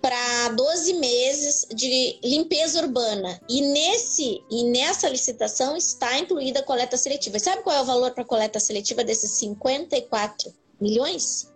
para 0.00 0.48
12 0.48 0.94
meses 0.94 1.66
de 1.72 2.18
limpeza 2.24 2.82
urbana. 2.82 3.40
E 3.48 3.60
nesse 3.60 4.42
e 4.50 4.64
nessa 4.64 5.08
licitação 5.08 5.76
está 5.76 6.18
incluída 6.18 6.58
a 6.58 6.64
coleta 6.64 6.96
seletiva. 6.96 7.38
Sabe 7.38 7.62
qual 7.62 7.76
é 7.76 7.80
o 7.80 7.84
valor 7.84 8.10
para 8.10 8.24
a 8.24 8.26
coleta 8.26 8.58
seletiva 8.58 9.04
desses 9.04 9.30
54 9.38 10.52
milhões? 10.80 11.52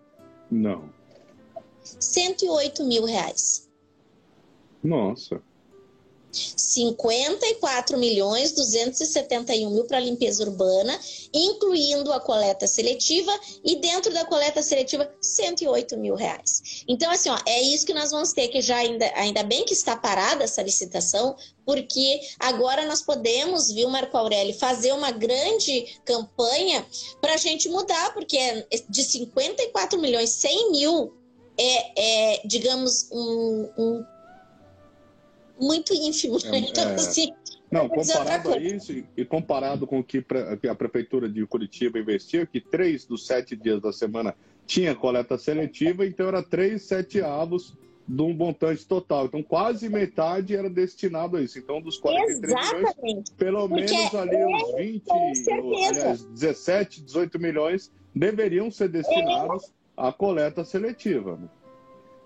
Não. 0.49 0.89
108 1.83 2.85
mil 2.85 3.05
reais. 3.05 3.69
Nossa. 4.83 5.43
54 6.57 7.99
milhões 7.99 8.53
271 8.53 9.71
mil 9.71 9.85
para 9.85 10.01
limpeza 10.01 10.43
urbana, 10.43 10.99
incluindo 11.33 12.13
a 12.13 12.21
coleta 12.21 12.67
seletiva 12.67 13.33
e 13.65 13.77
dentro 13.77 14.13
da 14.13 14.25
coleta 14.25 14.63
seletiva 14.63 15.11
108 15.21 15.97
mil 15.97 16.15
reais. 16.15 16.85
Então 16.89 17.11
assim, 17.11 17.31
ó, 17.31 17.39
é 17.47 17.61
isso 17.63 17.87
que 17.87 17.95
nós 17.95 18.11
vamos 18.11 18.33
ter 18.33 18.49
que 18.49 18.61
já 18.61 18.77
ainda, 18.77 19.11
ainda 19.15 19.43
bem 19.43 19.65
que 19.65 19.73
está 19.73 19.97
parada 19.97 20.45
essa 20.45 20.63
licitação, 20.63 21.37
porque 21.65 22.21
agora 22.39 22.87
nós 22.87 23.03
podemos, 23.03 23.71
viu, 23.73 23.89
Marco 23.89 24.17
Aurélio, 24.17 24.55
fazer 24.55 24.93
uma 24.93 25.11
grande 25.11 25.99
campanha 26.05 26.87
para 27.21 27.35
a 27.35 27.39
gente 27.39 27.69
mudar, 27.69 28.15
porque 28.15 28.37
é 28.37 28.67
de 28.89 29.03
54 29.03 29.99
milhões 30.01 30.31
100 30.31 30.71
mil 30.71 31.13
é, 31.59 32.35
é 32.35 32.41
digamos, 32.45 33.09
um, 33.11 33.71
um 33.79 34.05
muito 35.61 35.93
ínfimo. 35.95 36.39
É, 36.45 36.59
então, 36.59 36.91
é... 36.91 36.95
assim. 36.95 37.33
Não, 37.71 37.89
comparado 37.89 38.55
a 38.55 38.59
isso 38.59 38.93
e 39.17 39.25
comparado 39.25 39.87
com 39.87 39.99
o 39.99 40.05
que 40.05 40.25
a 40.71 40.75
Prefeitura 40.75 41.29
de 41.29 41.45
Curitiba 41.47 41.99
investiu, 41.99 42.47
que 42.47 42.61
três 42.61 43.05
dos 43.05 43.27
sete 43.27 43.57
dias 43.57 43.81
da 43.83 43.93
semana 43.93 44.37
tinha 44.65 44.95
coleta 44.95 45.37
seletiva, 45.37 46.07
então 46.07 46.29
era 46.29 46.43
três 46.43 46.83
sete 46.83 47.21
avos 47.21 47.75
de 48.07 48.23
um 48.23 48.33
montante 48.33 48.87
total. 48.87 49.27
Então, 49.27 49.43
quase 49.43 49.89
metade 49.89 50.55
era 50.55 50.71
destinado 50.71 51.37
a 51.37 51.43
isso. 51.43 51.59
Então, 51.59 51.81
dos 51.81 51.99
43 51.99 52.53
Exatamente. 52.53 53.03
milhões, 53.03 53.31
pelo 53.31 53.69
Porque 53.69 53.85
menos 53.85 54.15
ali 54.15 54.37
é, 54.37 54.47
uns 54.47 54.75
20, 54.77 55.11
aliás, 55.53 56.25
17, 56.25 57.03
18 57.03 57.39
milhões 57.39 57.93
deveriam 58.15 58.71
ser 58.71 58.89
destinados 58.89 59.65
é. 59.65 59.69
à 59.97 60.13
coleta 60.13 60.65
seletiva. 60.65 61.39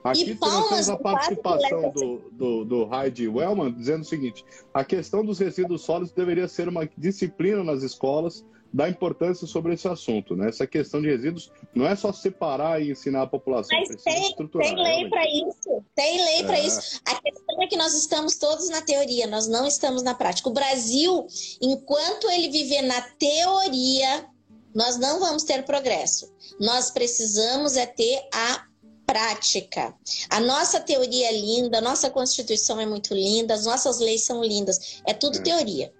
Aqui 0.02 0.34
temos 0.34 0.88
a 0.88 0.96
participação 0.96 1.90
do, 1.90 2.18
do, 2.32 2.64
do 2.64 2.94
Heidi 2.94 3.28
Wellman 3.28 3.72
dizendo 3.72 4.02
o 4.02 4.06
seguinte: 4.06 4.44
a 4.72 4.82
questão 4.82 5.24
dos 5.24 5.38
resíduos 5.38 5.82
sólidos 5.82 6.12
deveria 6.12 6.48
ser 6.48 6.68
uma 6.68 6.88
disciplina 6.96 7.62
nas 7.62 7.82
escolas 7.82 8.44
da 8.72 8.88
importância 8.88 9.46
sobre 9.46 9.74
esse 9.74 9.88
assunto. 9.88 10.36
Né? 10.36 10.48
Essa 10.48 10.66
questão 10.66 11.02
de 11.02 11.08
resíduos 11.08 11.50
não 11.74 11.86
é 11.86 11.96
só 11.96 12.12
separar 12.12 12.80
e 12.80 12.92
ensinar 12.92 13.22
a 13.22 13.26
população. 13.26 13.76
Mas 13.78 14.02
tem, 14.02 14.34
tem 14.34 14.76
lei 14.76 15.08
para 15.08 15.24
isso. 15.26 15.84
Tem 15.94 16.24
lei 16.24 16.40
é. 16.40 16.44
para 16.44 16.60
isso. 16.60 17.00
A 17.04 17.20
questão 17.20 17.62
é 17.62 17.66
que 17.66 17.76
nós 17.76 17.94
estamos 17.94 18.36
todos 18.36 18.68
na 18.70 18.80
teoria, 18.80 19.26
nós 19.26 19.48
não 19.48 19.66
estamos 19.66 20.02
na 20.02 20.14
prática. 20.14 20.48
O 20.48 20.52
Brasil, 20.52 21.26
enquanto 21.60 22.30
ele 22.30 22.48
viver 22.48 22.82
na 22.82 23.00
teoria, 23.02 24.26
nós 24.74 24.96
não 24.98 25.18
vamos 25.18 25.42
ter 25.42 25.64
progresso. 25.64 26.32
Nós 26.60 26.90
precisamos 26.90 27.76
é 27.76 27.86
ter 27.86 28.20
a 28.32 28.69
prática. 29.10 29.92
A 30.28 30.38
nossa 30.38 30.78
teoria 30.78 31.28
é 31.28 31.32
linda, 31.32 31.78
a 31.78 31.80
nossa 31.80 32.08
Constituição 32.08 32.80
é 32.80 32.86
muito 32.86 33.12
linda, 33.12 33.54
as 33.54 33.64
nossas 33.64 33.98
leis 33.98 34.22
são 34.22 34.44
lindas. 34.44 35.00
É 35.04 35.12
tudo 35.12 35.38
é. 35.38 35.42
teoria. 35.42 35.92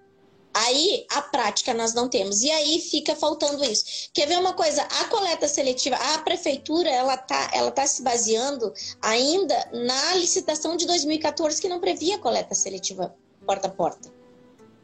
Aí 0.55 1.07
a 1.11 1.23
prática 1.23 1.75
nós 1.75 1.93
não 1.93 2.09
temos. 2.09 2.43
E 2.43 2.51
aí 2.51 2.81
fica 2.81 3.17
faltando 3.17 3.65
isso. 3.65 4.11
Quer 4.13 4.27
ver 4.27 4.39
uma 4.39 4.53
coisa? 4.53 4.83
A 4.83 5.05
coleta 5.07 5.49
seletiva, 5.49 5.97
a 5.97 6.19
prefeitura, 6.19 6.89
ela 6.89 7.17
tá, 7.17 7.51
ela 7.53 7.71
tá 7.71 7.87
se 7.87 8.03
baseando 8.03 8.73
ainda 9.03 9.57
na 9.73 10.15
licitação 10.15 10.77
de 10.77 10.87
2014 10.87 11.61
que 11.61 11.69
não 11.69 11.81
previa 11.81 12.19
coleta 12.19 12.55
seletiva 12.55 13.15
porta 13.47 13.67
a 13.67 13.71
porta. 13.71 14.20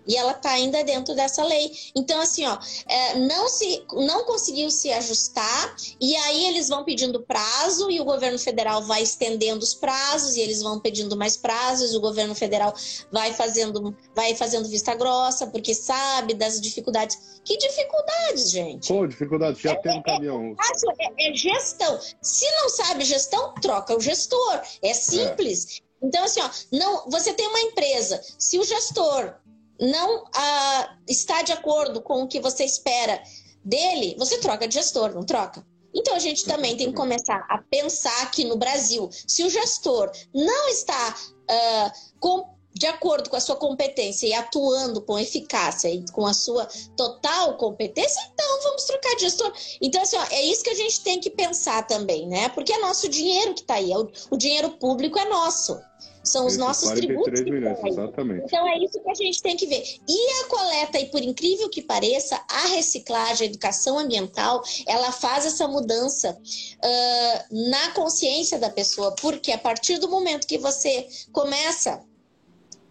E 0.06 0.16
ela 0.16 0.32
está 0.32 0.50
ainda 0.50 0.82
dentro 0.84 1.14
dessa 1.14 1.44
lei. 1.44 1.72
Então, 1.94 2.20
assim, 2.20 2.46
ó, 2.46 2.58
é, 2.88 3.18
não, 3.18 3.48
se, 3.48 3.84
não 3.92 4.24
conseguiu 4.24 4.70
se 4.70 4.92
ajustar, 4.92 5.76
e 6.00 6.14
aí 6.16 6.46
eles 6.46 6.68
vão 6.68 6.84
pedindo 6.84 7.22
prazo, 7.22 7.90
e 7.90 8.00
o 8.00 8.04
governo 8.04 8.38
federal 8.38 8.82
vai 8.82 9.02
estendendo 9.02 9.62
os 9.62 9.74
prazos, 9.74 10.36
e 10.36 10.40
eles 10.40 10.62
vão 10.62 10.78
pedindo 10.78 11.16
mais 11.16 11.36
prazos, 11.36 11.94
o 11.94 12.00
governo 12.00 12.34
federal 12.34 12.74
vai 13.10 13.32
fazendo, 13.32 13.96
vai 14.14 14.34
fazendo 14.34 14.68
vista 14.68 14.94
grossa, 14.94 15.46
porque 15.46 15.74
sabe 15.74 16.34
das 16.34 16.60
dificuldades. 16.60 17.40
Que 17.44 17.56
dificuldades, 17.56 18.50
gente? 18.50 18.88
Pô, 18.88 19.06
dificuldade, 19.06 19.60
já 19.60 19.72
é, 19.72 19.76
tem 19.76 19.92
um 19.92 20.00
é, 20.00 20.02
caminhão. 20.02 20.56
É, 20.98 21.30
é, 21.30 21.34
gestão. 21.34 21.98
Se 22.20 22.44
não 22.52 22.68
sabe 22.68 23.04
gestão, 23.04 23.54
troca 23.54 23.96
o 23.96 24.00
gestor. 24.00 24.60
É 24.82 24.92
simples. 24.94 25.80
Então, 26.02 26.24
assim, 26.24 26.40
ó, 26.40 26.50
não, 26.72 27.08
você 27.08 27.32
tem 27.32 27.46
uma 27.48 27.60
empresa, 27.60 28.20
se 28.38 28.58
o 28.58 28.64
gestor 28.64 29.34
não 29.80 30.24
ah, 30.34 30.96
está 31.08 31.42
de 31.42 31.52
acordo 31.52 32.00
com 32.00 32.22
o 32.22 32.28
que 32.28 32.40
você 32.40 32.64
espera 32.64 33.22
dele, 33.64 34.14
você 34.18 34.38
troca 34.38 34.66
de 34.66 34.74
gestor, 34.74 35.14
não 35.14 35.24
troca? 35.24 35.66
Então 35.94 36.14
a 36.14 36.18
gente 36.18 36.44
também 36.44 36.76
tem 36.76 36.88
que 36.88 36.96
começar 36.96 37.46
a 37.48 37.58
pensar 37.70 38.22
aqui 38.22 38.44
no 38.44 38.56
Brasil. 38.56 39.08
Se 39.26 39.42
o 39.42 39.50
gestor 39.50 40.10
não 40.34 40.68
está 40.68 41.16
ah, 41.48 41.92
com, 42.20 42.55
de 42.76 42.86
acordo 42.86 43.30
com 43.30 43.36
a 43.36 43.40
sua 43.40 43.56
competência 43.56 44.26
e 44.26 44.34
atuando 44.34 45.00
com 45.00 45.18
eficácia 45.18 45.88
e 45.88 46.04
com 46.12 46.26
a 46.26 46.34
sua 46.34 46.68
total 46.94 47.56
competência, 47.56 48.20
então 48.34 48.62
vamos 48.64 48.84
trocar 48.84 49.14
de 49.14 49.22
gestor. 49.22 49.50
Então, 49.80 50.02
assim, 50.02 50.16
ó, 50.16 50.24
é 50.30 50.42
isso 50.42 50.62
que 50.62 50.70
a 50.70 50.74
gente 50.74 51.00
tem 51.00 51.18
que 51.18 51.30
pensar 51.30 51.86
também, 51.86 52.26
né? 52.26 52.50
Porque 52.50 52.72
é 52.72 52.78
nosso 52.78 53.08
dinheiro 53.08 53.54
que 53.54 53.62
está 53.62 53.74
aí, 53.74 53.90
é 53.90 53.98
o, 53.98 54.10
o 54.30 54.36
dinheiro 54.36 54.72
público 54.72 55.18
é 55.18 55.24
nosso. 55.26 55.80
São 56.22 56.44
os 56.44 56.56
nossos 56.56 56.90
tributos. 56.90 57.40
Milhões, 57.40 57.78
exatamente. 57.84 58.44
Então 58.44 58.68
é 58.68 58.78
isso 58.78 59.00
que 59.00 59.10
a 59.10 59.14
gente 59.14 59.40
tem 59.40 59.56
que 59.56 59.66
ver. 59.66 59.82
E 60.06 60.30
a 60.42 60.48
coleta, 60.48 60.98
e 60.98 61.06
por 61.06 61.22
incrível 61.22 61.70
que 61.70 61.80
pareça, 61.80 62.42
a 62.50 62.66
reciclagem, 62.68 63.46
a 63.46 63.50
educação 63.50 63.98
ambiental, 63.98 64.62
ela 64.86 65.12
faz 65.12 65.46
essa 65.46 65.68
mudança 65.68 66.36
uh, 66.36 67.70
na 67.70 67.92
consciência 67.92 68.58
da 68.58 68.68
pessoa, 68.68 69.14
porque 69.14 69.52
a 69.52 69.58
partir 69.58 69.98
do 69.98 70.08
momento 70.08 70.48
que 70.48 70.58
você 70.58 71.06
começa 71.32 72.04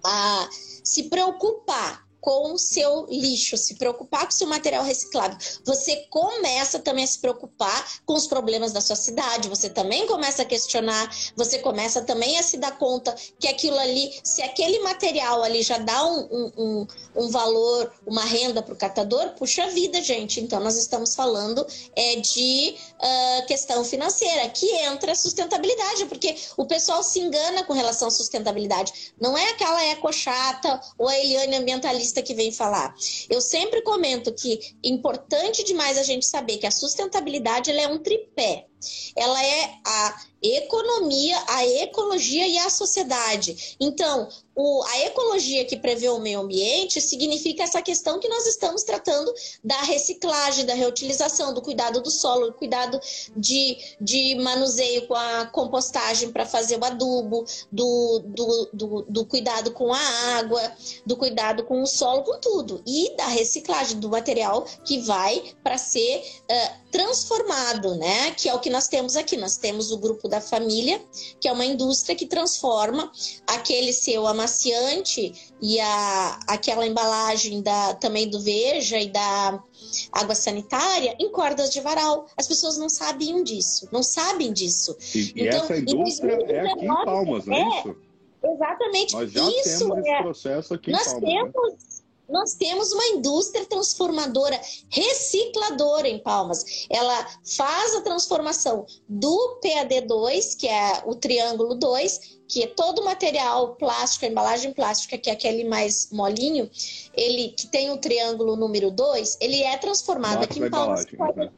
a 0.06 0.50
se 0.84 1.04
preocupar 1.10 2.05
com 2.26 2.54
o 2.54 2.58
seu 2.58 3.06
lixo, 3.08 3.56
se 3.56 3.76
preocupar 3.76 4.24
com 4.24 4.32
o 4.32 4.34
seu 4.34 4.48
material 4.48 4.84
reciclável. 4.84 5.38
Você 5.64 6.08
começa 6.10 6.80
também 6.80 7.04
a 7.04 7.08
se 7.08 7.20
preocupar 7.20 8.02
com 8.04 8.16
os 8.16 8.26
problemas 8.26 8.72
da 8.72 8.82
sua 8.82 8.96
cidade, 8.96 9.48
você 9.48 9.70
também 9.70 10.08
começa 10.08 10.42
a 10.42 10.46
questionar, 10.46 11.08
você 11.36 11.60
começa 11.60 12.02
também 12.02 12.40
a 12.40 12.44
se 12.44 12.58
dar 12.58 12.80
conta 12.80 13.16
que 13.40 13.48
aquilo 13.48 13.78
ali, 13.78 14.12
se 14.24 14.42
aquele 14.42 14.80
material 14.80 15.44
ali 15.44 15.62
já 15.62 15.78
dá 15.78 16.04
um, 16.04 16.52
um, 16.58 16.88
um, 17.16 17.30
valor, 17.30 17.94
uma 18.08 18.24
renda 18.24 18.64
para 18.64 18.74
o 18.74 18.78
catador, 18.78 19.36
puxa 19.38 19.68
vida, 19.68 20.02
gente. 20.02 20.42
Então, 20.42 20.60
nós 20.60 20.78
estamos 20.78 21.14
falando 21.14 21.64
é, 21.96 22.16
de 22.16 22.76
uh, 22.96 23.46
questão 23.46 23.86
financeira, 23.86 24.50
que 24.50 24.66
entra 24.78 25.12
a 25.12 25.16
sustentabilidade, 25.16 26.06
porque 26.06 26.36
o 26.58 26.66
pessoal 26.66 27.04
se 27.04 27.20
engana 27.20 27.64
com 27.64 27.74
relação 27.74 28.08
à 28.08 28.12
sustentabilidade. 28.12 29.14
Não 29.22 29.38
é 29.38 29.52
aquela 29.52 29.84
eco 29.86 30.12
chata 30.12 30.82
ou 30.98 31.08
a 31.08 31.20
Eliane 31.20 31.58
ambientalista 31.58 32.15
que 32.22 32.34
vem 32.34 32.52
falar. 32.52 32.96
Eu 33.30 33.42
sempre 33.42 33.82
comento 33.82 34.34
que 34.34 34.60
é 34.84 34.90
importante 34.90 35.64
demais 35.64 35.98
a 35.98 36.04
gente 36.04 36.26
saber 36.26 36.58
que 36.58 36.68
a 36.68 36.72
sustentabilidade 36.72 37.72
é 37.72 37.88
um 37.88 37.98
tripé. 37.98 38.68
Ela 39.16 39.44
é 39.44 39.74
a 39.86 40.22
economia, 40.42 41.38
a 41.48 41.66
ecologia 41.66 42.48
e 42.48 42.58
a 42.58 42.70
sociedade. 42.70 43.76
Então, 43.80 44.30
o, 44.56 44.84
a 44.84 45.00
ecologia 45.02 45.66
que 45.66 45.76
prevê 45.76 46.08
o 46.08 46.20
meio 46.20 46.40
ambiente 46.40 47.02
significa 47.02 47.64
essa 47.64 47.82
questão 47.82 48.20
que 48.20 48.30
nós 48.30 48.46
estamos 48.48 48.84
tratando 48.84 49.34
da 49.64 49.82
reciclagem, 49.82 50.66
da 50.66 50.74
reutilização, 50.74 51.54
do 51.54 51.62
cuidado 51.62 52.02
do 52.02 52.10
solo, 52.10 52.48
do 52.48 52.54
cuidado 52.54 53.00
de, 53.36 53.78
de 54.00 54.36
manuseio 54.36 55.08
com 55.08 55.16
a 55.16 55.46
compostagem 55.48 56.32
para 56.32 56.46
fazer 56.46 56.80
o 56.80 56.86
adubo, 56.86 57.46
do, 57.70 58.20
do, 58.26 58.70
do, 58.72 59.06
do, 59.10 59.26
cuidado 59.26 59.72
com 59.72 59.94
a 59.94 60.38
água, 60.38 60.62
do 61.06 61.18
cuidado 61.18 61.66
com 61.66 61.82
o 61.82 61.88
solo, 61.88 62.24
com 62.24 62.40
tudo. 62.40 62.82
E 62.86 63.14
da 63.18 63.28
reciclagem 63.28 64.00
do 64.00 64.10
material 64.10 64.66
que 64.86 65.00
vai 65.00 65.54
para 65.62 65.78
ser 65.78 66.24
uh, 66.50 66.86
transformado, 66.92 67.96
né? 67.96 68.32
Que 68.32 68.48
é 68.48 68.54
o 68.54 68.60
que 68.60 68.70
nós 68.76 68.90
temos 68.90 69.16
aqui? 69.16 69.38
Nós 69.38 69.56
temos 69.56 69.90
o 69.94 69.98
grupo 69.98 70.28
da 70.28 70.42
família, 70.42 71.02
que 71.40 71.48
é 71.48 71.52
uma 71.52 71.66
indústria 71.66 72.14
que 72.14 72.26
transforma 72.26 73.10
aquele 73.48 73.94
seu 73.94 74.28
amaciante 74.28 75.32
e 75.62 75.80
a, 75.80 76.40
aquela 76.46 76.86
embalagem 76.86 77.62
da, 77.62 77.94
também 77.94 78.30
do 78.30 78.42
Veja 78.42 79.00
e 79.00 79.10
da 79.10 79.64
água 80.12 80.36
sanitária 80.36 81.16
em 81.18 81.32
cordas 81.32 81.72
de 81.72 81.80
varal. 81.80 82.28
As 82.36 82.50
pessoas 82.50 82.78
não 82.78 82.90
sabiam 82.90 83.42
disso, 83.44 83.88
não 83.94 84.04
sabem 84.04 84.52
disso. 84.52 84.98
E, 85.16 85.34
então, 85.38 85.64
essa 85.64 85.78
indústria 85.78 86.34
é 86.34 86.72
aqui 86.72 86.86
em 86.86 87.06
Palmas, 87.06 87.46
não 87.46 87.56
é, 87.56 87.62
é 87.62 87.80
isso? 87.80 87.96
Exatamente. 88.44 89.14
Nós 89.14 89.32
já 89.32 89.50
isso 89.50 89.80
temos 89.80 89.98
esse 90.00 90.10
é, 90.10 90.22
processo 90.22 90.74
aqui 90.74 90.92
nós 90.92 91.08
em 91.08 91.22
Palmas. 91.22 91.54
Temos, 91.54 91.54
né? 91.54 91.95
Nós 92.30 92.56
temos 92.56 92.92
uma 92.92 93.06
indústria 93.08 93.66
transformadora, 93.66 94.60
recicladora 94.90 96.08
em 96.08 96.20
Palmas. 96.20 96.86
Ela 96.90 97.28
faz 97.56 97.96
a 97.96 98.02
transformação 98.02 98.86
do 99.08 99.60
PAD2, 99.64 100.58
que 100.58 100.68
é 100.68 101.04
o 101.06 101.16
triângulo 101.16 101.76
2, 101.76 102.40
que 102.48 102.64
é 102.64 102.68
todo 102.68 103.00
o 103.00 103.06
material 103.06 103.76
plástico, 103.76 104.26
a 104.26 104.30
embalagem 104.30 104.74
plástica, 104.74 105.18
que 105.18 105.30
é 105.30 105.34
aquele 105.34 105.64
mais 105.64 106.10
molinho, 106.12 106.70
ele 107.14 107.50
que 107.50 107.68
tem 107.68 107.92
o 107.92 107.98
triângulo 107.98 108.56
número 108.56 108.92
2, 108.92 109.38
ele 109.42 109.64
é 109.64 109.78
transformado 109.78 110.44
aqui 110.44 110.60
em 110.60 110.70
Palmas. 110.70 111.06
Né? 111.36 111.52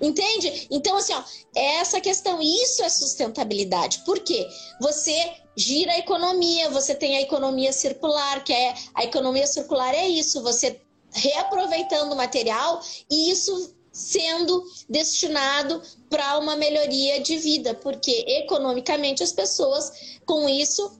Entende? 0.00 0.68
Então, 0.70 0.96
assim, 0.96 1.12
ó, 1.12 1.22
essa 1.54 2.00
questão, 2.00 2.40
isso 2.40 2.82
é 2.82 2.88
sustentabilidade. 2.88 4.02
Por 4.04 4.20
quê? 4.20 4.46
Você 4.80 5.34
gira 5.56 5.92
a 5.92 5.98
economia, 5.98 6.70
você 6.70 6.94
tem 6.94 7.16
a 7.16 7.22
economia 7.22 7.72
circular, 7.72 8.42
que 8.42 8.52
é 8.52 8.74
a 8.94 9.04
economia 9.04 9.46
circular 9.46 9.94
é 9.94 10.08
isso, 10.08 10.42
você 10.42 10.80
reaproveitando 11.12 12.12
o 12.12 12.16
material 12.16 12.80
e 13.10 13.30
isso 13.30 13.74
sendo 13.92 14.64
destinado 14.88 15.80
para 16.10 16.38
uma 16.38 16.56
melhoria 16.56 17.20
de 17.20 17.36
vida, 17.36 17.74
porque 17.74 18.24
economicamente 18.26 19.22
as 19.22 19.30
pessoas 19.30 20.18
com 20.26 20.48
isso 20.48 20.98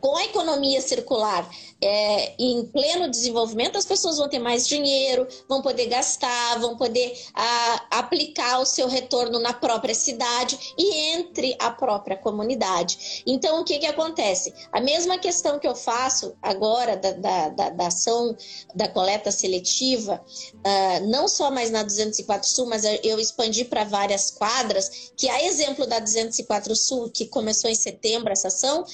com 0.00 0.16
a 0.16 0.24
economia 0.24 0.80
circular 0.80 1.48
é, 1.80 2.34
em 2.38 2.64
pleno 2.66 3.08
desenvolvimento, 3.08 3.78
as 3.78 3.86
pessoas 3.86 4.18
vão 4.18 4.28
ter 4.28 4.38
mais 4.38 4.66
dinheiro, 4.66 5.26
vão 5.48 5.62
poder 5.62 5.86
gastar, 5.86 6.58
vão 6.58 6.76
poder 6.76 7.16
a, 7.34 7.98
aplicar 7.98 8.60
o 8.60 8.66
seu 8.66 8.88
retorno 8.88 9.38
na 9.38 9.52
própria 9.52 9.94
cidade 9.94 10.74
e 10.76 11.12
entre 11.12 11.56
a 11.58 11.70
própria 11.70 12.16
comunidade. 12.16 13.22
Então, 13.26 13.60
o 13.60 13.64
que, 13.64 13.78
que 13.78 13.86
acontece? 13.86 14.52
A 14.72 14.80
mesma 14.80 15.18
questão 15.18 15.58
que 15.58 15.68
eu 15.68 15.74
faço 15.74 16.36
agora 16.42 16.96
da, 16.96 17.12
da, 17.12 17.48
da, 17.48 17.70
da 17.70 17.86
ação 17.86 18.36
da 18.74 18.88
coleta 18.88 19.30
seletiva, 19.30 20.20
uh, 20.54 21.06
não 21.06 21.28
só 21.28 21.50
mais 21.50 21.70
na 21.70 21.82
204 21.82 22.48
Sul, 22.48 22.66
mas 22.66 22.82
eu 23.02 23.20
expandi 23.20 23.64
para 23.64 23.84
várias 23.84 24.30
quadras, 24.30 25.12
que 25.16 25.28
a 25.28 25.44
exemplo 25.44 25.86
da 25.86 26.00
204 26.00 26.74
Sul, 26.74 27.10
que 27.10 27.26
começou 27.26 27.70
em 27.70 27.74
setembro 27.74 28.32
essa 28.32 28.48
ação, 28.48 28.84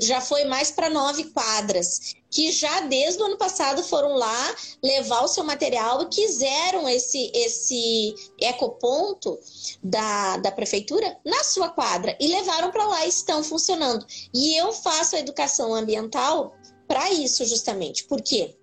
já 0.00 0.20
foi 0.20 0.44
mais 0.44 0.70
para 0.70 0.90
nove 0.90 1.24
quadras 1.24 2.19
que 2.30 2.52
já 2.52 2.82
desde 2.82 3.22
o 3.22 3.26
ano 3.26 3.36
passado 3.36 3.82
foram 3.82 4.14
lá 4.14 4.56
levar 4.82 5.22
o 5.22 5.28
seu 5.28 5.42
material 5.42 6.02
e 6.02 6.06
quiseram 6.06 6.88
esse, 6.88 7.30
esse 7.34 8.14
ecoponto 8.40 9.38
da, 9.82 10.36
da 10.36 10.52
prefeitura 10.52 11.18
na 11.24 11.42
sua 11.42 11.68
quadra 11.68 12.16
e 12.20 12.28
levaram 12.28 12.70
para 12.70 12.86
lá 12.86 13.04
e 13.04 13.08
estão 13.08 13.42
funcionando. 13.42 14.06
E 14.32 14.54
eu 14.54 14.72
faço 14.72 15.16
a 15.16 15.20
educação 15.20 15.74
ambiental 15.74 16.54
para 16.86 17.10
isso 17.12 17.44
justamente. 17.44 18.04
Por 18.04 18.20
quê? 18.20 18.56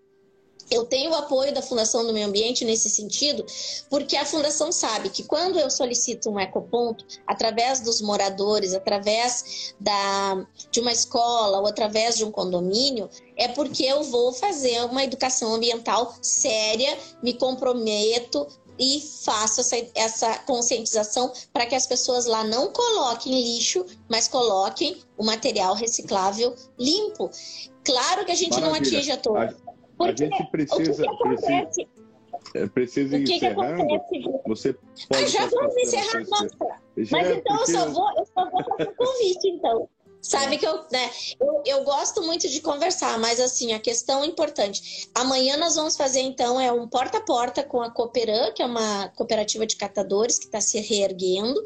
Eu 0.70 0.86
tenho 0.86 1.12
o 1.12 1.16
apoio 1.16 1.54
da 1.54 1.62
Fundação 1.62 2.06
do 2.06 2.14
Meio 2.14 2.28
Ambiente 2.28 2.66
nesse 2.66 2.90
sentido, 2.90 3.46
porque 3.90 4.18
a 4.18 4.26
Fundação 4.26 4.72
sabe 4.72 5.10
que 5.10 5.24
quando 5.24 5.58
eu 5.58 5.70
solicito 5.70 6.30
um 6.30 6.40
ecoponto, 6.40 7.06
através 7.26 7.80
dos 7.80 8.02
moradores, 8.02 8.74
através 8.74 9.74
da, 9.80 10.46
de 10.70 10.80
uma 10.80 10.92
escola 10.92 11.60
ou 11.60 11.68
através 11.68 12.18
de 12.18 12.26
um 12.26 12.32
condomínio, 12.32 13.10
é 13.38 13.48
porque 13.48 13.84
eu 13.84 14.04
vou 14.04 14.34
fazer 14.34 14.84
uma 14.86 15.04
educação 15.04 15.54
ambiental 15.54 16.14
séria, 16.22 16.98
me 17.24 17.34
comprometo, 17.34 18.46
e 18.80 19.02
faço 19.24 19.62
essa, 19.62 19.76
essa 19.96 20.38
conscientização 20.40 21.32
para 21.52 21.66
que 21.66 21.76
as 21.76 21.88
pessoas 21.88 22.26
lá 22.26 22.44
não 22.44 22.72
coloquem 22.72 23.34
lixo, 23.34 23.86
mas 24.08 24.28
coloquem 24.28 25.02
o 25.18 25.24
material 25.24 25.74
reciclável 25.74 26.56
limpo. 26.78 27.30
Claro 27.84 28.26
que 28.26 28.32
a 28.32 28.36
gente 28.36 28.52
Maravilha. 28.52 28.80
não 28.80 28.88
atinge 28.88 29.12
a 29.12 29.18
todos. 29.18 29.56
Porque 29.98 30.24
a 30.24 30.28
gente 30.28 30.52
precisa. 30.52 31.04
O 31.04 31.10
que, 31.10 31.18
que 31.18 31.24
precisa, 31.24 31.88
é, 32.54 32.68
precisa 32.68 33.18
ir 33.18 33.24
encerrando. 33.24 33.84
Você 34.46 34.74
pode 34.74 35.24
ah, 35.24 35.28
já 35.28 35.46
vamos 35.48 35.76
encerrar, 35.78 36.24
nossa. 36.30 36.58
Mas 36.96 37.30
então 37.30 37.58
porque... 37.58 37.72
eu 37.72 37.80
só 37.80 37.90
vou, 37.90 38.10
eu 38.18 38.26
só 38.26 38.50
vou 38.50 38.64
fazer 38.64 38.90
o 38.90 38.96
convite, 38.96 39.50
então. 39.50 39.90
Sabe 40.28 40.58
que 40.58 40.68
eu, 40.68 40.84
né, 40.92 41.10
eu, 41.40 41.64
eu, 41.66 41.84
gosto 41.86 42.22
muito 42.22 42.50
de 42.50 42.60
conversar, 42.60 43.18
mas 43.18 43.40
assim, 43.40 43.72
a 43.72 43.80
questão 43.80 44.26
importante. 44.26 45.10
Amanhã 45.16 45.56
nós 45.56 45.76
vamos 45.76 45.96
fazer, 45.96 46.20
então, 46.20 46.60
é 46.60 46.70
um 46.70 46.86
porta 46.86 47.20
a 47.20 47.22
porta 47.22 47.64
com 47.64 47.82
a 47.82 47.90
Cooperan, 47.90 48.52
que 48.52 48.62
é 48.62 48.66
uma 48.66 49.08
cooperativa 49.16 49.66
de 49.66 49.78
catadores 49.78 50.38
que 50.38 50.46
está 50.46 50.60
se 50.60 50.82
reerguendo, 50.82 51.66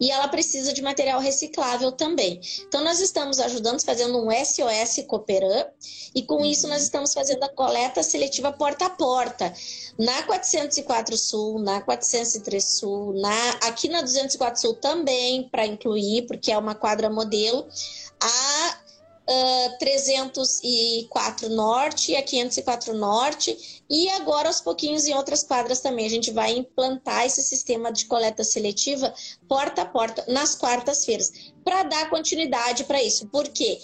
e 0.00 0.10
ela 0.10 0.26
precisa 0.26 0.72
de 0.72 0.80
material 0.80 1.20
reciclável 1.20 1.92
também. 1.92 2.40
Então, 2.66 2.82
nós 2.82 2.98
estamos 2.98 3.38
ajudando, 3.40 3.84
fazendo 3.84 4.18
um 4.18 4.30
SOS 4.30 5.04
Cooperan, 5.06 5.66
e 6.14 6.22
com 6.22 6.42
isso 6.46 6.66
nós 6.66 6.82
estamos 6.82 7.12
fazendo 7.12 7.42
a 7.44 7.48
coleta 7.48 8.02
seletiva 8.02 8.50
porta 8.52 8.86
a 8.86 8.90
porta. 8.90 9.52
Na 9.98 10.22
404 10.22 11.16
Sul, 11.18 11.58
na 11.58 11.82
403 11.82 12.64
Sul, 12.64 13.12
na, 13.20 13.50
aqui 13.64 13.88
na 13.88 14.00
204 14.00 14.60
Sul 14.60 14.74
também, 14.74 15.46
para 15.50 15.66
incluir, 15.66 16.26
porque 16.26 16.50
é 16.50 16.56
uma 16.56 16.74
quadra 16.74 17.10
modelo 17.10 17.68
a 18.20 18.78
uh, 19.28 19.78
304 19.78 21.48
Norte 21.50 22.12
e 22.12 22.16
a 22.16 22.22
504 22.22 22.94
Norte, 22.94 23.82
e 23.88 24.08
agora 24.10 24.48
aos 24.48 24.60
pouquinhos 24.60 25.06
em 25.06 25.14
outras 25.14 25.42
quadras 25.42 25.80
também. 25.80 26.06
A 26.06 26.10
gente 26.10 26.30
vai 26.30 26.56
implantar 26.56 27.26
esse 27.26 27.42
sistema 27.42 27.92
de 27.92 28.06
coleta 28.06 28.42
seletiva 28.42 29.12
porta 29.46 29.82
a 29.82 29.86
porta 29.86 30.24
nas 30.28 30.54
quartas-feiras, 30.54 31.52
para 31.64 31.82
dar 31.82 32.10
continuidade 32.10 32.84
para 32.84 33.02
isso. 33.02 33.28
Por 33.28 33.48
quê? 33.48 33.78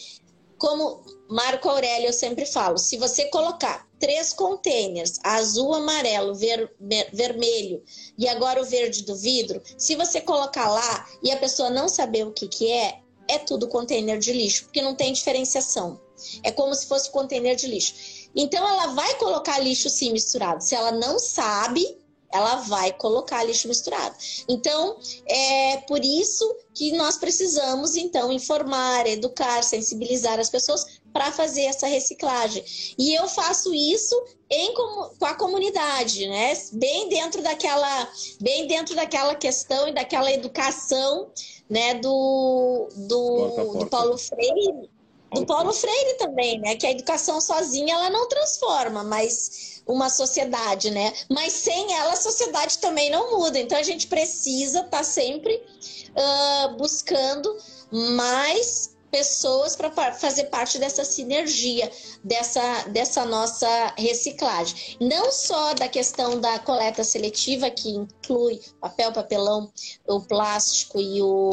Como 0.57 1.03
Marco 1.29 1.69
Aurélio 1.69 2.09
eu 2.09 2.13
sempre 2.13 2.47
falo, 2.47 2.79
se 2.79 2.97
você 2.97 3.27
colocar 3.27 3.87
três 3.99 4.33
containers, 4.33 5.19
azul, 5.23 5.75
amarelo, 5.75 6.35
ver, 6.35 6.73
ver, 6.79 7.09
vermelho 7.13 7.83
e 8.17 8.29
agora 8.29 8.61
o 8.61 8.65
verde 8.65 9.03
do 9.03 9.17
vidro, 9.17 9.63
se 9.77 9.97
você 9.97 10.21
colocar 10.21 10.71
lá 10.71 11.09
e 11.23 11.31
a 11.31 11.37
pessoa 11.37 11.71
não 11.71 11.89
saber 11.89 12.27
o 12.27 12.33
que, 12.33 12.47
que 12.47 12.71
é, 12.71 13.01
é 13.29 13.39
tudo 13.39 13.69
container 13.69 14.19
de 14.19 14.33
lixo, 14.33 14.65
porque 14.65 14.83
não 14.83 14.95
tem 14.95 15.13
diferenciação. 15.13 16.01
É 16.43 16.51
como 16.51 16.75
se 16.75 16.87
fosse 16.87 17.11
container 17.11 17.57
de 17.57 17.67
lixo. 17.67 17.95
Então 18.35 18.67
ela 18.67 18.89
vai 18.89 19.15
colocar 19.15 19.59
lixo 19.59 19.89
sim 19.89 20.13
misturado. 20.13 20.63
Se 20.63 20.75
ela 20.75 20.93
não 20.93 21.19
sabe, 21.19 21.99
ela 22.35 22.57
vai 22.57 22.93
colocar 22.93 23.45
lixo 23.45 23.69
misturado. 23.69 24.17
Então, 24.49 24.99
é 25.25 25.77
por 25.87 26.05
isso 26.05 26.45
que 26.75 26.91
nós 26.93 27.17
precisamos 27.17 27.95
então 27.95 28.33
informar, 28.33 29.07
educar, 29.07 29.63
sensibilizar 29.63 30.41
as 30.41 30.51
pessoas 30.51 30.85
para 31.13 31.31
fazer 31.31 31.63
essa 31.63 31.87
reciclagem. 31.87 32.65
E 32.99 33.15
eu 33.15 33.29
faço 33.29 33.73
isso 33.73 34.21
em, 34.51 34.75
com 34.75 35.25
a 35.25 35.35
comunidade, 35.35 36.27
né? 36.27 36.53
Bem 36.73 37.09
dentro 37.09 37.41
daquela, 37.41 38.13
bem 38.41 38.67
dentro 38.67 38.97
daquela 38.97 39.37
questão 39.37 39.87
e 39.87 39.93
daquela 39.93 40.33
educação 40.33 41.31
né, 41.75 41.95
do, 41.95 42.89
do, 42.95 43.79
do 43.81 43.87
Paulo 43.87 44.17
Freire, 44.17 44.89
do 45.33 45.45
Paulo 45.45 45.73
Freire 45.73 46.19
também, 46.19 46.61
né, 46.61 46.77
que 46.77 46.87
a 46.87 46.93
educação 46.93 47.41
sozinha 47.41 47.95
ela 47.95 48.11
não 48.11 48.29
transforma, 48.29 49.03
mas 49.03 49.83
uma 49.85 50.09
sociedade, 50.09 50.93
né? 50.93 51.13
Mas 51.29 51.53
sem 51.53 51.93
ela 51.93 52.13
a 52.13 52.17
sociedade 52.17 52.79
também 52.79 53.11
não 53.11 53.37
muda. 53.37 53.59
Então 53.59 53.77
a 53.77 53.83
gente 53.83 54.07
precisa 54.07 54.81
estar 54.81 54.99
tá 54.99 55.05
sempre 55.05 55.57
uh, 55.57 56.77
buscando 56.77 57.55
mais 57.91 58.94
pessoas 59.15 59.77
para 59.77 59.93
fazer 60.13 60.47
parte 60.47 60.77
dessa 60.77 61.05
sinergia, 61.05 61.89
dessa, 62.25 62.89
dessa 62.89 63.25
nossa 63.25 63.95
reciclagem. 63.97 64.97
Não 65.01 65.31
só 65.31 65.73
da 65.73 65.87
questão 65.87 66.41
da 66.41 66.59
coleta 66.59 67.05
seletiva, 67.05 67.71
que 67.71 67.91
inclui 67.91 68.61
papel, 68.81 69.13
papelão, 69.13 69.73
o 70.09 70.21
plástico 70.21 71.01
e 71.01 71.23
o, 71.23 71.51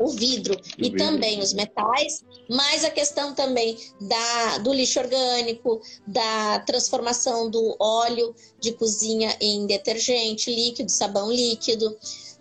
o 0.00 0.08
vidro, 0.08 0.60
e 0.76 0.90
vidro. 0.90 0.98
também 0.98 1.38
os 1.38 1.52
metais, 1.52 2.24
mas 2.50 2.84
a 2.84 2.90
questão 2.90 3.32
também 3.32 3.78
da, 4.00 4.58
do 4.58 4.72
lixo 4.72 4.98
orgânico, 4.98 5.80
da 6.04 6.58
transformação 6.66 7.48
do 7.48 7.76
óleo 7.78 8.34
de 8.58 8.72
cozinha 8.72 9.36
em 9.40 9.68
detergente 9.68 10.52
líquido, 10.52 10.90
sabão 10.90 11.30
líquido, 11.30 11.96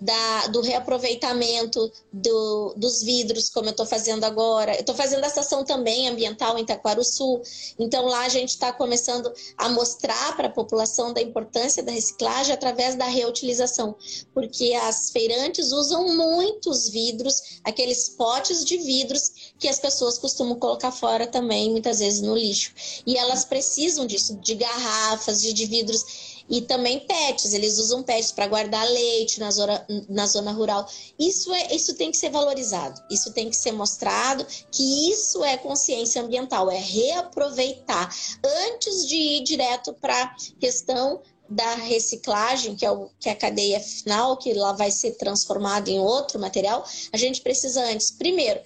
da, 0.05 0.47
do 0.47 0.61
reaproveitamento 0.61 1.91
do, 2.13 2.75
dos 2.77 3.01
vidros, 3.01 3.49
como 3.49 3.65
eu 3.65 3.71
estou 3.71 3.87
fazendo 3.87 4.23
agora. 4.23 4.75
Eu 4.75 4.81
estou 4.81 4.93
fazendo 4.93 5.23
essa 5.23 5.39
ação 5.39 5.65
também 5.65 6.07
ambiental 6.07 6.57
em 6.59 6.65
Sul. 7.03 7.41
Então, 7.79 8.05
lá 8.05 8.21
a 8.21 8.29
gente 8.29 8.49
está 8.49 8.71
começando 8.71 9.33
a 9.57 9.67
mostrar 9.69 10.35
para 10.35 10.47
a 10.47 10.51
população 10.51 11.11
da 11.11 11.21
importância 11.21 11.81
da 11.81 11.91
reciclagem 11.91 12.53
através 12.53 12.93
da 12.95 13.05
reutilização, 13.05 13.95
porque 14.33 14.73
as 14.83 15.09
feirantes 15.09 15.71
usam 15.71 16.15
muitos 16.15 16.87
vidros, 16.89 17.59
aqueles 17.63 18.09
potes 18.09 18.63
de 18.63 18.77
vidros 18.77 19.53
que 19.57 19.67
as 19.67 19.79
pessoas 19.79 20.19
costumam 20.19 20.59
colocar 20.59 20.91
fora 20.91 21.25
também, 21.25 21.71
muitas 21.71 21.99
vezes 21.99 22.21
no 22.21 22.35
lixo. 22.35 22.71
E 23.07 23.17
elas 23.17 23.43
precisam 23.43 24.05
disso, 24.05 24.35
de 24.37 24.53
garrafas, 24.53 25.41
de, 25.41 25.51
de 25.51 25.65
vidros 25.65 26.34
e 26.49 26.61
também 26.61 26.99
pets, 26.99 27.53
eles 27.53 27.77
usam 27.79 28.03
pets 28.03 28.31
para 28.31 28.47
guardar 28.47 28.85
leite 28.87 29.39
na 29.39 29.49
zona, 29.51 29.85
na 30.07 30.27
zona 30.27 30.51
rural. 30.51 30.87
Isso, 31.17 31.51
é, 31.53 31.73
isso 31.73 31.95
tem 31.95 32.11
que 32.11 32.17
ser 32.17 32.29
valorizado, 32.29 33.01
isso 33.09 33.33
tem 33.33 33.49
que 33.49 33.55
ser 33.55 33.71
mostrado 33.71 34.45
que 34.71 35.11
isso 35.11 35.43
é 35.43 35.57
consciência 35.57 36.21
ambiental, 36.21 36.69
é 36.69 36.77
reaproveitar 36.77 38.13
antes 38.43 39.07
de 39.07 39.15
ir 39.15 39.43
direto 39.43 39.93
para 39.93 40.23
a 40.23 40.35
questão 40.59 41.21
da 41.49 41.75
reciclagem, 41.75 42.75
que 42.75 42.85
é, 42.85 42.91
o, 42.91 43.09
que 43.19 43.29
é 43.29 43.31
a 43.31 43.35
cadeia 43.35 43.79
final, 43.79 44.37
que 44.37 44.53
lá 44.53 44.73
vai 44.73 44.89
ser 44.89 45.11
transformado 45.11 45.89
em 45.89 45.99
outro 45.99 46.39
material, 46.39 46.83
a 47.13 47.17
gente 47.17 47.41
precisa 47.41 47.83
antes, 47.85 48.11
primeiro, 48.11 48.59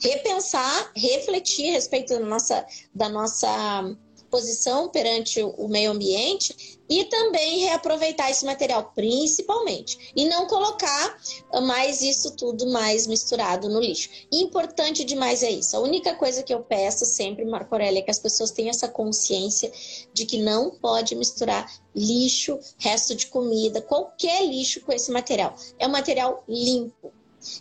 repensar, 0.00 0.90
refletir 0.96 1.70
a 1.70 1.72
respeito 1.72 2.14
da 2.14 2.20
nossa, 2.20 2.66
da 2.94 3.08
nossa 3.08 3.96
posição 4.34 4.88
perante 4.88 5.40
o 5.40 5.68
meio 5.68 5.92
ambiente 5.92 6.80
e 6.90 7.04
também 7.04 7.60
reaproveitar 7.60 8.32
esse 8.32 8.44
material, 8.44 8.90
principalmente, 8.92 10.10
e 10.16 10.24
não 10.24 10.48
colocar 10.48 11.16
mais 11.62 12.02
isso 12.02 12.32
tudo 12.32 12.66
mais 12.66 13.06
misturado 13.06 13.68
no 13.68 13.78
lixo. 13.78 14.10
Importante 14.32 15.04
demais 15.04 15.44
é 15.44 15.50
isso. 15.52 15.76
A 15.76 15.80
única 15.80 16.16
coisa 16.16 16.42
que 16.42 16.52
eu 16.52 16.64
peço 16.64 17.04
sempre, 17.04 17.44
Marco 17.44 17.72
Aurélio, 17.76 18.00
é 18.00 18.02
que 18.02 18.10
as 18.10 18.18
pessoas 18.18 18.50
tenham 18.50 18.70
essa 18.70 18.88
consciência 18.88 19.70
de 20.12 20.26
que 20.26 20.38
não 20.38 20.68
pode 20.68 21.14
misturar 21.14 21.72
lixo, 21.94 22.58
resto 22.76 23.14
de 23.14 23.28
comida, 23.28 23.80
qualquer 23.80 24.44
lixo 24.44 24.80
com 24.80 24.92
esse 24.92 25.12
material. 25.12 25.54
É 25.78 25.86
um 25.86 25.92
material 25.92 26.42
limpo. 26.48 27.12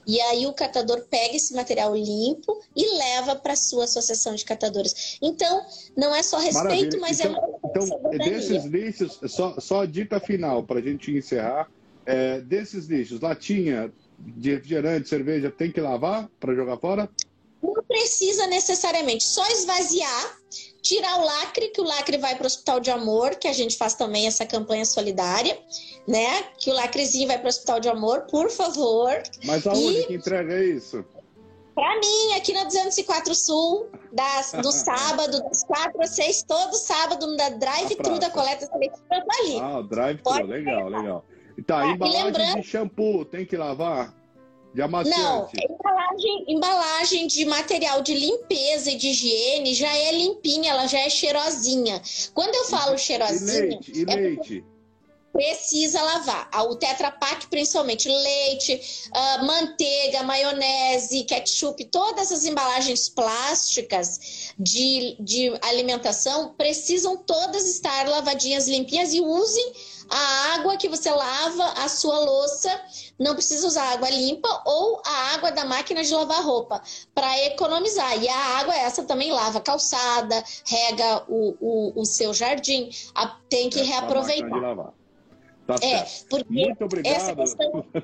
E 0.05 0.19
aí 0.21 0.45
o 0.45 0.53
catador 0.53 1.05
pega 1.09 1.35
esse 1.35 1.53
material 1.53 1.95
limpo 1.95 2.61
e 2.75 2.97
leva 2.97 3.35
para 3.35 3.53
a 3.53 3.55
sua 3.55 3.85
associação 3.85 4.35
de 4.35 4.45
catadores. 4.45 5.17
Então, 5.21 5.65
não 5.95 6.13
é 6.13 6.23
só 6.23 6.37
respeito, 6.37 6.99
Maravilha. 6.99 6.99
mas 6.99 7.19
é 7.19 7.25
então, 7.25 7.35
é 7.35 7.85
uma 7.85 8.15
Então, 8.15 8.31
desses 8.31 8.65
lixos, 8.65 9.19
só, 9.27 9.59
só 9.59 9.81
a 9.81 9.85
dica 9.85 10.19
final 10.19 10.63
para 10.63 10.79
a 10.79 10.83
gente 10.83 11.11
encerrar. 11.11 11.69
É, 12.05 12.41
desses 12.41 12.87
lixos, 12.87 13.21
latinha 13.21 13.91
de 14.19 14.51
refrigerante, 14.51 15.07
cerveja, 15.07 15.49
tem 15.49 15.71
que 15.71 15.79
lavar 15.79 16.29
para 16.39 16.53
jogar 16.53 16.77
fora? 16.77 17.09
Não 17.63 17.81
precisa 17.87 18.45
necessariamente, 18.45 19.23
só 19.23 19.47
esvaziar, 19.47 20.37
tirar 20.81 21.21
o 21.21 21.25
lacre, 21.25 21.69
que 21.69 21.79
o 21.79 21.83
lacre 21.85 22.17
vai 22.17 22.35
para 22.35 22.43
o 22.43 22.47
Hospital 22.47 22.81
de 22.81 22.91
Amor, 22.91 23.35
que 23.35 23.47
a 23.47 23.53
gente 23.53 23.77
faz 23.77 23.93
também 23.93 24.27
essa 24.27 24.45
campanha 24.45 24.83
solidária, 24.83 25.57
né? 26.05 26.43
Que 26.59 26.69
o 26.69 26.73
lacrezinho 26.73 27.27
vai 27.27 27.37
para 27.37 27.45
o 27.45 27.49
Hospital 27.49 27.79
de 27.79 27.87
Amor, 27.87 28.23
por 28.29 28.49
favor. 28.49 29.23
Mas 29.45 29.65
aonde 29.65 30.01
e... 30.01 30.07
que 30.07 30.13
entrega 30.15 30.61
isso? 30.61 31.05
Para 31.73 31.99
mim, 31.99 32.33
aqui 32.35 32.53
na 32.53 32.65
204 32.65 33.33
Sul, 33.33 33.89
das, 34.11 34.51
do 34.51 34.69
sábado, 34.73 35.41
das 35.43 35.63
4 35.63 36.01
às 36.01 36.09
6, 36.11 36.43
todo 36.43 36.73
sábado, 36.73 37.35
da 37.37 37.49
drive-thru 37.49 38.19
da 38.19 38.29
coleta 38.29 38.67
seletiva, 38.67 39.01
tá 39.09 39.35
ali. 39.39 39.59
Ah, 39.59 39.81
drive-thru, 39.81 40.45
legal, 40.45 40.89
legal. 40.89 41.25
Tá, 41.65 41.79
ah, 41.79 41.87
embalagem 41.91 42.23
lembrando... 42.25 42.61
de 42.61 42.67
shampoo, 42.67 43.25
tem 43.25 43.45
que 43.45 43.55
lavar? 43.55 44.13
De 44.73 44.81
amaciante? 44.81 45.19
Não, 45.19 45.49
embalagem, 45.69 46.45
embalagem 46.47 47.27
de 47.27 47.45
material 47.45 48.01
de 48.01 48.13
limpeza 48.13 48.91
e 48.91 48.95
de 48.95 49.09
higiene 49.09 49.73
já 49.75 49.95
é 49.95 50.11
limpinha, 50.11 50.71
ela 50.71 50.87
já 50.87 50.99
é 50.99 51.09
cheirosinha. 51.09 52.01
Quando 52.33 52.55
eu 52.55 52.65
falo 52.65 52.97
cheirosinha... 52.97 53.59
E 53.59 53.69
leite? 53.69 53.91
E 53.93 54.01
é 54.11 54.15
leite? 54.15 54.65
precisa 55.33 56.01
lavar. 56.01 56.47
O 56.69 56.75
Tetra 56.75 57.11
Pak, 57.11 57.47
principalmente 57.47 58.07
leite, 58.07 58.79
uh, 59.09 59.45
manteiga, 59.45 60.21
maionese, 60.21 61.23
ketchup, 61.23 61.83
todas 61.85 62.31
as 62.31 62.45
embalagens 62.45 63.09
plásticas 63.09 64.53
de, 64.57 65.17
de 65.19 65.51
alimentação 65.63 66.53
precisam 66.55 67.17
todas 67.17 67.67
estar 67.67 68.07
lavadinhas, 68.07 68.67
limpinhas 68.67 69.11
e 69.11 69.19
usem 69.19 69.73
a 70.13 70.53
água 70.53 70.77
que 70.77 70.87
você 70.87 71.09
lava 71.09 71.65
a 71.83 71.89
sua 71.89 72.19
louça. 72.19 72.69
Não 73.19 73.33
precisa 73.33 73.65
usar 73.65 73.93
água 73.93 74.09
limpa 74.09 74.61
ou 74.65 75.01
a 75.03 75.33
água 75.33 75.51
da 75.51 75.65
máquina 75.65 76.03
de 76.03 76.13
lavar 76.13 76.43
roupa 76.43 76.81
para 77.15 77.45
economizar. 77.45 78.21
E 78.21 78.29
a 78.29 78.59
água 78.59 78.75
essa 78.75 79.03
também 79.03 79.31
lava 79.31 79.59
calçada, 79.59 80.43
rega 80.65 81.23
o, 81.27 81.55
o, 81.59 82.01
o 82.01 82.05
seu 82.05 82.33
jardim, 82.33 82.91
a, 83.15 83.27
tem 83.49 83.69
que 83.69 83.79
é 83.79 83.83
reaproveitar. 83.83 84.93
Tá 85.65 85.75
é, 85.81 86.05
porque 86.29 86.67
muito 86.67 86.83
obrigado. 86.83 87.15
Essa 87.15 87.35
questão... 87.35 87.85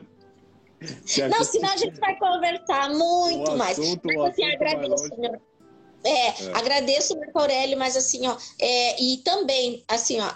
Não, 1.29 1.43
senão 1.43 1.73
a 1.73 1.77
gente 1.77 1.99
vai 1.99 2.17
conversar 2.17 2.89
muito 2.89 3.57
mais. 3.57 3.77
Mas 3.77 3.89
assim, 4.29 4.45
agradeço, 4.45 5.09
é, 6.05 6.09
é, 6.09 6.33
agradeço 6.53 7.19
Marco 7.19 7.37
Aurélio, 7.37 7.77
mas 7.77 7.97
assim, 7.97 8.25
ó, 8.25 8.37
é, 8.57 9.01
e 9.01 9.17
também, 9.17 9.83
assim, 9.89 10.21
ó, 10.21 10.31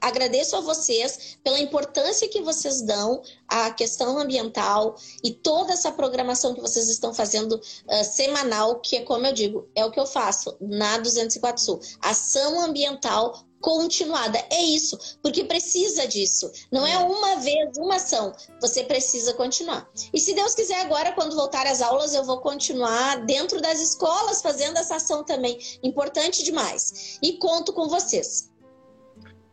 agradeço 0.00 0.56
a 0.56 0.60
vocês 0.60 1.38
pela 1.42 1.58
importância 1.58 2.28
que 2.28 2.40
vocês 2.40 2.82
dão 2.82 3.22
à 3.48 3.70
questão 3.70 4.18
ambiental 4.18 4.96
e 5.22 5.32
toda 5.32 5.72
essa 5.72 5.92
programação 5.92 6.54
que 6.54 6.60
vocês 6.60 6.88
estão 6.88 7.12
fazendo 7.12 7.52
uh, 7.52 8.04
semanal, 8.04 8.80
que 8.80 8.96
é 8.96 9.02
como 9.02 9.26
eu 9.26 9.32
digo, 9.32 9.68
é 9.74 9.84
o 9.84 9.90
que 9.90 10.00
eu 10.00 10.06
faço 10.06 10.56
na 10.60 10.98
204 10.98 11.62
Sul. 11.62 11.80
Ação 12.00 12.60
ambiental 12.60 13.44
continuada. 13.60 14.38
É 14.50 14.62
isso, 14.62 14.98
porque 15.22 15.44
precisa 15.44 16.06
disso. 16.06 16.50
Não 16.72 16.86
é 16.86 16.98
uma 16.98 17.36
vez, 17.36 17.76
uma 17.78 17.96
ação. 17.96 18.32
Você 18.60 18.82
precisa 18.84 19.34
continuar. 19.34 19.88
E 20.12 20.18
se 20.18 20.32
Deus 20.32 20.54
quiser, 20.54 20.80
agora, 20.80 21.12
quando 21.12 21.36
voltar 21.36 21.66
às 21.66 21.80
aulas, 21.80 22.14
eu 22.14 22.24
vou 22.24 22.40
continuar 22.40 23.24
dentro 23.26 23.60
das 23.60 23.80
escolas 23.80 24.42
fazendo 24.42 24.78
essa 24.78 24.96
ação 24.96 25.22
também. 25.22 25.58
Importante 25.82 26.42
demais. 26.42 27.18
E 27.22 27.34
conto 27.34 27.72
com 27.72 27.88
vocês. 27.88 28.50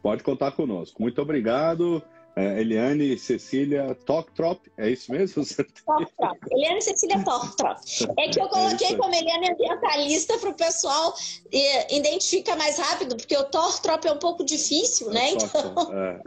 Pode 0.08 0.24
contar 0.24 0.54
conosco. 0.54 1.02
Muito 1.02 1.22
obrigado. 1.22 2.02
É, 2.38 2.62
Eliane 2.62 3.18
Cecília 3.18 3.98
Toktrop, 4.06 4.68
é 4.78 4.92
isso 4.92 5.12
mesmo? 5.12 5.44
Toktrop. 5.84 6.38
Eliane 6.52 6.82
Cecília 6.84 7.24
Toktrop. 7.24 7.80
É 8.16 8.30
que 8.30 8.40
eu 8.40 8.46
é 8.46 8.50
coloquei 8.50 8.90
é 8.90 8.96
como 8.96 9.16
Eliane 9.16 9.50
ambientalista 9.50 10.38
para 10.38 10.52
o 10.52 10.54
pessoal 10.54 11.16
e, 11.52 11.98
identifica 11.98 12.56
mais 12.56 12.78
rápido, 12.78 13.18
porque 13.18 13.36
o 13.36 13.44
Toktrop 13.46 14.06
é 14.06 14.12
um 14.12 14.20
pouco 14.20 14.46
difícil, 14.46 15.10
né? 15.10 15.32
Então... 15.32 15.74
É. 15.92 16.22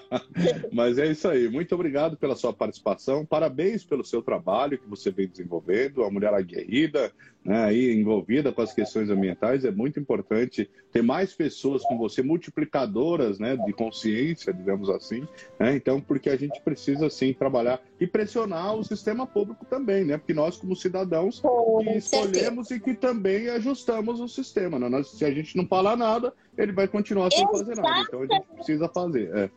Mas 0.72 0.96
é 0.96 1.08
isso 1.08 1.28
aí. 1.28 1.46
Muito 1.46 1.74
obrigado 1.74 2.16
pela 2.16 2.36
sua 2.36 2.54
participação. 2.54 3.26
Parabéns 3.26 3.84
pelo 3.84 4.02
seu 4.02 4.22
trabalho 4.22 4.78
que 4.78 4.88
você 4.88 5.10
vem 5.10 5.28
desenvolvendo. 5.28 6.04
A 6.04 6.10
mulher 6.10 6.32
aguerrida, 6.32 7.12
né, 7.44 7.64
aí 7.64 7.92
envolvida 7.92 8.50
com 8.50 8.62
as 8.62 8.72
questões 8.72 9.10
ambientais, 9.10 9.66
é 9.66 9.70
muito 9.70 10.00
importante 10.00 10.70
ter 10.90 11.02
mais 11.02 11.34
pessoas 11.34 11.82
com 11.82 11.98
você, 11.98 12.22
multiplicadoras 12.22 13.38
né, 13.38 13.56
de 13.56 13.74
consciência, 13.74 14.54
digamos 14.54 14.88
assim. 14.88 15.28
Né? 15.60 15.76
Então, 15.76 16.00
porque 16.00 16.30
a 16.30 16.36
gente 16.36 16.58
precisa, 16.62 17.10
sim, 17.10 17.34
trabalhar 17.34 17.82
e 18.00 18.06
pressionar 18.06 18.74
o 18.74 18.82
sistema 18.82 19.26
público 19.26 19.66
também, 19.66 20.06
né? 20.06 20.16
Porque 20.16 20.32
nós, 20.32 20.56
como 20.56 20.74
cidadãos, 20.74 21.42
que 21.82 21.98
escolhemos 21.98 22.70
e 22.70 22.80
que 22.80 22.94
também 22.94 23.46
ajustamos 23.50 24.20
o 24.20 24.26
sistema. 24.26 24.78
Né? 24.78 24.88
Nós, 24.88 25.10
se 25.10 25.22
a 25.22 25.30
gente 25.30 25.54
não 25.58 25.66
falar 25.66 25.96
nada, 25.98 26.32
ele 26.56 26.72
vai 26.72 26.88
continuar 26.88 27.30
sem 27.30 27.46
fazer 27.46 27.76
nada. 27.76 28.00
Então, 28.08 28.22
a 28.22 28.26
gente 28.26 28.46
precisa 28.54 28.88
fazer. 28.88 29.36
É. 29.36 29.50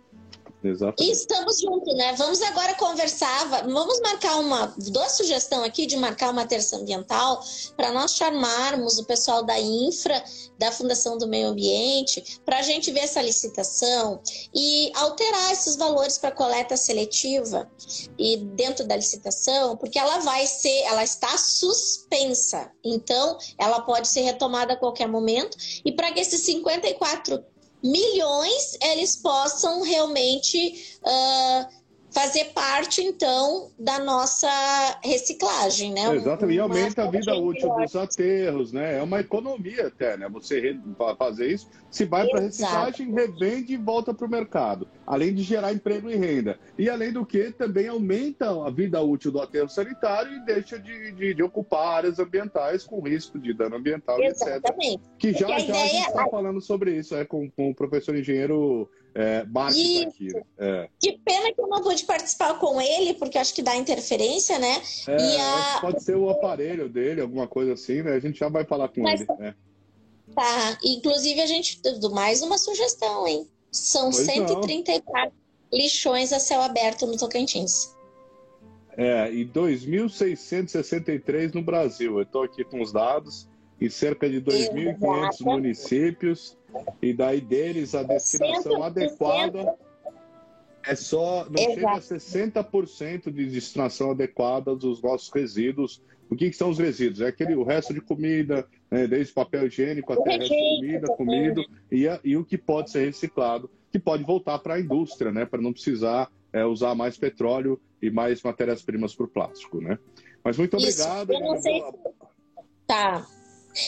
Exatamente. 0.63 1.03
E 1.03 1.11
estamos 1.11 1.59
juntos, 1.59 1.93
né? 1.95 2.13
Vamos 2.13 2.41
agora 2.41 2.73
conversar, 2.75 3.63
vamos 3.67 3.99
marcar 3.99 4.39
uma, 4.39 4.73
dou 4.77 5.03
a 5.03 5.09
sugestão 5.09 5.63
aqui 5.63 5.85
de 5.85 5.97
marcar 5.97 6.31
uma 6.31 6.45
terça 6.45 6.77
ambiental 6.77 7.43
para 7.75 7.91
nós 7.91 8.15
chamarmos 8.15 8.97
o 8.97 9.05
pessoal 9.05 9.43
da 9.43 9.59
Infra, 9.59 10.23
da 10.57 10.71
Fundação 10.71 11.17
do 11.17 11.27
Meio 11.27 11.49
Ambiente, 11.49 12.39
para 12.45 12.59
a 12.59 12.61
gente 12.61 12.91
ver 12.91 13.01
essa 13.01 13.21
licitação 13.21 14.21
e 14.53 14.91
alterar 14.95 15.51
esses 15.51 15.75
valores 15.75 16.17
para 16.17 16.31
coleta 16.31 16.77
seletiva 16.77 17.69
e 18.17 18.37
dentro 18.37 18.87
da 18.87 18.95
licitação, 18.95 19.75
porque 19.75 19.99
ela 19.99 20.19
vai 20.19 20.47
ser, 20.47 20.83
ela 20.83 21.03
está 21.03 21.37
suspensa, 21.37 22.71
então 22.83 23.37
ela 23.57 23.81
pode 23.81 24.07
ser 24.07 24.21
retomada 24.21 24.73
a 24.73 24.77
qualquer 24.77 25.07
momento 25.07 25.57
e 25.83 25.91
para 25.91 26.11
que 26.13 26.21
esses 26.21 26.41
54 26.41 27.43
milhões 27.83 28.77
eles 28.81 29.17
possam 29.17 29.81
realmente 29.81 30.97
uh, 31.03 31.82
fazer 32.13 32.45
parte, 32.53 33.01
então, 33.01 33.71
da 33.77 33.99
nossa 33.99 34.47
reciclagem, 35.03 35.91
né? 35.93 36.15
Exatamente, 36.15 36.57
e 36.57 36.59
aumenta 36.59 37.03
a 37.03 37.09
vida 37.09 37.35
útil 37.35 37.69
dos 37.75 37.95
aterros, 37.95 38.71
né? 38.71 38.99
É 38.99 39.01
uma 39.01 39.19
economia 39.19 39.87
até, 39.87 40.15
né? 40.15 40.29
Você 40.29 40.77
fazer 41.17 41.51
isso, 41.51 41.67
se 41.89 42.05
vai 42.05 42.27
para 42.27 42.41
reciclagem, 42.41 43.11
revende 43.11 43.73
e 43.73 43.77
volta 43.77 44.13
para 44.13 44.27
o 44.27 44.29
mercado, 44.29 44.87
além 45.07 45.33
de 45.33 45.41
gerar 45.41 45.73
emprego 45.73 46.09
e 46.09 46.15
renda. 46.15 46.59
E 46.77 46.87
além 46.87 47.11
do 47.11 47.25
que, 47.25 47.51
também 47.51 47.87
aumenta 47.87 48.49
a 48.63 48.69
vida 48.69 49.01
útil 49.01 49.31
do 49.31 49.41
aterro 49.41 49.69
sanitário 49.69 50.33
e 50.33 50.45
deixa 50.45 50.77
de, 50.77 51.11
de, 51.13 51.33
de 51.33 51.43
ocupar 51.43 51.97
áreas 51.97 52.19
ambientais 52.19 52.83
com 52.83 53.01
risco 53.01 53.39
de 53.39 53.53
dano 53.53 53.75
ambiental, 53.75 54.21
Exatamente. 54.21 54.95
etc. 54.95 55.17
Que 55.17 55.33
já, 55.33 55.47
já 55.47 55.55
a, 55.55 55.59
gente 55.59 56.07
está 56.07 56.27
falando 56.29 56.61
sobre 56.61 56.95
isso, 56.95 57.15
é, 57.15 57.25
com, 57.25 57.49
com 57.49 57.71
o 57.71 57.75
professor 57.75 58.15
engenheiro 58.15 58.87
é, 59.15 59.45
Marques 59.45 60.01
aqui. 60.01 60.29
É. 60.57 60.89
Que 60.99 61.19
pena 61.19 61.53
que 61.53 61.61
eu 61.61 61.67
não 61.67 61.83
pude 61.83 62.03
participar 62.03 62.55
com 62.55 62.81
ele, 62.81 63.13
porque 63.13 63.37
acho 63.37 63.53
que 63.53 63.61
dá 63.61 63.75
interferência, 63.75 64.57
né? 64.57 64.81
É, 65.07 65.39
a... 65.39 65.77
Pode 65.81 66.01
ser 66.01 66.15
o 66.15 66.27
aparelho 66.29 66.89
dele, 66.89 67.21
alguma 67.21 67.47
coisa 67.47 67.73
assim, 67.73 68.01
né? 68.01 68.13
A 68.13 68.19
gente 68.19 68.39
já 68.39 68.49
vai 68.49 68.65
falar 68.65 68.87
com 68.89 69.01
Mas... 69.01 69.21
ele. 69.21 69.31
Né? 69.37 69.53
Tá, 70.33 70.79
inclusive 70.83 71.41
a 71.41 71.45
gente 71.45 71.79
mais 72.11 72.41
uma 72.41 72.57
sugestão, 72.57 73.27
hein? 73.27 73.47
São 73.71 74.09
pois 74.09 74.25
134 74.25 75.29
não. 75.29 75.33
lixões 75.77 76.33
a 76.33 76.39
céu 76.39 76.59
aberto 76.61 77.05
no 77.05 77.15
Tocantins. 77.17 77.93
É, 78.97 79.31
e 79.31 79.45
2.663 79.45 81.53
no 81.53 81.61
Brasil. 81.61 82.17
Eu 82.17 82.23
estou 82.23 82.41
aqui 82.43 82.63
com 82.63 82.81
os 82.81 82.91
dados, 82.91 83.47
em 83.79 83.89
cerca 83.89 84.27
de 84.29 84.41
2.500 84.41 85.41
municípios 85.41 86.57
e 87.01 87.13
daí 87.13 87.41
deles 87.41 87.95
a 87.95 88.03
destinação 88.03 88.83
adequada 88.83 89.75
é 90.85 90.95
só, 90.95 91.45
não 91.45 91.61
Exato. 91.61 91.73
chega 91.73 91.91
a 91.91 91.99
60% 91.99 93.31
de 93.31 93.45
destinação 93.45 94.11
adequada 94.11 94.75
dos 94.75 95.01
nossos 95.01 95.29
resíduos. 95.29 96.01
O 96.29 96.35
que, 96.35 96.49
que, 96.49 96.55
são 96.55 96.69
os 96.69 96.77
resíduos? 96.77 97.21
É 97.21 97.27
aquele, 97.27 97.55
o 97.55 97.63
resto 97.63 97.93
de 97.93 98.01
comida, 98.01 98.67
né, 98.91 99.07
desde 99.07 99.33
papel 99.33 99.67
higiênico 99.67 100.11
até 100.11 100.37
resto 100.37 100.49
de 100.49 100.79
comida, 100.79 101.07
comida 101.15 101.65
e, 101.91 102.05
e 102.23 102.35
o 102.35 102.43
que 102.43 102.57
pode 102.57 102.91
ser 102.91 103.05
reciclado, 103.05 103.69
que 103.91 103.99
pode 103.99 104.23
voltar 104.23 104.59
para 104.59 104.75
a 104.75 104.79
indústria, 104.79 105.31
né, 105.31 105.45
para 105.45 105.61
não 105.61 105.71
precisar 105.71 106.29
é, 106.51 106.65
usar 106.65 106.95
mais 106.95 107.17
petróleo 107.17 107.79
e 108.01 108.09
mais 108.09 108.41
matérias-primas 108.41 109.15
para 109.15 109.25
o 109.25 109.29
plástico. 109.29 109.79
Né? 109.79 109.97
Mas 110.43 110.57
muito 110.57 110.75
obrigado. 110.75 111.31
Isso, 111.31 111.43
eu 111.43 111.47
não 111.47 111.61
sei 111.61 111.81
se... 111.81 111.93
Tá. 112.85 113.25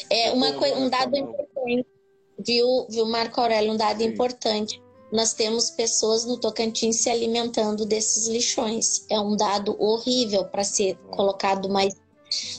É 0.09 0.31
uma 0.31 0.53
coisa, 0.53 0.77
um 0.77 0.89
dado 0.89 1.15
importante 1.15 1.94
viu, 2.39 2.85
viu 2.89 3.05
Marco 3.05 3.39
Aurélio, 3.39 3.73
um 3.73 3.77
dado 3.77 3.99
Sim. 3.99 4.09
importante. 4.09 4.81
Nós 5.11 5.33
temos 5.33 5.69
pessoas 5.69 6.25
no 6.25 6.37
Tocantins 6.37 6.97
se 6.97 7.09
alimentando 7.09 7.85
desses 7.85 8.27
lixões. 8.27 9.05
É 9.09 9.19
um 9.19 9.35
dado 9.35 9.75
horrível 9.81 10.45
para 10.45 10.63
ser 10.63 10.97
colocado, 11.11 11.69
mas 11.69 11.95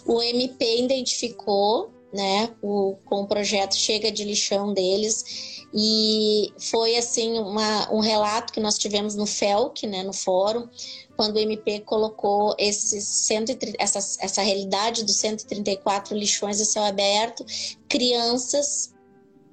o 0.06 0.22
MP 0.22 0.80
identificou, 0.80 1.90
né, 2.12 2.54
o, 2.62 2.96
com 3.04 3.22
o 3.22 3.26
projeto 3.26 3.74
Chega 3.74 4.10
de 4.10 4.24
Lixão 4.24 4.72
deles, 4.72 5.66
e 5.74 6.52
foi 6.58 6.96
assim 6.96 7.38
uma, 7.38 7.92
um 7.92 8.00
relato 8.00 8.52
que 8.52 8.60
nós 8.60 8.78
tivemos 8.78 9.14
no 9.14 9.26
FELC, 9.26 9.86
né, 9.86 10.02
no 10.02 10.12
fórum, 10.12 10.68
quando 11.16 11.36
o 11.36 11.38
MP 11.38 11.80
colocou 11.80 12.54
esses 12.58 13.04
130, 13.04 13.76
essa, 13.78 13.98
essa 13.98 14.42
realidade 14.42 15.04
dos 15.04 15.16
134 15.16 16.16
lixões 16.16 16.60
a 16.60 16.64
céu 16.64 16.84
aberto, 16.84 17.44
crianças 17.88 18.94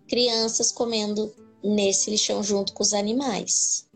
crianças 0.07 0.71
comendo 0.71 1.33
nesse 1.63 2.09
lixão 2.09 2.43
junto 2.43 2.73
com 2.73 2.83
os 2.83 2.93
animais. 2.93 3.87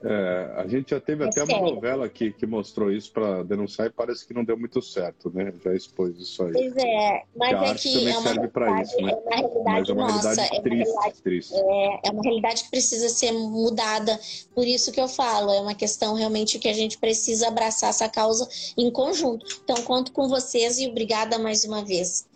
É, 0.00 0.52
a 0.56 0.66
gente 0.68 0.90
já 0.90 1.00
teve 1.00 1.24
é 1.24 1.26
até 1.26 1.44
sério. 1.44 1.56
uma 1.56 1.74
novela 1.74 2.06
aqui 2.06 2.32
que 2.32 2.46
mostrou 2.46 2.92
isso 2.92 3.10
para 3.10 3.42
denunciar 3.42 3.88
e 3.88 3.90
parece 3.90 4.24
que 4.24 4.32
não 4.32 4.44
deu 4.44 4.56
muito 4.56 4.80
certo, 4.80 5.28
né? 5.34 5.52
Já 5.64 5.74
expôs 5.74 6.16
isso 6.18 6.44
aí. 6.44 6.52
Pois 6.52 6.76
é, 6.76 7.22
mas 7.34 7.70
é 7.70 7.74
que 7.74 8.08
é 8.08 8.16
uma, 8.16 8.28
serve 8.28 8.48
para 8.48 8.80
isso, 8.80 8.96
né? 9.02 9.10
é 9.10 9.16
uma 9.16 9.34
realidade 9.34 9.90
é 9.90 9.94
uma 9.94 10.08
nossa, 10.08 10.34
realidade 10.34 10.56
é 10.56 10.60
triste, 10.60 10.90
uma 10.90 11.00
realidade, 11.00 11.22
triste. 11.22 11.54
É, 11.54 12.00
é 12.04 12.10
uma 12.12 12.22
realidade 12.22 12.64
que 12.64 12.70
precisa 12.70 13.08
ser 13.08 13.32
mudada. 13.32 14.20
Por 14.54 14.66
isso 14.66 14.92
que 14.92 15.00
eu 15.00 15.08
falo, 15.08 15.52
é 15.52 15.60
uma 15.60 15.74
questão 15.74 16.14
realmente 16.14 16.60
que 16.60 16.68
a 16.68 16.72
gente 16.72 16.96
precisa 16.96 17.48
abraçar 17.48 17.90
essa 17.90 18.08
causa 18.08 18.48
em 18.76 18.92
conjunto. 18.92 19.60
Então, 19.64 19.82
conto 19.82 20.12
com 20.12 20.28
vocês 20.28 20.78
e 20.78 20.86
obrigada 20.86 21.40
mais 21.40 21.64
uma 21.64 21.84
vez. 21.84 22.27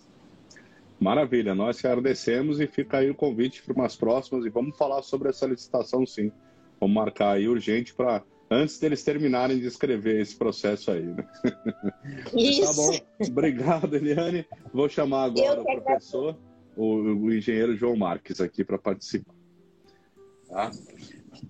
Maravilha, 1.03 1.53
nós 1.53 1.81
que 1.81 1.87
agradecemos 1.87 2.61
e 2.61 2.67
fica 2.69 2.99
aí 2.99 3.11
o 3.11 3.15
convite 3.15 3.61
para 3.61 3.75
umas 3.75 3.97
próximas 3.97 4.47
e 4.47 4.49
vamos 4.49 4.79
falar 4.79 5.03
sobre 5.03 5.31
essa 5.31 5.47
licitação 5.47 6.07
sim. 6.07 6.31
Vamos 6.81 6.95
marcar 6.95 7.33
aí 7.33 7.49
urgente 7.49 7.93
para 7.93 8.23
antes 8.49 8.79
deles 8.79 9.03
terminarem 9.03 9.59
de 9.59 9.67
escrever 9.67 10.21
esse 10.21 10.37
processo 10.37 10.93
aí. 10.93 11.03
Né? 11.03 11.27
Isso. 12.37 12.63
tá 12.63 12.73
bom. 12.73 13.27
Obrigado, 13.29 13.97
Eliane. 13.97 14.47
Vou 14.73 14.89
chamar 14.89 15.25
agora 15.25 15.61
o 15.61 15.65
professor, 15.65 16.39
o, 16.77 16.85
o, 16.85 17.35
engenheiro 17.35 17.77
João 17.77 17.97
Marques 17.97 18.41
aqui 18.41 18.65
para 18.65 18.79
participar. 18.79 19.35
Tá? 20.49 20.71